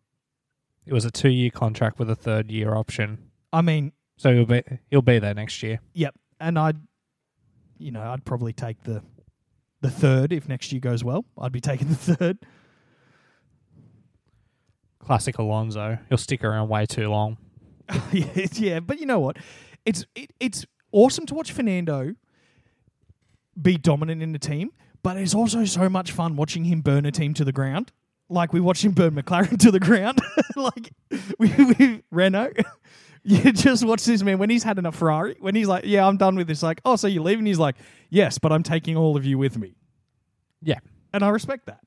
It 0.86 0.94
was 0.94 1.06
a 1.06 1.12
two 1.12 1.30
year 1.30 1.50
contract 1.52 2.00
with 2.00 2.10
a 2.10 2.16
third 2.16 2.50
year 2.52 2.76
option. 2.76 3.30
I 3.52 3.62
mean, 3.62 3.92
So 4.18 4.34
he'll 4.34 4.46
be 4.46 4.64
he'll 4.90 5.02
be 5.02 5.20
there 5.20 5.34
next 5.34 5.62
year. 5.62 5.80
Yep, 5.94 6.16
and 6.40 6.58
I'd, 6.58 6.78
you 7.78 7.92
know, 7.92 8.02
I'd 8.02 8.26
probably 8.26 8.54
take 8.54 8.84
the, 8.84 9.04
the 9.82 9.90
third 9.90 10.32
if 10.32 10.48
next 10.48 10.72
year 10.72 10.80
goes 10.82 11.04
well. 11.04 11.26
I'd 11.38 11.52
be 11.52 11.62
taking 11.62 11.88
the 11.90 11.96
third. 12.16 12.40
Classic 15.00 15.38
Alonso. 15.38 15.98
He'll 16.10 16.18
stick 16.18 16.44
around 16.44 16.70
way 16.70 16.86
too 16.86 17.10
long. 17.10 17.38
yeah, 18.12 18.26
yeah, 18.54 18.80
but 18.80 19.00
you 19.00 19.06
know 19.06 19.20
what? 19.20 19.38
It's 19.86 20.06
it, 20.16 20.32
it's 20.40 20.66
awesome 20.92 21.26
to 21.28 21.34
watch 21.34 21.52
Fernando 21.52 22.16
be 23.60 23.78
dominant 23.78 24.22
in 24.22 24.32
the 24.32 24.40
team, 24.40 24.72
but 25.04 25.18
it's 25.18 25.34
also 25.34 25.66
so 25.66 25.90
much 25.90 26.12
fun 26.12 26.36
watching 26.36 26.66
him 26.66 26.82
burn 26.82 27.06
a 27.06 27.12
team 27.12 27.34
to 27.36 27.44
the 27.44 27.52
ground. 27.52 27.92
Like 28.30 28.54
we 28.54 28.60
watched 28.60 28.86
him 28.86 28.92
burn 28.92 29.16
McLaren 29.16 29.58
to 29.60 29.72
the 29.72 29.80
ground. 29.80 30.20
like 30.56 30.92
we, 31.40 31.50
we 31.50 32.04
Renault. 32.12 32.54
You 33.24 33.52
just 33.52 33.84
watch 33.84 34.06
this 34.06 34.22
man 34.24 34.38
when 34.38 34.50
he's 34.50 34.64
had 34.64 34.78
enough 34.78 34.96
Ferrari. 34.96 35.36
When 35.40 35.54
he's 35.56 35.68
like, 35.68 35.84
"Yeah, 35.86 36.08
I'm 36.08 36.18
done 36.18 36.36
with 36.36 36.48
this." 36.48 36.64
Like, 36.64 36.80
"Oh, 36.86 36.96
so 36.96 37.08
you're 37.08 37.24
leaving?" 37.24 37.46
He's 37.46 37.60
like, 37.60 37.76
"Yes, 38.10 38.38
but 38.38 38.52
I'm 38.54 38.64
taking 38.64 38.96
all 38.96 39.18
of 39.18 39.26
you 39.26 39.38
with 39.38 39.58
me." 39.58 39.76
Yeah. 40.62 40.80
and 41.14 41.24
I 41.24 41.30
respect 41.30 41.66
that. 41.66 41.80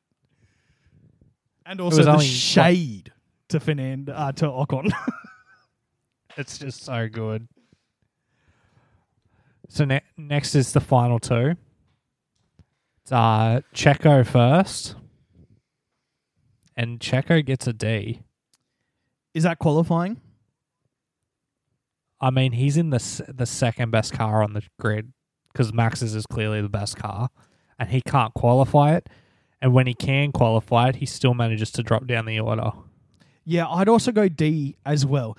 And 1.66 1.80
also 1.80 2.02
the 2.02 2.12
only, 2.12 2.26
shade 2.26 3.12
to 3.48 3.60
Fernando 3.60 4.12
uh, 4.12 4.32
to 4.32 4.46
Ocon. 4.46 4.90
It's 6.38 6.56
just 6.56 6.82
so 6.84 7.08
good. 7.10 7.46
So 9.68 9.84
ne- 9.84 10.00
next 10.16 10.54
is 10.54 10.72
the 10.72 10.80
final 10.80 11.18
two. 11.18 11.56
It's 13.02 13.12
uh, 13.12 13.60
Checo 13.74 14.26
first, 14.26 14.94
and 16.74 17.00
Checo 17.00 17.44
gets 17.44 17.66
a 17.66 17.74
D. 17.74 18.22
Is 19.34 19.42
that 19.42 19.58
qualifying? 19.58 20.22
I 22.18 22.30
mean, 22.30 22.52
he's 22.52 22.76
in 22.78 22.88
the 22.88 22.96
s- 22.96 23.20
the 23.28 23.44
second 23.46 23.90
best 23.90 24.14
car 24.14 24.42
on 24.42 24.54
the 24.54 24.62
grid 24.80 25.12
because 25.52 25.72
Max's 25.72 26.14
is 26.14 26.24
clearly 26.26 26.62
the 26.62 26.68
best 26.70 26.96
car, 26.96 27.28
and 27.78 27.90
he 27.90 28.00
can't 28.00 28.32
qualify 28.32 28.94
it. 28.94 29.08
And 29.62 29.72
when 29.72 29.86
he 29.86 29.94
can 29.94 30.32
qualify 30.32 30.88
it, 30.88 30.96
he 30.96 31.06
still 31.06 31.34
manages 31.34 31.70
to 31.72 31.82
drop 31.84 32.06
down 32.06 32.26
the 32.26 32.40
order. 32.40 32.72
Yeah, 33.44 33.68
I'd 33.68 33.88
also 33.88 34.10
go 34.12 34.28
D 34.28 34.76
as 34.84 35.06
well. 35.06 35.38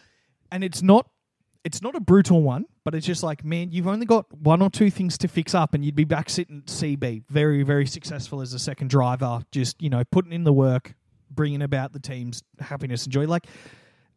And 0.50 0.64
it's 0.64 0.82
not 0.82 1.10
it's 1.64 1.82
not 1.82 1.96
a 1.96 2.00
brutal 2.00 2.42
one, 2.42 2.66
but 2.84 2.94
it's 2.94 3.06
just 3.06 3.24
like, 3.24 3.46
man, 3.46 3.72
you've 3.72 3.88
only 3.88 4.06
got 4.06 4.26
one 4.34 4.62
or 4.62 4.70
two 4.70 4.90
things 4.90 5.18
to 5.20 5.30
fix 5.30 5.56
up 5.56 5.74
and 5.74 5.86
you'd 5.86 5.96
be 5.96 6.04
back 6.04 6.30
sitting 6.30 6.62
CB, 6.64 7.24
very 7.30 7.64
very 7.64 7.86
successful 7.86 8.40
as 8.40 8.54
a 8.54 8.60
second 8.60 8.90
driver, 8.90 9.44
just, 9.52 9.82
you 9.82 9.90
know, 9.90 10.04
putting 10.06 10.32
in 10.32 10.46
the 10.46 10.54
work, 10.54 10.96
bringing 11.30 11.62
about 11.62 11.92
the 11.92 12.00
team's 12.00 12.44
happiness 12.60 13.04
and 13.04 13.14
joy 13.14 13.28
like 13.28 13.46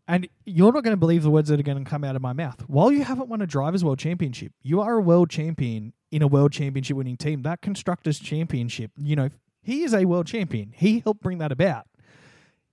and 0.09 0.29
you're 0.45 0.73
not 0.73 0.85
going 0.85 0.93
to 0.93 0.99
believe 0.99 1.25
the 1.25 1.31
words 1.31 1.49
that 1.49 1.59
are 1.59 1.65
going 1.65 1.83
to 1.83 1.91
come 1.91 2.05
out 2.05 2.15
of 2.15 2.23
my 2.23 2.33
mouth. 2.33 2.61
While 2.69 2.93
you 2.93 3.03
haven't 3.03 3.29
won 3.29 3.43
a 3.43 3.47
drivers' 3.47 3.85
world 3.85 3.99
championship, 3.99 4.53
you 4.63 4.81
are 4.81 4.95
a 4.95 5.01
world 5.01 5.31
champion 5.31 5.93
in 6.13 6.23
a 6.23 6.29
world 6.29 6.53
championship 6.53 6.97
winning 6.97 7.17
team. 7.17 7.43
That 7.43 7.61
constructors 7.61 8.21
championship, 8.21 8.93
you 8.97 9.17
know, 9.17 9.31
he 9.67 9.83
is 9.83 9.93
a 9.93 10.05
world 10.05 10.29
champion. 10.29 10.73
He 10.73 11.01
helped 11.01 11.23
bring 11.23 11.39
that 11.39 11.51
about. 11.51 11.89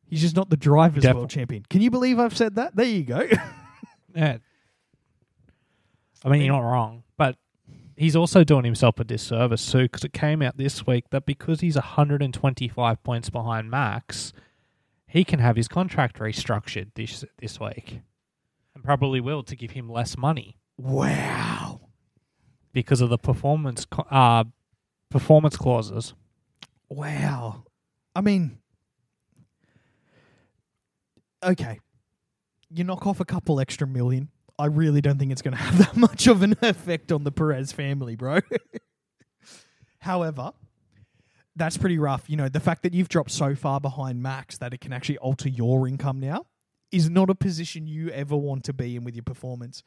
He's 0.05 0.21
just 0.21 0.35
not 0.35 0.51
the 0.51 0.57
drivers' 0.57 1.01
Defi- 1.01 1.15
world 1.15 1.31
champion. 1.31 1.65
Can 1.67 1.81
you 1.81 1.89
believe 1.89 2.19
I've 2.19 2.37
said 2.37 2.53
that? 2.55 2.75
There 2.75 2.85
you 2.85 3.03
go. 3.03 3.27
Yeah. 4.15 4.37
I 6.23 6.29
mean, 6.29 6.43
you're 6.43 6.53
not 6.53 6.59
wrong, 6.59 7.01
but 7.17 7.35
he's 7.97 8.15
also 8.15 8.43
doing 8.43 8.63
himself 8.63 8.99
a 8.99 9.03
disservice 9.03 9.71
too 9.71 9.85
because 9.85 10.03
it 10.03 10.13
came 10.13 10.43
out 10.43 10.55
this 10.55 10.85
week 10.85 11.09
that 11.09 11.25
because 11.25 11.61
he's 11.61 11.73
125 11.73 13.03
points 13.03 13.31
behind 13.31 13.71
Max, 13.71 14.31
he 15.07 15.23
can 15.23 15.39
have 15.39 15.55
his 15.55 15.67
contract 15.67 16.19
restructured 16.19 16.91
this 16.93 17.25
this 17.39 17.59
week, 17.59 18.01
and 18.75 18.83
probably 18.83 19.19
will 19.19 19.41
to 19.41 19.55
give 19.55 19.71
him 19.71 19.89
less 19.89 20.15
money 20.15 20.57
wow. 20.77 21.81
because 22.71 23.01
of 23.01 23.09
the 23.09 23.17
performance 23.17 23.87
uh 24.11 24.43
performance 25.09 25.57
clauses. 25.57 26.13
Wow. 26.93 27.63
I 28.15 28.21
mean, 28.21 28.59
okay. 31.43 31.79
You 32.69 32.83
knock 32.83 33.07
off 33.07 33.19
a 33.19 33.25
couple 33.25 33.59
extra 33.59 33.87
million. 33.87 34.29
I 34.59 34.67
really 34.67 35.01
don't 35.01 35.17
think 35.17 35.31
it's 35.31 35.41
going 35.41 35.57
to 35.57 35.63
have 35.63 35.77
that 35.79 35.97
much 35.97 36.27
of 36.27 36.43
an 36.43 36.55
effect 36.61 37.11
on 37.11 37.23
the 37.23 37.31
Perez 37.31 37.71
family, 37.71 38.15
bro. 38.15 38.39
However, 39.99 40.51
that's 41.55 41.77
pretty 41.77 41.97
rough. 41.97 42.29
You 42.29 42.37
know, 42.37 42.49
the 42.49 42.59
fact 42.59 42.83
that 42.83 42.93
you've 42.93 43.09
dropped 43.09 43.31
so 43.31 43.55
far 43.55 43.79
behind 43.79 44.21
Max 44.21 44.59
that 44.59 44.73
it 44.73 44.81
can 44.81 44.93
actually 44.93 45.17
alter 45.17 45.49
your 45.49 45.87
income 45.87 46.19
now 46.19 46.45
is 46.91 47.09
not 47.09 47.31
a 47.31 47.35
position 47.35 47.87
you 47.87 48.09
ever 48.09 48.37
want 48.37 48.65
to 48.65 48.73
be 48.73 48.95
in 48.95 49.03
with 49.03 49.15
your 49.15 49.23
performance. 49.23 49.81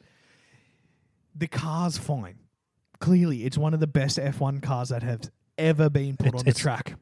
The 1.33 1.47
car's 1.47 1.97
fine. 1.97 2.39
Clearly, 2.99 3.45
it's 3.45 3.57
one 3.57 3.73
of 3.73 3.79
the 3.79 3.87
best 3.87 4.17
F1 4.17 4.61
cars 4.61 4.89
that 4.89 5.03
have 5.03 5.29
ever 5.57 5.89
been 5.89 6.17
put 6.17 6.27
It's- 6.27 6.39
on 6.41 6.45
the 6.45 6.49
it's- 6.49 6.61
track. 6.61 6.95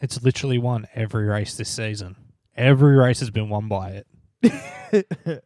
It's 0.00 0.22
literally 0.22 0.58
won 0.58 0.86
every 0.94 1.24
race 1.26 1.56
this 1.56 1.70
season. 1.70 2.16
Every 2.54 2.96
race 2.96 3.20
has 3.20 3.30
been 3.30 3.48
won 3.48 3.66
by 3.68 4.02
it. 4.42 5.44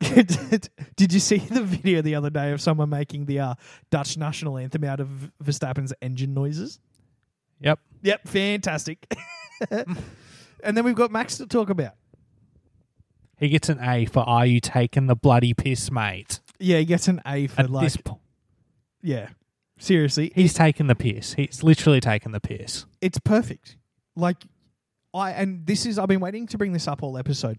Did 0.96 1.12
you 1.12 1.18
see 1.20 1.38
the 1.38 1.62
video 1.64 2.00
the 2.02 2.14
other 2.14 2.30
day 2.30 2.52
of 2.52 2.60
someone 2.60 2.88
making 2.90 3.26
the 3.26 3.40
uh, 3.40 3.54
Dutch 3.90 4.16
national 4.16 4.56
anthem 4.58 4.84
out 4.84 5.00
of 5.00 5.08
Verstappen's 5.42 5.92
engine 6.00 6.32
noises? 6.34 6.78
Yep. 7.60 7.80
Yep, 8.02 8.28
fantastic. 8.28 9.12
and 9.70 10.76
then 10.76 10.84
we've 10.84 10.94
got 10.94 11.10
Max 11.10 11.36
to 11.38 11.46
talk 11.46 11.68
about. 11.68 11.94
He 13.36 13.48
gets 13.48 13.68
an 13.68 13.78
A 13.80 14.04
for 14.06 14.20
"Are 14.20 14.46
you 14.46 14.60
taking 14.60 15.06
the 15.06 15.16
bloody 15.16 15.54
piss, 15.54 15.90
mate?" 15.90 16.40
Yeah, 16.60 16.78
he 16.78 16.84
gets 16.84 17.08
an 17.08 17.20
A 17.26 17.46
for 17.48 17.60
At 17.62 17.70
like, 17.70 17.84
this 17.84 17.96
point, 17.96 18.20
yeah, 19.02 19.28
seriously, 19.78 20.32
he's 20.34 20.54
taken 20.54 20.86
the 20.86 20.94
piss. 20.94 21.34
He's 21.34 21.62
literally 21.62 22.00
taken 22.00 22.32
the 22.32 22.40
piss. 22.40 22.86
it's 23.00 23.18
perfect. 23.18 23.76
Like 24.16 24.44
I 25.14 25.30
and 25.32 25.66
this 25.66 25.86
is 25.86 25.98
I've 25.98 26.08
been 26.08 26.20
waiting 26.20 26.46
to 26.48 26.58
bring 26.58 26.72
this 26.72 26.88
up 26.88 27.02
all 27.02 27.16
episode. 27.16 27.58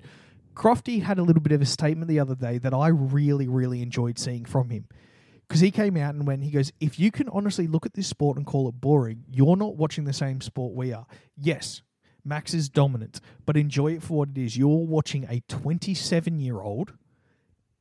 Crofty 0.56 1.02
had 1.02 1.20
a 1.20 1.24
little 1.24 1.42
bit 1.42 1.54
of 1.54 1.62
a 1.62 1.66
statement 1.66 2.10
the 2.10 2.20
other 2.20 2.36
day 2.36 2.58
that 2.58 2.74
I 2.74 2.90
really 2.90 3.48
really 3.48 3.82
enjoyed 3.82 4.20
seeing 4.20 4.46
from 4.46 4.70
him. 4.70 4.88
Because 5.48 5.62
he 5.62 5.72
came 5.72 5.98
out 5.98 6.14
and 6.14 6.28
when 6.28 6.44
he 6.44 6.52
goes, 6.52 6.72
if 6.80 7.00
you 7.00 7.10
can 7.10 7.28
honestly 7.30 7.66
look 7.66 7.86
at 7.88 7.96
this 7.96 8.06
sport 8.08 8.38
and 8.38 8.46
call 8.46 8.70
it 8.70 8.74
boring, 8.74 9.24
you're 9.32 9.56
not 9.56 9.78
watching 9.78 10.04
the 10.04 10.14
same 10.14 10.42
sport 10.42 10.76
we 10.76 10.94
are. 10.94 11.08
Yes, 11.36 11.82
Max 12.24 12.54
is 12.54 12.70
dominant, 12.70 13.20
but 13.48 13.58
enjoy 13.58 13.94
it 13.94 14.04
for 14.04 14.20
what 14.20 14.30
it 14.30 14.38
is. 14.38 14.58
You're 14.58 14.86
watching 14.86 15.26
a 15.28 15.42
27 15.48 16.40
year 16.40 16.62
old 16.62 16.94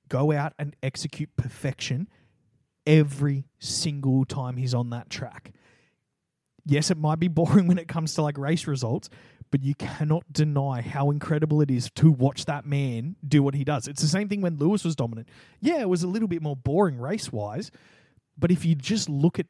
go 0.09 0.33
out 0.33 0.55
and 0.59 0.75
execute 0.83 1.29
perfection 1.37 2.09
every 2.89 3.45
single 3.61 4.25
time 4.25 4.57
he's 4.57 4.75
on 4.75 4.91
that 4.91 5.09
track 5.09 5.53
yes, 6.69 6.91
it 6.91 6.99
might 6.99 7.19
be 7.19 7.29
boring 7.29 7.67
when 7.67 7.79
it 7.79 7.89
comes 7.89 8.15
to 8.15 8.23
like 8.23 8.39
race 8.39 8.67
results, 8.67 9.09
but 9.51 9.65
you 9.65 9.75
cannot 9.75 10.31
deny 10.33 10.83
how 10.83 11.11
incredible 11.11 11.61
it 11.61 11.71
is 11.71 11.91
to 11.97 12.13
watch 12.13 12.45
that 12.45 12.67
man 12.67 13.17
do 13.27 13.43
what 13.43 13.55
he 13.55 13.65
does. 13.65 13.89
It's 13.89 14.03
the 14.03 14.09
same 14.09 14.29
thing 14.29 14.43
when 14.43 14.59
Lewis 14.59 14.85
was 14.85 14.95
dominant. 14.95 15.29
Yeah, 15.61 15.81
it 15.81 15.89
was 15.89 16.03
a 16.03 16.07
little 16.07 16.29
bit 16.29 16.43
more 16.43 16.55
boring 16.55 16.99
race 16.99 17.33
wise, 17.33 17.73
but 18.37 18.53
if 18.53 18.65
you 18.65 18.75
just 18.75 19.09
look 19.09 19.39
at 19.39 19.47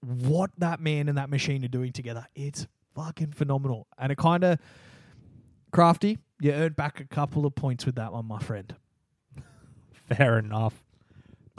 what 0.00 0.50
that 0.58 0.80
man 0.80 1.08
and 1.08 1.18
that 1.18 1.30
machine 1.30 1.64
are 1.64 1.68
doing 1.68 1.92
together, 1.92 2.26
it's 2.34 2.66
fucking 2.96 3.32
phenomenal. 3.32 3.86
And 3.98 4.10
it 4.10 4.18
kind 4.18 4.42
of 4.42 4.58
Crofty. 5.72 6.18
You 6.40 6.52
earned 6.52 6.76
back 6.76 7.00
a 7.00 7.06
couple 7.06 7.46
of 7.46 7.54
points 7.54 7.86
with 7.86 7.94
that 7.94 8.12
one, 8.12 8.26
my 8.26 8.38
friend. 8.40 8.74
Fair 10.08 10.38
enough. 10.38 10.82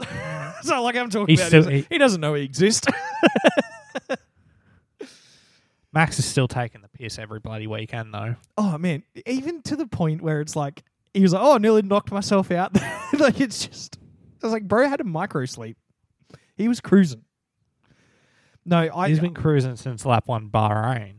so 0.62 0.82
like 0.82 0.96
I'm 0.96 1.10
talking 1.10 1.28
He's 1.28 1.40
about, 1.40 1.48
still- 1.48 1.68
he, 1.68 1.86
he- 1.88 1.98
doesn't 1.98 2.20
know 2.20 2.34
he 2.34 2.42
exists. 2.44 2.86
Max 5.92 6.18
is 6.18 6.24
still 6.24 6.48
taking 6.48 6.80
the 6.82 6.88
piss 6.88 7.18
every 7.20 7.38
bloody 7.38 7.66
weekend, 7.68 8.12
though. 8.12 8.34
oh 8.58 8.76
man, 8.78 9.04
even 9.26 9.62
to 9.62 9.76
the 9.76 9.86
point 9.86 10.22
where 10.22 10.40
it's 10.40 10.56
like 10.56 10.82
he 11.12 11.22
was 11.22 11.32
like, 11.32 11.42
"Oh, 11.42 11.54
I 11.54 11.58
nearly 11.58 11.82
knocked 11.82 12.10
myself 12.10 12.50
out." 12.50 12.74
like 13.18 13.40
it's 13.40 13.66
just, 13.66 13.98
I 14.42 14.46
was 14.46 14.52
like, 14.52 14.66
bro 14.66 14.88
had 14.88 15.00
a 15.00 15.04
micro 15.04 15.44
sleep. 15.44 15.76
He 16.56 16.66
was 16.66 16.80
cruising. 16.80 17.22
No, 18.64 18.88
I 18.92 19.08
He's 19.08 19.20
been 19.20 19.34
cruising 19.34 19.76
since 19.76 20.04
lap 20.04 20.26
one 20.26 20.48
Bahrain. 20.48 21.14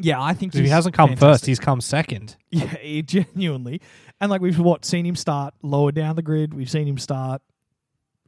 yeah, 0.00 0.20
I 0.20 0.32
think 0.34 0.54
If 0.54 0.58
he 0.58 0.62
he's 0.62 0.70
hasn't 0.72 0.94
come 0.96 1.14
first, 1.14 1.46
he's 1.46 1.60
come 1.60 1.80
second. 1.80 2.36
Yeah, 2.50 2.66
he 2.78 3.02
genuinely. 3.02 3.80
And 4.20 4.28
like 4.28 4.40
we've 4.40 4.58
what 4.58 4.84
seen 4.84 5.06
him 5.06 5.14
start 5.14 5.54
lower 5.62 5.92
down 5.92 6.16
the 6.16 6.22
grid. 6.22 6.52
We've 6.52 6.70
seen 6.70 6.88
him 6.88 6.98
start 6.98 7.42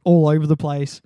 all 0.03 0.27
over 0.27 0.45
the 0.47 0.57
place. 0.57 1.01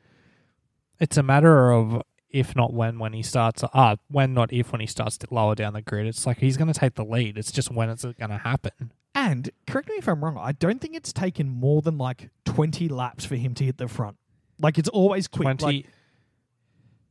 It's 1.00 1.18
a 1.18 1.24
matter 1.24 1.72
of 1.72 2.02
if 2.30 2.56
not 2.56 2.74
when 2.74 3.00
when 3.00 3.14
he 3.14 3.24
starts. 3.24 3.64
Ah, 3.74 3.96
when 4.10 4.34
not 4.34 4.52
if 4.52 4.72
when 4.72 4.82
he 4.82 4.88
starts 4.88 5.18
to 5.20 5.28
lower 5.32 5.56
down 5.56 5.74
the 5.74 5.82
grid. 5.82 6.08
It's 6.08 6.26
like 6.26 6.38
he's 6.40 6.58
going 6.58 6.72
to 6.72 6.78
take 6.80 6.96
the 6.96 7.06
lead. 7.06 7.38
It's 7.38 7.52
just 7.52 7.72
when 7.72 7.90
it's 7.90 8.04
going 8.04 8.30
to 8.32 8.38
happen. 8.38 8.92
And 9.16 9.50
correct 9.66 9.90
me 9.90 9.96
if 9.96 10.08
I'm 10.08 10.24
wrong. 10.24 10.38
I 10.38 10.52
don't 10.52 10.80
think 10.80 10.96
it's 10.96 11.12
taken 11.14 11.50
more 11.50 11.82
than 11.82 11.98
like 11.98 12.30
20 12.46 12.88
laps 12.90 13.26
for 13.26 13.36
him 13.36 13.54
to 13.56 13.64
hit 13.64 13.78
the 13.78 13.88
front. 13.88 14.18
Like 14.60 14.78
it's 14.78 14.90
always 14.90 15.28
quick. 15.28 15.44
20, 15.58 15.66
Like 15.66 15.86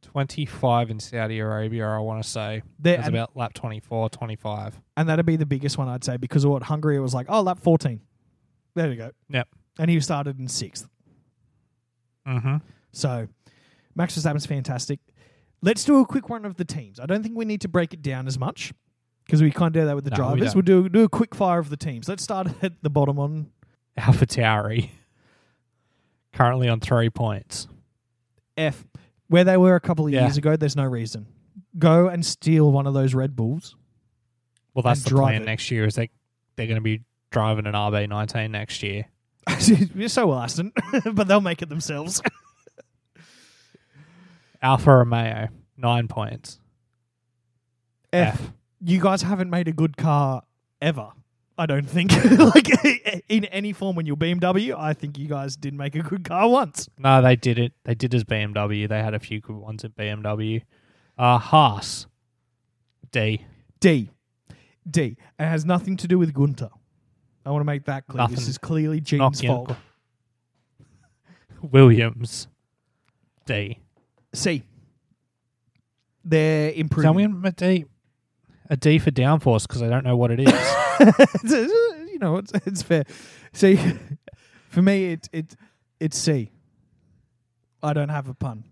25 0.02 0.90
in 0.90 1.00
Saudi 1.00 1.38
Arabia, 1.40 1.88
I 1.88 1.98
want 1.98 2.22
to 2.22 2.28
say. 2.28 2.62
there, 2.78 2.96
That's 2.96 3.08
and, 3.08 3.16
about 3.16 3.36
lap 3.36 3.54
24, 3.54 4.10
25. 4.10 4.80
and 4.96 5.08
that'd 5.08 5.26
be 5.26 5.36
the 5.36 5.46
biggest 5.46 5.78
one 5.78 5.88
I'd 5.88 6.04
say 6.04 6.16
because 6.16 6.44
of 6.44 6.50
what 6.50 6.62
Hungary 6.64 6.98
was 7.00 7.12
like. 7.14 7.26
Oh, 7.28 7.40
lap 7.42 7.58
14. 7.58 8.00
There 8.74 8.88
we 8.88 8.96
go. 8.96 9.10
Yep. 9.30 9.48
And 9.78 9.90
he 9.90 9.98
started 10.00 10.38
in 10.38 10.48
sixth. 10.48 10.86
Mm-hmm. 12.26 12.56
So 12.92 13.28
Max 13.94 14.16
Verstappen's 14.18 14.46
fantastic. 14.46 14.98
Let's 15.62 15.84
do 15.84 16.00
a 16.00 16.06
quick 16.06 16.28
one 16.28 16.44
of 16.44 16.56
the 16.56 16.64
teams. 16.64 17.00
I 17.00 17.06
don't 17.06 17.22
think 17.22 17.36
we 17.36 17.44
need 17.44 17.60
to 17.62 17.68
break 17.68 17.92
it 17.94 18.02
down 18.02 18.26
as 18.26 18.38
much 18.38 18.72
because 19.24 19.42
we 19.42 19.50
can't 19.50 19.72
do 19.72 19.84
that 19.84 19.94
with 19.94 20.04
the 20.04 20.10
No, 20.10 20.16
we 20.16 20.38
drivers. 20.40 20.54
don't. 20.54 20.66
We'll 20.68 20.82
do 20.82 20.88
do 20.88 21.04
a 21.04 21.08
quick 21.08 21.34
fire 21.34 21.58
of 21.58 21.70
the 21.70 21.76
teams. 21.76 22.08
Let's 22.08 22.22
start 22.22 22.48
at 22.62 22.72
the 22.82 22.90
bottom 22.90 23.18
on 23.18 23.50
Alpha 23.96 24.26
Tauri. 24.26 24.90
Currently 26.32 26.68
on 26.68 26.80
three 26.80 27.08
points. 27.10 27.66
F, 28.58 28.84
where 29.28 29.44
they 29.44 29.56
were 29.56 29.74
a 29.74 29.80
couple 29.80 30.06
of 30.06 30.12
Yeah. 30.12 30.22
years 30.22 30.36
ago. 30.36 30.56
There's 30.56 30.76
no 30.76 30.84
reason. 30.84 31.26
Go 31.78 32.08
and 32.08 32.24
steal 32.24 32.70
one 32.72 32.86
of 32.86 32.94
those 32.94 33.14
Red 33.14 33.34
Bulls. 33.36 33.74
Well, 34.74 34.82
that's 34.82 35.00
And 35.00 35.06
the 35.06 35.10
drive 35.10 35.22
plan 35.30 35.42
it. 35.42 35.46
next 35.46 35.70
year. 35.70 35.86
Is 35.86 35.94
they 35.94 36.10
they're 36.56 36.66
going 36.66 36.76
to 36.76 36.82
be 36.82 37.02
driving 37.30 37.66
an 37.66 37.72
RB19 37.74 38.50
next 38.50 38.82
year. 38.82 39.06
so 40.08 40.26
will 40.26 40.38
Aston, 40.38 40.72
but 41.12 41.28
they'll 41.28 41.40
make 41.40 41.62
it 41.62 41.68
themselves. 41.68 42.20
Alfa 44.62 44.96
Romeo 44.96 45.48
nine 45.76 46.08
points. 46.08 46.58
F. 48.12 48.52
You 48.80 49.00
guys 49.00 49.22
haven't 49.22 49.50
made 49.50 49.68
a 49.68 49.72
good 49.72 49.96
car 49.96 50.42
ever. 50.80 51.10
I 51.58 51.66
don't 51.66 51.88
think. 51.88 52.12
like 52.54 52.68
in 53.28 53.46
any 53.46 53.72
form 53.72 53.96
when 53.96 54.06
you're 54.06 54.16
BMW, 54.16 54.78
I 54.78 54.92
think 54.92 55.18
you 55.18 55.26
guys 55.26 55.56
did 55.56 55.74
make 55.74 55.94
a 55.94 56.02
good 56.02 56.24
car 56.24 56.48
once. 56.48 56.88
No, 56.98 57.22
they 57.22 57.36
did 57.36 57.58
it. 57.58 57.72
They 57.84 57.94
did 57.94 58.14
as 58.14 58.24
BMW. 58.24 58.88
They 58.88 59.02
had 59.02 59.14
a 59.14 59.18
few 59.18 59.40
good 59.40 59.56
ones 59.56 59.84
at 59.84 59.96
BMW. 59.96 60.62
Uh, 61.16 61.38
Haas 61.38 62.06
D. 63.10 63.46
D. 63.80 64.10
D. 64.88 65.16
It 65.38 65.44
has 65.44 65.64
nothing 65.64 65.96
to 65.98 66.08
do 66.08 66.18
with 66.18 66.34
Gunter. 66.34 66.70
I 67.46 67.50
want 67.50 67.60
to 67.60 67.64
make 67.66 67.84
that 67.84 68.06
clear. 68.08 68.26
This 68.28 68.48
is 68.48 68.58
clearly 68.58 69.00
Gene's 69.00 69.42
Knocking- 69.42 69.48
fault. 69.66 69.76
Williams 71.62 72.48
D. 73.46 73.78
C. 74.34 74.62
They're 76.24 76.72
improving. 76.72 77.02
Tell 77.12 77.18
improving. 77.18 77.40
me 77.42 77.48
a 77.48 77.52
D. 77.52 77.84
A 78.68 78.76
D 78.76 78.98
for 78.98 79.12
downforce 79.12 79.66
because 79.66 79.80
I 79.80 79.88
don't 79.88 80.04
know 80.04 80.16
what 80.16 80.32
it 80.32 80.40
is. 80.40 80.52
you 81.44 82.18
know, 82.20 82.36
it's, 82.38 82.52
it's 82.66 82.82
fair. 82.82 83.04
See, 83.52 83.78
for 84.68 84.82
me, 84.82 85.12
it 85.12 85.28
it 85.32 85.54
it's 86.00 86.18
C. 86.18 86.50
I 87.82 87.92
don't 87.92 88.08
have 88.08 88.28
a 88.28 88.34
pun. 88.34 88.64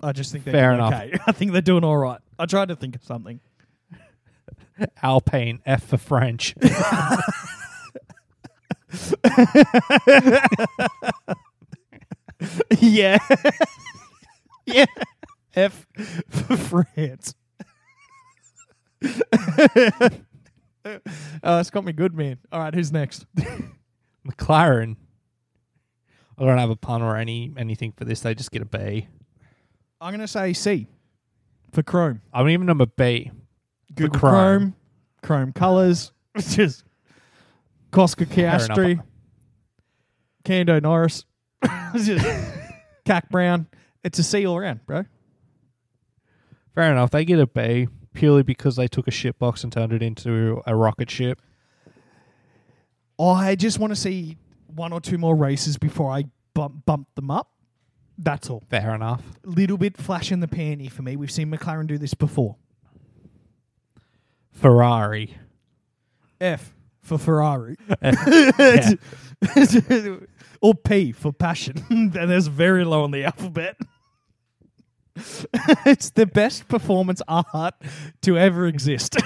I 0.00 0.12
just 0.12 0.30
think 0.30 0.44
they're 0.44 0.52
Fair 0.52 0.70
doing 0.76 0.86
enough. 0.86 0.94
okay. 0.94 1.18
I 1.26 1.32
think 1.32 1.50
they're 1.50 1.60
doing 1.60 1.82
all 1.82 1.96
right. 1.96 2.20
I 2.38 2.46
tried 2.46 2.68
to 2.68 2.76
think 2.76 2.94
of 2.94 3.02
something. 3.02 3.40
Alpine 5.02 5.60
F 5.66 5.82
for 5.86 5.96
French. 5.96 6.54
yeah, 12.78 13.18
yeah. 14.66 14.86
F 15.54 15.86
for 16.28 16.56
France. 16.56 17.34
oh, 19.04 20.10
it's 21.44 21.70
got 21.70 21.84
me 21.84 21.92
good, 21.92 22.14
man. 22.14 22.38
All 22.50 22.60
right, 22.60 22.74
who's 22.74 22.92
next? 22.92 23.26
McLaren. 24.26 24.96
I 26.38 26.44
don't 26.44 26.58
have 26.58 26.70
a 26.70 26.76
pun 26.76 27.02
or 27.02 27.16
any 27.16 27.52
anything 27.56 27.92
for 27.92 28.04
this. 28.04 28.20
They 28.20 28.34
just 28.34 28.52
get 28.52 28.62
a 28.62 28.66
B. 28.66 29.08
I'm 30.00 30.12
gonna 30.12 30.28
say 30.28 30.52
C 30.52 30.86
for 31.72 31.82
Chrome. 31.82 32.22
I'm 32.32 32.48
even 32.48 32.68
a 32.68 32.86
B. 32.86 33.32
Google 33.94 34.18
Chrome. 34.18 34.32
Chrome, 34.32 34.74
Chrome 35.22 35.52
colors, 35.52 36.12
just 36.38 36.84
Cosca 37.90 38.24
enough. 38.24 39.04
Kando 40.44 40.80
Norris, 40.80 41.24
just 41.94 42.24
Cac 43.04 43.28
Brown. 43.30 43.66
It's 44.04 44.18
a 44.18 44.22
C 44.22 44.46
all 44.46 44.56
around, 44.56 44.84
bro. 44.86 45.04
Fair 46.74 46.92
enough. 46.92 47.10
They 47.10 47.24
get 47.24 47.40
a 47.40 47.46
B 47.46 47.88
purely 48.12 48.42
because 48.42 48.76
they 48.76 48.88
took 48.88 49.08
a 49.08 49.10
ship 49.10 49.38
box 49.38 49.64
and 49.64 49.72
turned 49.72 49.92
it 49.92 50.02
into 50.02 50.62
a 50.66 50.74
rocket 50.74 51.10
ship. 51.10 51.40
I 53.18 53.56
just 53.56 53.78
want 53.78 53.90
to 53.90 53.96
see 53.96 54.36
one 54.66 54.92
or 54.92 55.00
two 55.00 55.18
more 55.18 55.34
races 55.34 55.76
before 55.76 56.12
I 56.12 56.24
bump, 56.54 56.86
bump 56.86 57.08
them 57.14 57.30
up. 57.30 57.50
That's 58.16 58.48
all. 58.48 58.62
Fair 58.70 58.94
enough. 58.94 59.22
Little 59.44 59.76
bit 59.76 59.96
flash 59.96 60.30
in 60.30 60.40
the 60.40 60.46
panty 60.46 60.90
for 60.90 61.02
me. 61.02 61.16
We've 61.16 61.30
seen 61.30 61.50
McLaren 61.50 61.86
do 61.86 61.98
this 61.98 62.14
before. 62.14 62.56
Ferrari. 64.52 65.36
F 66.40 66.74
for 67.08 67.18
Ferrari. 67.18 67.76
Yeah. 68.00 68.94
or 70.60 70.74
P 70.74 71.12
for 71.12 71.32
passion. 71.32 71.84
and 71.90 72.12
there's 72.12 72.48
very 72.48 72.84
low 72.84 73.04
on 73.04 73.12
the 73.12 73.24
alphabet. 73.24 73.76
it's 75.86 76.10
the 76.10 76.26
best 76.26 76.66
performance 76.66 77.22
art 77.28 77.74
to 78.22 78.36
ever 78.36 78.66
exist. 78.66 79.16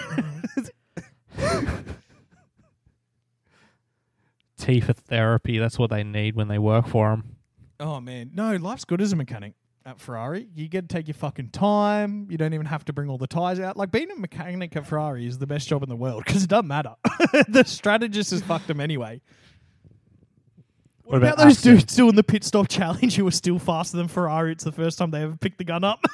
T 4.58 4.80
for 4.80 4.92
therapy. 4.92 5.58
That's 5.58 5.78
what 5.78 5.88
they 5.88 6.04
need 6.04 6.36
when 6.36 6.48
they 6.48 6.58
work 6.58 6.88
for 6.88 7.10
them. 7.10 7.36
oh 7.80 7.98
man, 8.00 8.32
no, 8.34 8.54
life's 8.56 8.84
good 8.84 9.00
as 9.00 9.14
a 9.14 9.16
mechanic 9.16 9.54
at 9.84 10.00
Ferrari. 10.00 10.48
You 10.54 10.68
get 10.68 10.88
to 10.88 10.94
take 10.94 11.08
your 11.08 11.14
fucking 11.14 11.50
time. 11.50 12.26
You 12.30 12.38
don't 12.38 12.54
even 12.54 12.66
have 12.66 12.84
to 12.86 12.92
bring 12.92 13.08
all 13.08 13.18
the 13.18 13.26
tires 13.26 13.60
out. 13.60 13.76
Like 13.76 13.90
being 13.90 14.10
a 14.10 14.16
mechanic 14.16 14.76
at 14.76 14.86
Ferrari 14.86 15.26
is 15.26 15.38
the 15.38 15.46
best 15.46 15.68
job 15.68 15.82
in 15.82 15.88
the 15.88 15.96
world 15.96 16.24
because 16.26 16.44
it 16.44 16.50
doesn't 16.50 16.68
matter. 16.68 16.94
the 17.48 17.64
strategist 17.64 18.30
has 18.30 18.42
fucked 18.42 18.66
them 18.66 18.80
anyway. 18.80 19.20
What, 21.04 21.18
about, 21.18 21.34
about 21.34 21.44
those 21.44 21.60
dudes 21.60 21.96
doing 21.96 22.14
the 22.14 22.22
pit 22.22 22.44
stop 22.44 22.68
challenge 22.68 23.16
who 23.16 23.24
were 23.24 23.30
still 23.30 23.58
faster 23.58 23.96
than 23.96 24.08
Ferrari? 24.08 24.52
It's 24.52 24.64
the 24.64 24.72
first 24.72 24.98
time 24.98 25.10
they 25.10 25.22
ever 25.22 25.36
picked 25.36 25.58
the 25.58 25.64
gun 25.64 25.84
up. 25.84 26.04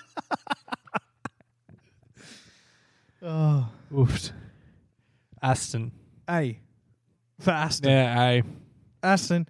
oh, 3.23 3.69
Oof. 3.97 4.31
Aston. 5.43 5.93
A 6.29 6.59
for 7.41 7.51
Aston. 7.51 7.91
Yeah, 7.91 8.21
A. 8.21 8.43
Aston, 9.03 9.49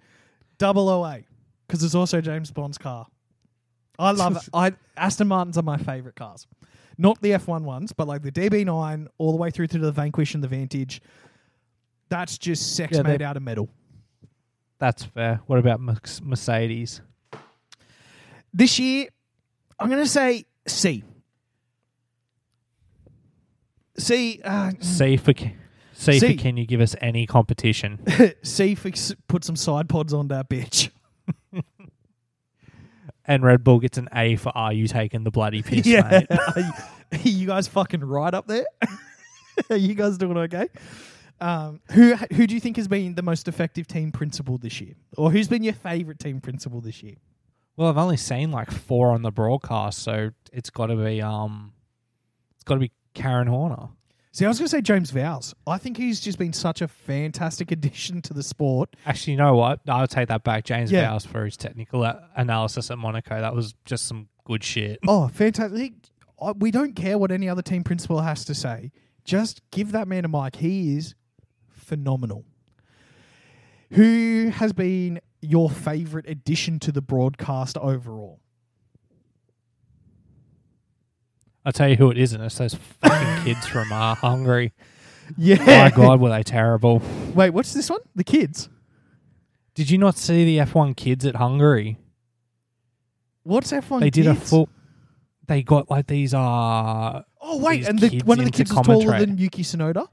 double 0.57 0.89
OA, 0.89 1.21
because 1.67 1.83
it's 1.83 1.95
also 1.95 2.21
James 2.21 2.51
Bond's 2.51 2.77
car. 2.77 3.07
I 3.99 4.11
love 4.11 4.37
it. 4.37 4.43
I 4.53 4.73
Aston 4.97 5.27
Martins 5.27 5.57
are 5.57 5.61
my 5.61 5.77
favorite 5.77 6.15
cars, 6.15 6.47
not 6.97 7.21
the 7.21 7.31
F1 7.31 7.61
ones, 7.63 7.91
but 7.91 8.07
like 8.07 8.21
the 8.23 8.31
DB9 8.31 9.07
all 9.17 9.31
the 9.31 9.37
way 9.37 9.51
through 9.51 9.67
to 9.67 9.77
the 9.77 9.91
Vanquish 9.91 10.33
and 10.33 10.43
the 10.43 10.47
Vantage. 10.47 11.01
That's 12.07 12.37
just 12.37 12.75
sex 12.75 12.95
Yeah, 12.95 13.03
made 13.03 13.21
out 13.21 13.37
of 13.37 13.43
metal. 13.43 13.69
That's 14.79 15.03
fair. 15.03 15.41
What 15.45 15.59
about 15.59 15.81
Merc- 15.81 16.21
Mercedes? 16.23 17.01
This 18.53 18.79
year, 18.79 19.09
I'm 19.77 19.89
going 19.89 20.01
to 20.01 20.09
say 20.09 20.45
C. 20.65 21.03
C, 23.97 24.39
uh, 24.43 24.71
See 24.79 25.17
for 25.17 25.33
ca- 25.33 25.53
see, 25.93 26.19
See. 26.19 26.35
for 26.37 26.41
can 26.41 26.55
you 26.57 26.65
give 26.65 26.79
us 26.79 26.95
any 27.01 27.25
competition? 27.27 27.99
C 28.43 28.71
if 28.71 28.83
we 28.85 28.93
put 29.27 29.43
some 29.43 29.57
side 29.57 29.89
pods 29.89 30.13
on 30.13 30.29
that 30.29 30.49
bitch. 30.49 30.89
And 33.29 33.43
Red 33.43 33.63
Bull 33.63 33.79
gets 33.79 33.99
an 33.99 34.09
A 34.13 34.35
for 34.35 34.51
are 34.57 34.73
you 34.73 34.87
taking 34.87 35.23
the 35.23 35.29
bloody 35.29 35.61
piss, 35.61 35.85
yeah, 35.85 36.09
mate? 36.09 36.27
are 36.55 36.59
you, 36.59 36.71
are 37.13 37.29
you 37.29 37.47
guys 37.47 37.67
fucking 37.67 38.01
right 38.01 38.33
up 38.33 38.47
there? 38.47 38.65
are 39.69 39.77
you 39.77 39.93
guys 39.93 40.17
doing 40.17 40.35
okay? 40.35 40.67
Um, 41.39 41.79
who 41.91 42.15
who 42.15 42.47
do 42.47 42.55
you 42.55 42.59
think 42.59 42.75
has 42.75 42.87
been 42.87 43.13
the 43.13 43.21
most 43.21 43.47
effective 43.47 43.87
team 43.87 44.11
principal 44.11 44.57
this 44.57 44.81
year, 44.81 44.95
or 45.15 45.31
who's 45.31 45.47
been 45.47 45.63
your 45.63 45.75
favorite 45.75 46.19
team 46.19 46.41
principal 46.41 46.81
this 46.81 47.03
year? 47.03 47.15
Well, 47.77 47.87
I've 47.87 47.97
only 47.97 48.17
seen 48.17 48.51
like 48.51 48.71
four 48.71 49.11
on 49.11 49.21
the 49.21 49.31
broadcast, 49.31 49.99
so 49.99 50.31
it's 50.51 50.71
got 50.71 50.87
to 50.87 50.95
be 50.95 51.21
um, 51.21 51.71
it's 52.55 52.63
got 52.63 52.73
to 52.73 52.79
be 52.81 52.91
Karen 53.13 53.47
Horner. 53.47 53.89
See, 54.31 54.45
I 54.45 54.47
was 54.47 54.59
going 54.59 54.67
to 54.67 54.69
say 54.69 54.81
James 54.81 55.11
Vowles. 55.11 55.53
I 55.65 55.77
think 55.79 55.97
he's 55.97 56.19
just 56.19 56.37
been 56.37 56.53
such 56.53 56.81
a 56.81 56.87
fantastic 56.87 57.71
addition 57.77 58.21
to 58.23 58.33
the 58.33 58.43
sport. 58.43 58.95
Actually, 59.05 59.31
you 59.33 59.37
know 59.37 59.55
what? 59.55 59.79
I'll 59.87 60.07
take 60.07 60.27
that 60.27 60.43
back. 60.43 60.65
James 60.65 60.91
Yeah. 60.91 61.09
Vowles 61.09 61.25
for 61.25 61.45
his 61.45 61.57
technical 61.57 62.03
a- 62.03 62.27
analysis 62.35 62.91
at 62.91 62.97
Monaco. 62.99 63.41
That 63.41 63.55
was 63.55 63.73
just 63.85 64.05
some 64.07 64.27
good 64.45 64.63
shit. 64.63 64.99
Oh, 65.07 65.27
fantastic! 65.29 65.93
I- 66.41 66.51
We 66.51 66.69
don't 66.71 66.95
care 66.95 67.17
what 67.17 67.31
any 67.31 67.49
other 67.49 67.61
team 67.63 67.83
principal 67.83 68.21
has 68.21 68.45
to 68.45 68.53
say. 68.53 68.91
Just 69.25 69.61
give 69.71 69.91
that 69.93 70.07
man 70.07 70.25
a 70.25 70.27
mic. 70.27 70.57
He 70.57 70.95
is 70.95 71.15
phenomenal. 71.67 72.45
Who 73.91 74.51
has 74.53 74.73
been 74.73 75.19
your 75.41 75.69
favorite 75.69 76.25
addition 76.29 76.79
to 76.79 76.91
the 76.91 77.01
broadcast 77.01 77.77
overall? 77.77 78.39
I'll 81.65 81.71
tell 81.73 81.89
you 81.89 81.95
who 81.95 82.09
it 82.11 82.17
isn't. 82.17 82.39
It's 82.41 82.57
those 82.57 82.75
fucking 82.75 83.43
kids 83.43 83.67
from 83.67 83.91
uh, 83.91 84.15
Hungary. 84.15 84.73
Yeah. 85.37 85.63
My 85.65 85.91
God, 85.95 86.19
were 86.19 86.29
they 86.29 86.43
terrible? 86.43 87.01
Wait, 87.35 87.51
what's 87.51 87.73
this 87.73 87.89
one? 87.89 87.99
The 88.15 88.23
kids. 88.23 88.69
Did 89.75 89.89
you 89.91 89.97
not 89.97 90.17
see 90.17 90.43
the 90.45 90.65
F1 90.65 90.95
kids 90.97 91.25
at 91.25 91.35
Hungary? 91.35 91.97
What's 93.43 93.71
F1 93.71 93.99
They 94.01 94.09
did 94.09 94.27
a 94.27 94.33
kids? 94.35 94.49
full. 94.49 94.69
They 95.47 95.63
got 95.63 95.89
like 95.89 96.07
these 96.07 96.33
uh 96.33 97.21
Oh 97.41 97.57
wait, 97.59 97.77
these 97.79 97.87
and 97.87 97.99
the, 97.99 98.09
kids 98.09 98.23
one 98.25 98.39
of 98.39 98.45
the 98.45 98.47
into 98.49 98.57
kids 98.59 98.73
was 98.73 98.85
taller 98.85 98.99
commentary. 99.05 99.25
than 99.25 99.37
Yuki 99.37 99.63
Tsunoda. 99.63 100.07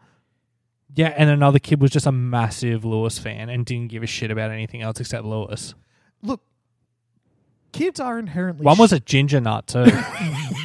yeah, 0.95 1.09
and 1.17 1.29
another 1.29 1.59
kid 1.59 1.81
was 1.81 1.91
just 1.91 2.07
a 2.07 2.13
massive 2.13 2.85
Lewis 2.85 3.19
fan 3.19 3.49
and 3.51 3.67
didn't 3.67 3.89
give 3.89 4.03
a 4.03 4.07
shit 4.07 4.31
about 4.31 4.51
anything 4.51 4.81
else 4.83 5.01
except 5.01 5.25
Lewis. 5.25 5.75
Look, 6.23 6.41
kids 7.73 8.01
are 8.01 8.19
inherently 8.19 8.65
One 8.65 8.79
was 8.79 8.93
a 8.93 9.01
ginger 9.01 9.41
nut 9.41 9.67
too. 9.67 9.85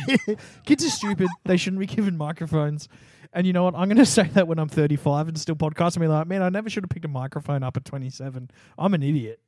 kids 0.65 0.85
are 0.85 0.89
stupid. 0.89 1.27
They 1.45 1.57
shouldn't 1.57 1.79
be 1.79 1.85
given 1.85 2.17
microphones. 2.17 2.87
And 3.33 3.47
you 3.47 3.53
know 3.53 3.63
what? 3.63 3.75
I'm 3.75 3.87
going 3.87 3.97
to 3.97 4.05
say 4.05 4.23
that 4.33 4.47
when 4.47 4.59
I'm 4.59 4.67
35 4.67 5.29
and 5.29 5.39
still 5.39 5.55
podcast 5.55 5.95
and 5.95 6.01
be 6.01 6.07
like, 6.07 6.27
man, 6.27 6.41
I 6.41 6.49
never 6.49 6.69
should 6.69 6.83
have 6.83 6.89
picked 6.89 7.05
a 7.05 7.09
microphone 7.09 7.63
up 7.63 7.77
at 7.77 7.85
27. 7.85 8.51
I'm 8.77 8.93
an 8.93 9.03
idiot. 9.03 9.39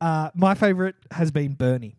Uh, 0.00 0.30
my 0.34 0.54
favorite 0.54 0.94
has 1.10 1.30
been 1.30 1.54
Bernie, 1.54 1.96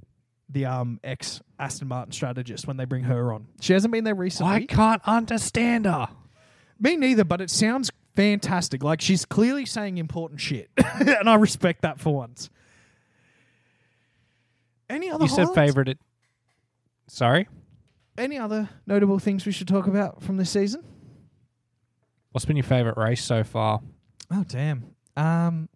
the 0.49 0.65
um, 0.65 0.99
ex 1.03 1.41
Aston 1.59 1.87
Martin 1.87 2.11
strategist. 2.11 2.67
When 2.67 2.77
they 2.77 2.85
bring 2.85 3.03
her 3.03 3.33
on, 3.33 3.47
she 3.59 3.73
hasn't 3.73 3.91
been 3.91 4.03
there 4.03 4.15
recently. 4.15 4.53
I 4.53 4.65
can't 4.65 5.01
understand 5.05 5.85
her. 5.85 6.07
Me 6.79 6.95
neither, 6.95 7.23
but 7.23 7.41
it 7.41 7.49
sounds 7.49 7.91
fantastic. 8.15 8.83
Like 8.83 9.01
she's 9.01 9.25
clearly 9.25 9.65
saying 9.65 9.97
important 9.97 10.39
shit, 10.39 10.69
and 10.77 11.27
I 11.27 11.35
respect 11.35 11.81
that 11.81 11.99
for 11.99 12.13
once. 12.13 12.49
Any 14.89 15.09
other 15.09 15.25
You 15.25 15.29
said 15.29 15.47
favorite. 15.55 15.89
It. 15.89 15.97
Sorry, 17.07 17.47
Any 18.17 18.37
other 18.37 18.69
notable 18.85 19.19
things 19.19 19.45
we 19.45 19.51
should 19.51 19.67
talk 19.67 19.87
about 19.87 20.23
from 20.23 20.37
this 20.37 20.49
season? 20.49 20.83
what's 22.37 22.45
been 22.45 22.55
your 22.55 22.63
favorite 22.63 22.97
race 22.97 23.23
so 23.23 23.43
far? 23.43 23.81
Oh 24.29 24.43
damn. 24.47 24.93
Um 25.15 25.69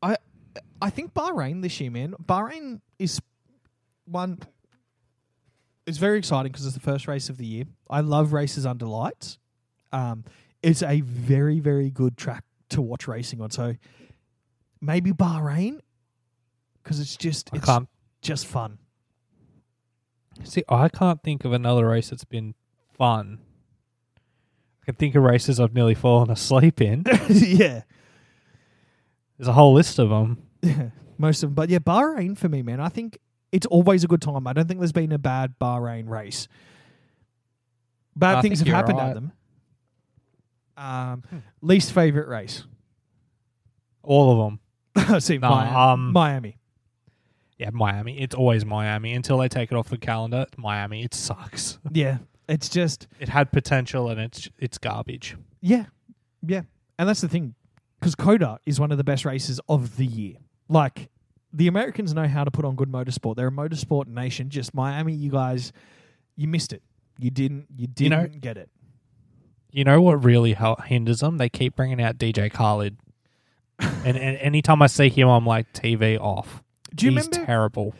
I 0.00 0.16
I 0.80 0.90
think 0.90 1.12
Bahrain 1.12 1.60
this 1.60 1.80
year, 1.80 1.90
man. 1.90 2.14
Bahrain 2.24 2.80
is 3.00 3.20
one 4.04 4.38
it's 5.88 5.98
very 5.98 6.18
exciting 6.18 6.52
because 6.52 6.66
it's 6.66 6.74
the 6.76 6.80
first 6.80 7.08
race 7.08 7.28
of 7.28 7.36
the 7.36 7.44
year. 7.44 7.64
I 7.90 8.00
love 8.00 8.32
races 8.32 8.64
under 8.64 8.86
lights. 8.86 9.38
Um 9.90 10.24
it's 10.62 10.84
a 10.84 11.00
very 11.00 11.58
very 11.58 11.90
good 11.90 12.16
track 12.16 12.44
to 12.68 12.80
watch 12.80 13.08
racing 13.08 13.40
on. 13.40 13.50
So 13.50 13.74
maybe 14.80 15.10
Bahrain 15.10 15.80
because 16.82 17.00
it's 17.00 17.16
just 17.16 17.50
I 17.52 17.56
it's 17.56 17.66
can't 17.66 17.88
just 18.22 18.46
fun. 18.46 18.78
See. 20.42 20.64
I 20.68 20.88
can't 20.88 21.22
think 21.22 21.44
of 21.44 21.52
another 21.52 21.86
race 21.88 22.10
that's 22.10 22.24
been 22.24 22.54
fun. 22.92 23.38
I 24.82 24.84
can 24.86 24.94
think 24.96 25.14
of 25.14 25.22
races 25.22 25.60
I've 25.60 25.74
nearly 25.74 25.94
fallen 25.94 26.30
asleep 26.32 26.80
in. 26.80 27.04
yeah. 27.28 27.82
There's 29.38 29.48
a 29.48 29.52
whole 29.52 29.72
list 29.72 29.98
of 29.98 30.10
them. 30.10 30.42
most 31.18 31.42
of 31.42 31.48
them. 31.50 31.54
But 31.54 31.70
yeah, 31.70 31.78
Bahrain 31.78 32.36
for 32.36 32.48
me, 32.48 32.62
man. 32.62 32.80
I 32.80 32.88
think 32.88 33.18
it's 33.52 33.66
always 33.66 34.04
a 34.04 34.06
good 34.08 34.22
time. 34.22 34.46
I 34.46 34.52
don't 34.52 34.66
think 34.68 34.80
there's 34.80 34.92
been 34.92 35.12
a 35.12 35.18
bad 35.18 35.54
Bahrain 35.60 36.08
race. 36.08 36.48
Bad 38.16 38.38
I 38.38 38.42
things 38.42 38.60
have 38.60 38.68
happened 38.68 38.98
right. 38.98 39.08
at 39.08 39.14
them. 39.14 39.32
Um, 40.76 41.22
least 41.62 41.92
favorite 41.92 42.28
race. 42.28 42.64
All 44.02 44.32
of 44.32 44.38
them. 44.96 45.20
See, 45.20 45.38
No, 45.38 45.50
Miami. 45.50 45.76
um, 45.76 46.12
Miami. 46.12 46.58
Yeah, 47.64 47.70
Miami. 47.72 48.20
It's 48.20 48.34
always 48.34 48.64
Miami 48.64 49.14
until 49.14 49.38
they 49.38 49.48
take 49.48 49.72
it 49.72 49.74
off 49.76 49.88
the 49.88 49.96
calendar. 49.98 50.44
Miami. 50.58 51.02
It 51.02 51.14
sucks. 51.14 51.78
Yeah, 51.92 52.18
it's 52.48 52.68
just 52.68 53.06
It 53.18 53.28
had 53.30 53.50
potential 53.52 54.08
and 54.10 54.20
it's 54.20 54.50
it's 54.58 54.76
garbage. 54.78 55.36
yeah, 55.62 55.86
yeah, 56.46 56.62
and 56.98 57.08
that's 57.08 57.22
the 57.22 57.28
thing, 57.28 57.54
because 58.00 58.14
COTA 58.14 58.58
is 58.66 58.78
one 58.78 58.92
of 58.92 58.98
the 58.98 59.04
best 59.04 59.24
races 59.24 59.60
of 59.68 59.96
the 59.96 60.04
year. 60.04 60.34
Like 60.68 61.08
the 61.54 61.68
Americans 61.68 62.12
know 62.12 62.26
how 62.28 62.44
to 62.44 62.50
put 62.50 62.64
on 62.66 62.74
good 62.76 62.90
motorsport. 62.90 63.36
They're 63.36 63.48
a 63.48 63.50
motorsport 63.50 64.08
nation. 64.08 64.50
Just 64.50 64.74
Miami, 64.74 65.14
you 65.14 65.30
guys, 65.30 65.72
you 66.36 66.48
missed 66.48 66.72
it. 66.74 66.82
You 67.18 67.30
didn't. 67.30 67.66
You 67.76 67.86
didn't 67.86 68.10
know- 68.34 68.38
get 68.40 68.56
it. 68.58 68.68
You 69.70 69.84
know 69.84 70.00
what 70.02 70.22
really 70.24 70.52
hel- 70.52 70.82
hinders 70.84 71.20
them? 71.20 71.38
They 71.38 71.48
keep 71.48 71.76
bringing 71.76 72.00
out 72.02 72.18
DJ 72.18 72.52
Khaled, 72.52 72.96
and, 73.78 74.16
and 74.18 74.36
anytime 74.38 74.82
I 74.82 74.86
see 74.88 75.08
him, 75.08 75.28
I'm 75.28 75.46
like 75.46 75.72
TV 75.72 76.18
off. 76.20 76.62
Do 76.94 77.06
you 77.06 77.12
He's 77.12 77.26
remember? 77.26 77.46
terrible. 77.46 77.94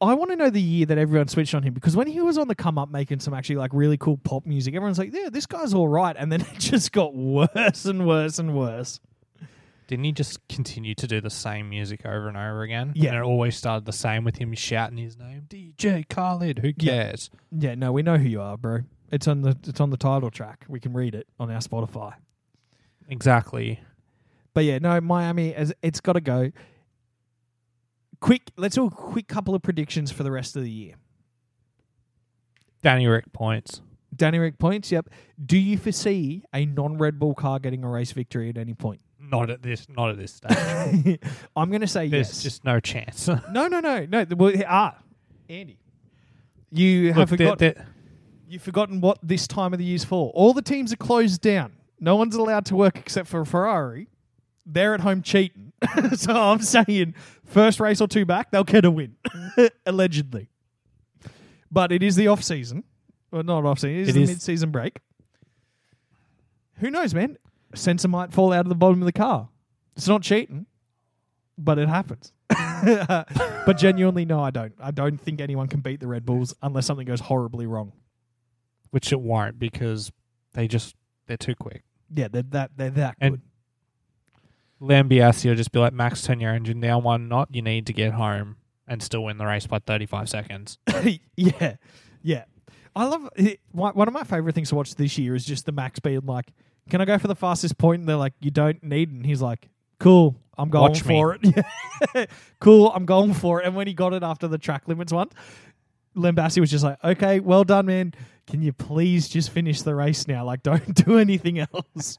I 0.00 0.14
want 0.14 0.30
to 0.32 0.36
know 0.36 0.50
the 0.50 0.60
year 0.60 0.86
that 0.86 0.98
everyone 0.98 1.28
switched 1.28 1.54
on 1.54 1.62
him 1.62 1.72
because 1.72 1.96
when 1.96 2.06
he 2.06 2.20
was 2.20 2.36
on 2.36 2.48
the 2.48 2.54
come 2.54 2.76
up 2.78 2.90
making 2.90 3.20
some 3.20 3.32
actually 3.32 3.56
like 3.56 3.70
really 3.72 3.96
cool 3.96 4.18
pop 4.18 4.44
music, 4.44 4.74
everyone's 4.74 4.98
like, 4.98 5.14
"Yeah, 5.14 5.30
this 5.30 5.46
guy's 5.46 5.72
all 5.72 5.88
right," 5.88 6.14
and 6.18 6.30
then 6.30 6.40
it 6.52 6.58
just 6.58 6.92
got 6.92 7.14
worse 7.14 7.84
and 7.84 8.06
worse 8.06 8.38
and 8.38 8.54
worse. 8.54 9.00
Didn't 9.86 10.04
he 10.04 10.12
just 10.12 10.46
continue 10.48 10.94
to 10.94 11.06
do 11.06 11.20
the 11.20 11.30
same 11.30 11.68
music 11.68 12.04
over 12.06 12.26
and 12.28 12.36
over 12.36 12.62
again? 12.62 12.92
Yeah. 12.94 13.10
and 13.10 13.18
it 13.18 13.22
always 13.22 13.54
started 13.54 13.84
the 13.84 13.92
same 13.92 14.24
with 14.24 14.36
him 14.36 14.52
shouting 14.54 14.96
his 14.96 15.16
name, 15.18 15.46
DJ 15.48 16.08
Khaled. 16.08 16.58
Who 16.60 16.72
cares? 16.72 17.30
Yeah, 17.52 17.74
no, 17.74 17.92
we 17.92 18.02
know 18.02 18.16
who 18.16 18.28
you 18.28 18.40
are, 18.40 18.56
bro. 18.56 18.80
It's 19.12 19.28
on 19.28 19.42
the 19.42 19.56
it's 19.66 19.80
on 19.80 19.90
the 19.90 19.96
title 19.96 20.30
track. 20.30 20.64
We 20.68 20.80
can 20.80 20.92
read 20.92 21.14
it 21.14 21.28
on 21.38 21.50
our 21.50 21.60
Spotify. 21.60 22.14
Exactly. 23.08 23.80
But 24.54 24.64
yeah, 24.64 24.78
no, 24.78 25.00
Miami, 25.00 25.50
it's 25.82 26.00
got 26.00 26.12
to 26.14 26.20
go. 26.20 26.50
Quick, 28.24 28.50
let's 28.56 28.74
do 28.76 28.86
a 28.86 28.90
quick 28.90 29.28
couple 29.28 29.54
of 29.54 29.60
predictions 29.60 30.10
for 30.10 30.22
the 30.22 30.30
rest 30.30 30.56
of 30.56 30.62
the 30.62 30.70
year. 30.70 30.94
Danny 32.80 33.06
Rick 33.06 33.34
points. 33.34 33.82
Danny 34.16 34.38
Rick 34.38 34.58
points. 34.58 34.90
Yep. 34.90 35.10
Do 35.44 35.58
you 35.58 35.76
foresee 35.76 36.42
a 36.54 36.64
non-Red 36.64 37.18
Bull 37.18 37.34
car 37.34 37.58
getting 37.58 37.84
a 37.84 37.88
race 37.90 38.12
victory 38.12 38.48
at 38.48 38.56
any 38.56 38.72
point? 38.72 39.02
Not 39.20 39.50
at 39.50 39.60
this. 39.60 39.86
Not 39.90 40.08
at 40.08 40.16
this 40.16 40.32
stage. 40.32 41.18
I'm 41.56 41.68
going 41.68 41.82
to 41.82 41.86
say 41.86 42.08
There's 42.08 42.28
yes. 42.28 42.42
just 42.42 42.64
no 42.64 42.80
chance. 42.80 43.28
No, 43.52 43.68
no, 43.68 43.80
no, 43.80 44.06
no. 44.06 44.24
Well, 44.34 44.54
ah, 44.66 44.96
Andy, 45.50 45.76
you 46.70 47.12
have 47.12 47.30
Look, 47.30 47.38
they're- 47.38 47.56
they're- 47.56 47.86
you've 48.48 48.62
forgotten 48.62 49.02
what 49.02 49.18
this 49.22 49.46
time 49.46 49.74
of 49.74 49.78
the 49.78 49.84
year's 49.84 50.04
for. 50.04 50.30
All 50.30 50.54
the 50.54 50.62
teams 50.62 50.94
are 50.94 50.96
closed 50.96 51.42
down. 51.42 51.74
No 52.00 52.16
one's 52.16 52.36
allowed 52.36 52.64
to 52.66 52.74
work 52.76 52.96
except 52.96 53.28
for 53.28 53.44
Ferrari. 53.44 54.08
They're 54.64 54.94
at 54.94 55.00
home 55.00 55.20
cheating. 55.20 55.72
so 56.16 56.32
I'm 56.34 56.60
saying, 56.60 57.14
first 57.44 57.80
race 57.80 58.00
or 58.00 58.08
two 58.08 58.24
back, 58.24 58.50
they'll 58.50 58.64
get 58.64 58.84
a 58.84 58.90
win, 58.90 59.16
allegedly. 59.86 60.48
But 61.70 61.92
it 61.92 62.02
is 62.02 62.16
the 62.16 62.28
off 62.28 62.42
season, 62.42 62.84
well, 63.30 63.42
not 63.42 63.64
off 63.64 63.80
season. 63.80 63.98
It 63.98 64.02
is 64.02 64.08
It 64.08 64.12
the 64.14 64.22
is- 64.22 64.28
mid 64.30 64.42
season 64.42 64.70
break. 64.70 64.98
Who 66.78 66.90
knows, 66.90 67.14
man? 67.14 67.36
A 67.72 67.76
sensor 67.76 68.08
might 68.08 68.32
fall 68.32 68.52
out 68.52 68.60
of 68.64 68.68
the 68.68 68.74
bottom 68.74 69.00
of 69.02 69.06
the 69.06 69.12
car. 69.12 69.48
It's 69.96 70.08
not 70.08 70.22
cheating, 70.22 70.66
but 71.56 71.78
it 71.78 71.88
happens. 71.88 72.32
but 72.84 73.76
genuinely, 73.76 74.24
no, 74.24 74.40
I 74.40 74.50
don't. 74.50 74.74
I 74.80 74.90
don't 74.90 75.18
think 75.20 75.40
anyone 75.40 75.68
can 75.68 75.80
beat 75.80 76.00
the 76.00 76.06
Red 76.06 76.26
Bulls 76.26 76.54
unless 76.62 76.86
something 76.86 77.06
goes 77.06 77.20
horribly 77.20 77.66
wrong. 77.66 77.92
which 78.90 79.12
it 79.12 79.20
won't 79.20 79.58
because 79.58 80.12
they 80.52 80.68
just 80.68 80.94
they're 81.26 81.36
too 81.36 81.54
quick. 81.54 81.82
Yeah, 82.12 82.28
they're 82.28 82.42
that 82.50 82.72
they're 82.76 82.90
that 82.90 83.16
And 83.20 83.40
Lambiase 84.80 85.48
will 85.48 85.54
just 85.54 85.72
be 85.72 85.78
like, 85.78 85.92
Max, 85.92 86.22
turn 86.22 86.40
your 86.40 86.52
engine 86.52 86.80
down 86.80 87.02
one 87.02 87.28
knot. 87.28 87.48
You 87.52 87.62
need 87.62 87.86
to 87.86 87.92
get 87.92 88.12
home 88.12 88.56
and 88.86 89.02
still 89.02 89.24
win 89.24 89.38
the 89.38 89.46
race 89.46 89.66
by 89.66 89.78
35 89.78 90.28
seconds. 90.28 90.78
yeah, 91.36 91.76
yeah. 92.22 92.44
I 92.96 93.06
love 93.06 93.28
it, 93.36 93.60
one 93.72 94.06
of 94.06 94.14
my 94.14 94.22
favorite 94.24 94.54
things 94.54 94.68
to 94.68 94.76
watch 94.76 94.94
this 94.94 95.18
year 95.18 95.34
is 95.34 95.44
just 95.44 95.66
the 95.66 95.72
Max 95.72 95.98
being 95.98 96.20
like, 96.26 96.52
"Can 96.90 97.00
I 97.00 97.04
go 97.04 97.18
for 97.18 97.26
the 97.26 97.34
fastest 97.34 97.76
point?" 97.76 98.00
And 98.00 98.08
they're 98.08 98.14
like, 98.14 98.34
"You 98.40 98.52
don't 98.52 98.80
need," 98.84 99.08
it. 99.08 99.14
and 99.14 99.26
he's 99.26 99.42
like, 99.42 99.68
"Cool, 99.98 100.36
I'm 100.56 100.68
going 100.70 100.92
Watch 100.92 101.04
me. 101.04 101.14
for 101.14 101.36
it." 101.42 102.30
Cool, 102.60 102.92
I'm 102.94 103.04
going 103.04 103.34
for 103.34 103.60
it. 103.60 103.66
And 103.66 103.74
when 103.74 103.88
he 103.88 103.94
got 103.94 104.12
it 104.12 104.22
after 104.22 104.46
the 104.46 104.58
track 104.58 104.86
limits 104.86 105.12
one, 105.12 105.28
Lambiase 106.16 106.60
was 106.60 106.70
just 106.70 106.84
like, 106.84 107.02
"Okay, 107.02 107.40
well 107.40 107.64
done, 107.64 107.86
man. 107.86 108.14
Can 108.46 108.62
you 108.62 108.72
please 108.72 109.28
just 109.28 109.50
finish 109.50 109.82
the 109.82 109.94
race 109.96 110.28
now? 110.28 110.44
Like, 110.44 110.62
don't 110.62 110.94
do 111.04 111.18
anything 111.18 111.58
else." 111.58 112.18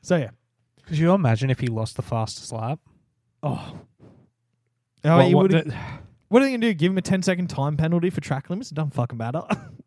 so 0.00 0.16
yeah. 0.16 0.30
Could 0.90 0.98
you 0.98 1.12
imagine 1.14 1.50
if 1.50 1.60
he 1.60 1.68
lost 1.68 1.94
the 1.94 2.02
fastest 2.02 2.50
lap? 2.52 2.80
Oh. 3.44 3.78
Oh, 5.04 5.16
What- 5.18 5.26
he 5.28 5.34
what 5.36 5.42
would've- 5.52 5.68
the- 5.68 5.76
What 6.28 6.42
are 6.42 6.46
they 6.46 6.50
gonna 6.50 6.58
do? 6.66 6.74
Give 6.74 6.90
him 6.90 6.98
a 6.98 7.02
10 7.02 7.22
second 7.22 7.46
time 7.48 7.76
penalty 7.76 8.10
for 8.10 8.20
track 8.20 8.50
limits? 8.50 8.72
It 8.72 8.74
doesn't 8.74 8.90
fucking 8.94 9.16
matter. 9.16 9.42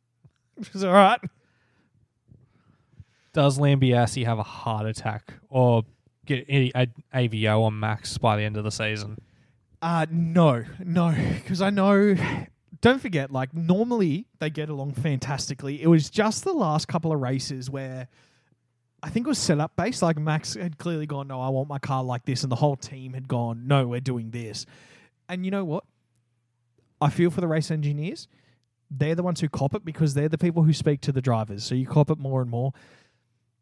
it's 0.58 0.82
all 0.82 0.93
right. 0.93 1.20
does 3.34 3.58
Lambiase 3.60 4.24
have 4.26 4.39
a 4.39 4.43
heart 4.43 4.86
attack 4.86 5.34
or 5.49 5.84
get 6.26 6.47
a, 6.49 6.72
a 6.74 6.88
AVO 7.14 7.64
on 7.64 7.78
Max 7.80 8.18
by 8.18 8.38
the 8.38 8.43
end 8.43 8.56
of 8.58 8.64
the 8.64 8.72
season? 8.72 9.18
Uh 9.82 10.06
no, 10.10 10.64
no, 10.80 11.14
because 11.36 11.62
I 11.62 11.70
know. 11.70 12.16
Don't 12.80 13.01
forget, 13.01 13.32
like 13.32 13.54
normally 13.54 14.28
they 14.39 14.49
get 14.49 14.70
along 14.70 14.93
fantastically. 14.93 15.82
It 15.82 15.88
was 15.88 16.10
just 16.10 16.45
the 16.45 16.54
last 16.54 16.88
couple 16.88 17.12
of 17.12 17.20
races 17.20 17.70
where 17.70 18.08
I 19.04 19.10
think 19.10 19.28
it 19.28 19.30
was 19.30 19.38
set 19.38 19.60
up 19.60 19.76
based. 19.76 20.01
Like 20.01 20.18
Max 20.18 20.54
had 20.54 20.78
clearly 20.78 21.06
gone, 21.06 21.28
"No, 21.28 21.41
I 21.41 21.49
want 21.49 21.68
my 21.68 21.78
car 21.78 22.04
like 22.04 22.26
this," 22.26 22.43
and 22.43 22.51
the 22.51 22.56
whole 22.56 22.78
team 22.78 23.14
had 23.14 23.28
gone, 23.28 23.68
"No, 23.68 23.86
we're 23.88 23.99
doing 23.99 24.32
this." 24.32 24.66
And 25.28 25.43
you 25.43 25.51
know 25.51 25.66
what? 25.66 25.84
I 27.01 27.10
feel 27.10 27.30
for 27.30 27.41
the 27.41 27.47
race 27.47 27.70
engineers. 27.70 28.30
They're 28.89 29.16
the 29.16 29.24
ones 29.24 29.41
who 29.41 29.49
cop 29.49 29.74
it 29.74 29.84
because 29.84 30.14
they're 30.14 30.30
the 30.30 30.38
people 30.38 30.64
who 30.64 30.72
speak 30.72 31.01
to 31.01 31.12
the 31.12 31.22
drivers. 31.22 31.64
So 31.64 31.76
you 31.76 31.86
cop 31.86 32.10
it 32.12 32.18
more 32.18 32.41
and 32.41 32.49
more. 32.49 32.74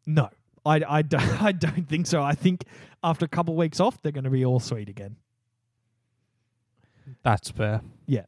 No, 0.06 0.28
I, 0.64 0.82
I, 0.86 1.02
don't, 1.02 1.42
I 1.42 1.52
don't 1.52 1.88
think 1.88 2.06
so. 2.06 2.22
I 2.22 2.34
think 2.34 2.64
after 3.02 3.24
a 3.24 3.28
couple 3.28 3.54
of 3.54 3.58
weeks 3.58 3.80
off, 3.80 4.00
they're 4.02 4.12
going 4.12 4.24
to 4.24 4.30
be 4.30 4.44
all 4.44 4.60
sweet 4.60 4.88
again. 4.88 5.16
That's 7.22 7.50
fair. 7.50 7.80
Yeah. 8.06 8.26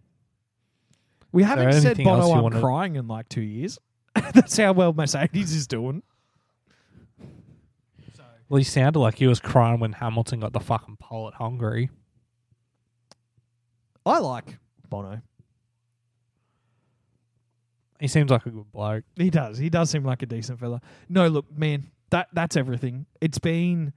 We 1.31 1.43
haven't 1.43 1.73
said 1.75 1.99
Bono 1.99 2.47
I'm 2.47 2.61
crying 2.61 2.97
in 2.97 3.07
like 3.07 3.29
two 3.29 3.43
years. 3.43 3.79
That's 4.15 4.57
how 4.57 4.73
well 4.73 4.93
Mercedes 4.93 5.53
is 5.53 5.67
doing. 5.67 6.03
Well, 8.55 8.61
he 8.61 8.65
sounded 8.65 9.01
like 9.01 9.17
he 9.17 9.27
was 9.27 9.41
crying 9.41 9.81
when 9.81 9.95
Hamilton 9.95 10.39
got 10.39 10.53
the 10.53 10.61
fucking 10.61 10.99
pole 11.01 11.27
at 11.27 11.35
Hungary. 11.35 11.91
I 14.07 14.21
like 14.21 14.59
Bono. 14.89 15.23
He 17.99 18.07
seems 18.07 18.31
like 18.31 18.47
a 18.47 18.51
good 18.51 18.71
bloke. 18.71 19.03
He 19.17 19.29
does. 19.29 19.59
He 19.59 19.71
does 19.71 19.91
seem 19.91 20.05
like 20.05 20.23
a 20.23 20.27
decent 20.27 20.61
fella. 20.61 20.81
No, 21.09 21.27
look, 21.27 21.47
man, 21.51 21.91
that 22.11 22.29
that's 22.33 22.57
everything. 22.57 23.07
It's 23.21 23.41
been. 23.41 23.93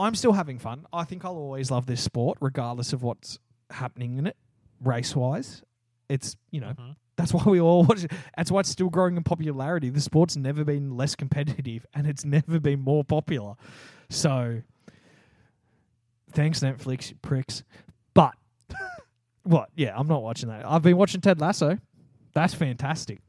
I'm 0.00 0.16
still 0.16 0.32
having 0.32 0.58
fun. 0.58 0.84
I 0.92 1.04
think 1.04 1.24
I'll 1.24 1.36
always 1.36 1.70
love 1.70 1.86
this 1.86 2.00
sport, 2.00 2.38
regardless 2.40 2.92
of 2.92 3.04
what's 3.04 3.38
happening 3.70 4.18
in 4.18 4.26
it, 4.26 4.36
race 4.82 5.14
wise. 5.14 5.62
It's 6.08 6.36
you 6.50 6.60
know 6.60 6.72
Mhm. 6.78 6.96
that's 7.16 7.32
why 7.34 7.44
we 7.44 7.60
all 7.60 7.84
watch 7.84 8.04
it. 8.04 8.12
That's 8.36 8.50
why 8.50 8.60
it's 8.60 8.68
still 8.70 8.88
growing 8.90 9.16
in 9.16 9.22
popularity. 9.24 9.90
The 9.90 10.00
sport's 10.00 10.36
never 10.36 10.64
been 10.64 10.96
less 10.96 11.14
competitive, 11.14 11.84
and 11.94 12.06
it's 12.06 12.24
never 12.24 12.60
been 12.60 12.80
more 12.80 13.04
popular. 13.04 13.54
So, 14.08 14.62
thanks 16.32 16.60
Netflix, 16.60 17.12
pricks. 17.22 17.64
But 18.14 18.34
what? 19.42 19.70
Yeah, 19.74 19.94
I'm 19.96 20.06
not 20.08 20.22
watching 20.22 20.48
that. 20.48 20.64
I've 20.66 20.82
been 20.82 20.96
watching 20.96 21.20
Ted 21.20 21.40
Lasso. 21.40 21.78
That's 22.34 22.54
fantastic. 22.54 23.20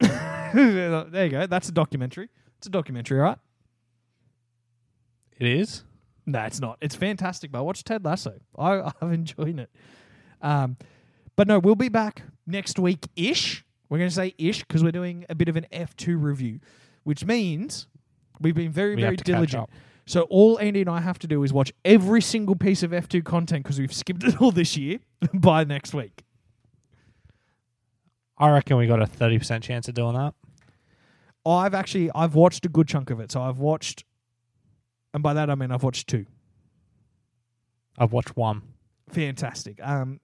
there 0.00 1.24
you 1.24 1.28
go. 1.30 1.46
That's 1.46 1.68
a 1.68 1.72
documentary. 1.72 2.28
It's 2.58 2.66
a 2.66 2.70
documentary, 2.70 3.18
right? 3.18 3.38
It 5.38 5.46
is. 5.46 5.84
No, 6.26 6.40
it's 6.42 6.60
not. 6.60 6.78
It's 6.80 6.94
fantastic. 6.94 7.50
But 7.50 7.64
watch 7.64 7.82
Ted 7.84 8.04
Lasso. 8.04 8.34
I, 8.56 8.92
I'm 9.00 9.12
enjoying 9.12 9.58
it. 9.58 9.70
Um, 10.40 10.76
but 11.36 11.46
no, 11.48 11.58
we'll 11.58 11.74
be 11.74 11.88
back 11.88 12.22
next 12.46 12.78
week 12.78 13.08
ish. 13.16 13.64
We're 13.88 13.98
going 13.98 14.10
to 14.10 14.14
say 14.14 14.34
ish 14.38 14.60
because 14.60 14.82
we're 14.82 14.92
doing 14.92 15.26
a 15.28 15.34
bit 15.34 15.48
of 15.48 15.56
an 15.56 15.66
F2 15.72 16.20
review, 16.20 16.60
which 17.04 17.24
means 17.24 17.86
we've 18.40 18.54
been 18.54 18.72
very, 18.72 18.96
We 18.96 19.02
very 19.02 19.16
have 19.16 19.24
to 19.24 19.24
catch 19.24 19.34
diligent. 19.34 19.70
So 20.06 20.22
all 20.22 20.58
Andy 20.58 20.80
and 20.80 20.90
I 20.90 21.00
have 21.00 21.18
to 21.20 21.26
do 21.26 21.42
is 21.42 21.52
watch 21.52 21.72
every 21.84 22.20
single 22.20 22.56
piece 22.56 22.82
of 22.82 22.90
F2 22.90 23.24
content 23.24 23.64
because 23.64 23.78
we've 23.78 23.92
skipped 23.92 24.24
it 24.24 24.40
all 24.40 24.50
this 24.50 24.76
year 24.76 24.98
by 25.34 25.64
next 25.64 25.94
week. 25.94 26.24
I 28.38 28.50
reckon 28.50 28.76
we 28.76 28.88
got 28.88 29.00
a 29.00 29.06
thirty 29.06 29.38
percent 29.38 29.62
chance 29.62 29.86
of 29.86 29.94
doing 29.94 30.14
that. 30.14 30.34
I've 31.46 31.74
actually 31.74 32.10
I've 32.12 32.34
watched 32.34 32.66
a 32.66 32.68
good 32.68 32.88
chunk 32.88 33.10
of 33.10 33.20
it. 33.20 33.30
So 33.30 33.40
I've 33.40 33.58
watched, 33.58 34.04
and 35.14 35.22
by 35.22 35.34
that 35.34 35.48
I 35.48 35.54
mean 35.54 35.70
I've 35.70 35.84
watched 35.84 36.08
two. 36.08 36.26
I've 37.96 38.12
watched 38.12 38.36
one. 38.36 38.62
fantastic. 39.10 39.78
Um, 39.80 40.18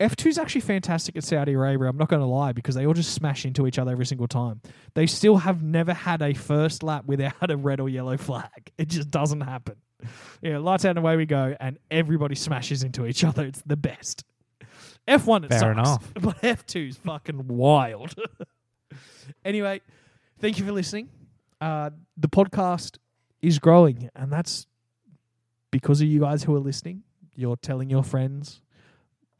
F2 0.00 0.26
is 0.26 0.38
actually 0.38 0.60
fantastic 0.60 1.16
at 1.16 1.24
Saudi 1.24 1.54
Arabia. 1.54 1.88
I'm 1.88 1.96
not 1.96 2.08
going 2.08 2.20
to 2.20 2.26
lie 2.26 2.52
because 2.52 2.74
they 2.76 2.86
all 2.86 2.94
just 2.94 3.12
smash 3.12 3.44
into 3.44 3.66
each 3.66 3.78
other 3.78 3.90
every 3.90 4.06
single 4.06 4.28
time. 4.28 4.60
They 4.94 5.06
still 5.06 5.38
have 5.38 5.62
never 5.62 5.92
had 5.92 6.22
a 6.22 6.34
first 6.34 6.82
lap 6.84 7.04
without 7.06 7.50
a 7.50 7.56
red 7.56 7.80
or 7.80 7.88
yellow 7.88 8.16
flag. 8.16 8.48
It 8.78 8.88
just 8.88 9.10
doesn't 9.10 9.40
happen. 9.40 9.74
Yeah, 10.40 10.58
lights 10.58 10.84
out 10.84 10.90
and 10.90 11.00
away 11.00 11.16
we 11.16 11.26
go, 11.26 11.56
and 11.58 11.78
everybody 11.90 12.36
smashes 12.36 12.84
into 12.84 13.06
each 13.06 13.24
other. 13.24 13.44
It's 13.44 13.60
the 13.66 13.76
best. 13.76 14.22
F1 15.08 15.44
it 15.44 15.48
Fair 15.48 15.58
sucks, 15.58 15.72
enough. 15.72 16.12
but 16.20 16.40
F2 16.42 16.90
is 16.90 16.96
fucking 16.98 17.48
wild. 17.48 18.14
anyway, 19.44 19.80
thank 20.38 20.60
you 20.60 20.64
for 20.64 20.70
listening. 20.70 21.08
Uh, 21.60 21.90
the 22.16 22.28
podcast 22.28 22.98
is 23.42 23.58
growing, 23.58 24.10
and 24.14 24.32
that's 24.32 24.68
because 25.72 26.00
of 26.00 26.06
you 26.06 26.20
guys 26.20 26.44
who 26.44 26.54
are 26.54 26.60
listening. 26.60 27.02
You're 27.34 27.56
telling 27.56 27.90
your 27.90 28.04
friends. 28.04 28.60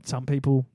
Some 0.04 0.26
people 0.26 0.66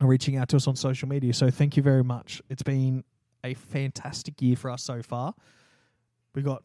are 0.00 0.06
reaching 0.06 0.36
out 0.36 0.48
to 0.50 0.56
us 0.56 0.66
on 0.66 0.76
social 0.76 1.08
media. 1.08 1.32
So 1.32 1.50
thank 1.50 1.76
you 1.76 1.82
very 1.82 2.04
much. 2.04 2.40
It's 2.48 2.62
been 2.62 3.04
a 3.44 3.54
fantastic 3.54 4.40
year 4.40 4.56
for 4.56 4.70
us 4.70 4.82
so 4.82 5.02
far. 5.02 5.34
We've 6.34 6.44
got 6.44 6.62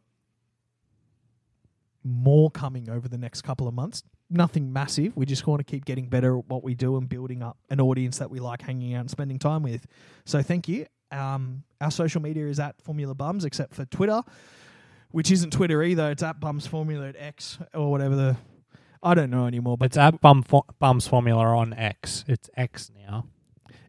more 2.04 2.52
coming 2.52 2.90
over 2.90 3.08
the 3.08 3.18
next 3.18 3.42
couple 3.42 3.68
of 3.68 3.74
months. 3.74 4.04
Nothing 4.30 4.72
massive. 4.72 5.16
We 5.16 5.26
just 5.26 5.46
want 5.48 5.60
to 5.60 5.64
keep 5.64 5.86
getting 5.86 6.08
better 6.08 6.38
at 6.38 6.48
what 6.48 6.64
we 6.64 6.76
do 6.76 6.98
and 6.98 7.10
building 7.10 7.44
up 7.44 7.58
an 7.70 7.82
audience 7.82 8.20
that 8.20 8.30
we 8.30 8.40
like 8.40 8.62
hanging 8.62 8.94
out 8.94 9.02
and 9.02 9.10
spending 9.10 9.40
time 9.40 9.64
with. 9.64 9.86
So 10.26 10.42
thank 10.42 10.68
you. 10.68 10.86
Um, 11.12 11.64
our 11.82 11.92
social 11.92 12.22
media 12.22 12.48
is 12.48 12.60
at 12.60 12.82
Formula 12.82 13.14
Bums, 13.14 13.46
except 13.46 13.74
for 13.74 13.86
Twitter, 13.86 14.22
which 15.12 15.32
isn't 15.32 15.52
Twitter 15.52 15.82
either. 15.84 16.12
It's 16.12 16.24
at 16.24 16.40
Bums 16.40 16.68
Formula 16.68 17.08
at 17.08 17.16
X 17.18 17.60
or 17.74 17.92
whatever 17.92 18.16
the. 18.16 18.38
I 19.06 19.14
don't 19.14 19.30
know 19.30 19.46
anymore. 19.46 19.78
But 19.78 19.86
It's 19.86 19.98
at 19.98 20.20
Bum 20.20 20.42
Fo- 20.44 20.66
Bums 20.80 21.08
Formula 21.08 21.46
on 21.56 21.74
X. 21.74 22.26
It's 22.28 22.50
X 22.58 22.92
now. 23.08 23.28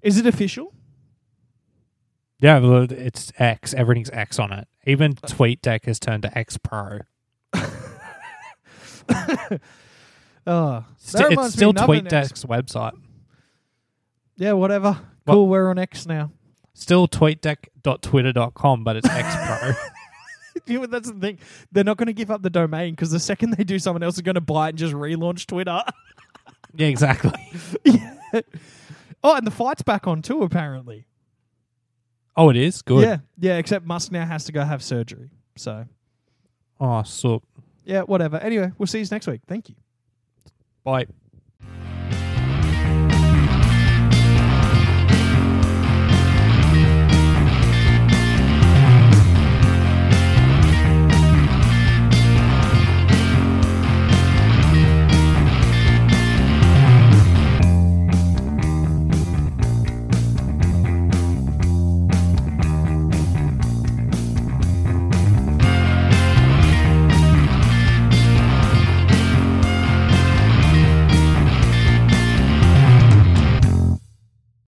is 0.03 0.19
it 0.19 0.27
official? 0.27 0.73
Yeah, 2.39 2.59
well, 2.59 2.87
it's 2.93 3.33
X. 3.39 3.73
Everything's 3.73 4.11
X 4.11 4.39
on 4.39 4.53
it. 4.53 4.69
Even 4.87 5.13
uh. 5.23 5.27
TweetDeck 5.27 5.87
has 5.87 5.99
turned 5.99 6.23
to 6.25 6.39
X 6.39 6.59
Pro. 6.59 6.99
Oh, 7.55 7.71
ah, 10.47 10.85
Sti- 10.99 11.19
that 11.19 11.25
it's 11.25 11.31
reminds 11.31 11.55
me 11.55 11.57
still 11.57 11.71
another. 11.71 11.93
TweetDeck's 11.95 12.45
website. 12.45 12.93
Yeah, 14.37 14.53
whatever. 14.53 14.93
What? 15.25 15.35
Cool. 15.35 15.49
We're 15.49 15.71
on 15.71 15.79
X 15.79 16.07
now. 16.07 16.31
Still 16.75 17.09
tweetdeck.twitter.com, 17.09 18.85
but 18.85 18.97
it's 18.97 19.09
X 19.09 19.35
Pro. 19.35 19.73
That's 20.89 21.11
the 21.11 21.19
thing. 21.19 21.39
They're 21.73 21.85
not 21.85 21.97
going 21.97 22.07
to 22.07 22.13
give 22.13 22.31
up 22.31 22.43
the 22.43 22.51
domain 22.51 22.93
because 22.95 23.11
the 23.11 23.21
second 23.21 23.51
they 23.51 23.65
do, 23.65 23.79
someone 23.79 24.03
else 24.03 24.17
is 24.17 24.23
going 24.23 24.35
to 24.35 24.41
buy 24.41 24.67
it 24.67 24.71
and 24.71 24.79
just 24.79 24.95
relaunch 24.95 25.47
Twitter. 25.47 25.83
yeah, 26.75 26.87
exactly. 26.87 27.33
yeah. 27.85 28.15
Oh, 29.23 29.35
and 29.35 29.47
the 29.47 29.51
fight's 29.51 29.83
back 29.83 30.07
on 30.07 30.23
too, 30.23 30.43
apparently. 30.43 31.07
Oh, 32.37 32.51
it 32.51 32.57
is? 32.57 32.83
Good. 32.83 33.03
Yeah, 33.03 33.19
yeah. 33.39 33.57
Except 33.57 33.87
Musk 33.87 34.13
now 34.13 34.27
has 34.27 34.45
to 34.45 34.53
go 34.53 34.63
have 34.63 34.83
surgery. 34.83 35.31
So 35.57 35.87
Oh, 36.81 37.03
so 37.03 37.43
yeah, 37.85 38.03
whatever. 38.03 38.37
Anyway, 38.37 38.73
we'll 38.79 38.87
see 38.87 39.01
you 39.01 39.07
next 39.11 39.27
week. 39.27 39.41
Thank 39.47 39.69
you. 39.69 39.75
bye. 40.85 41.07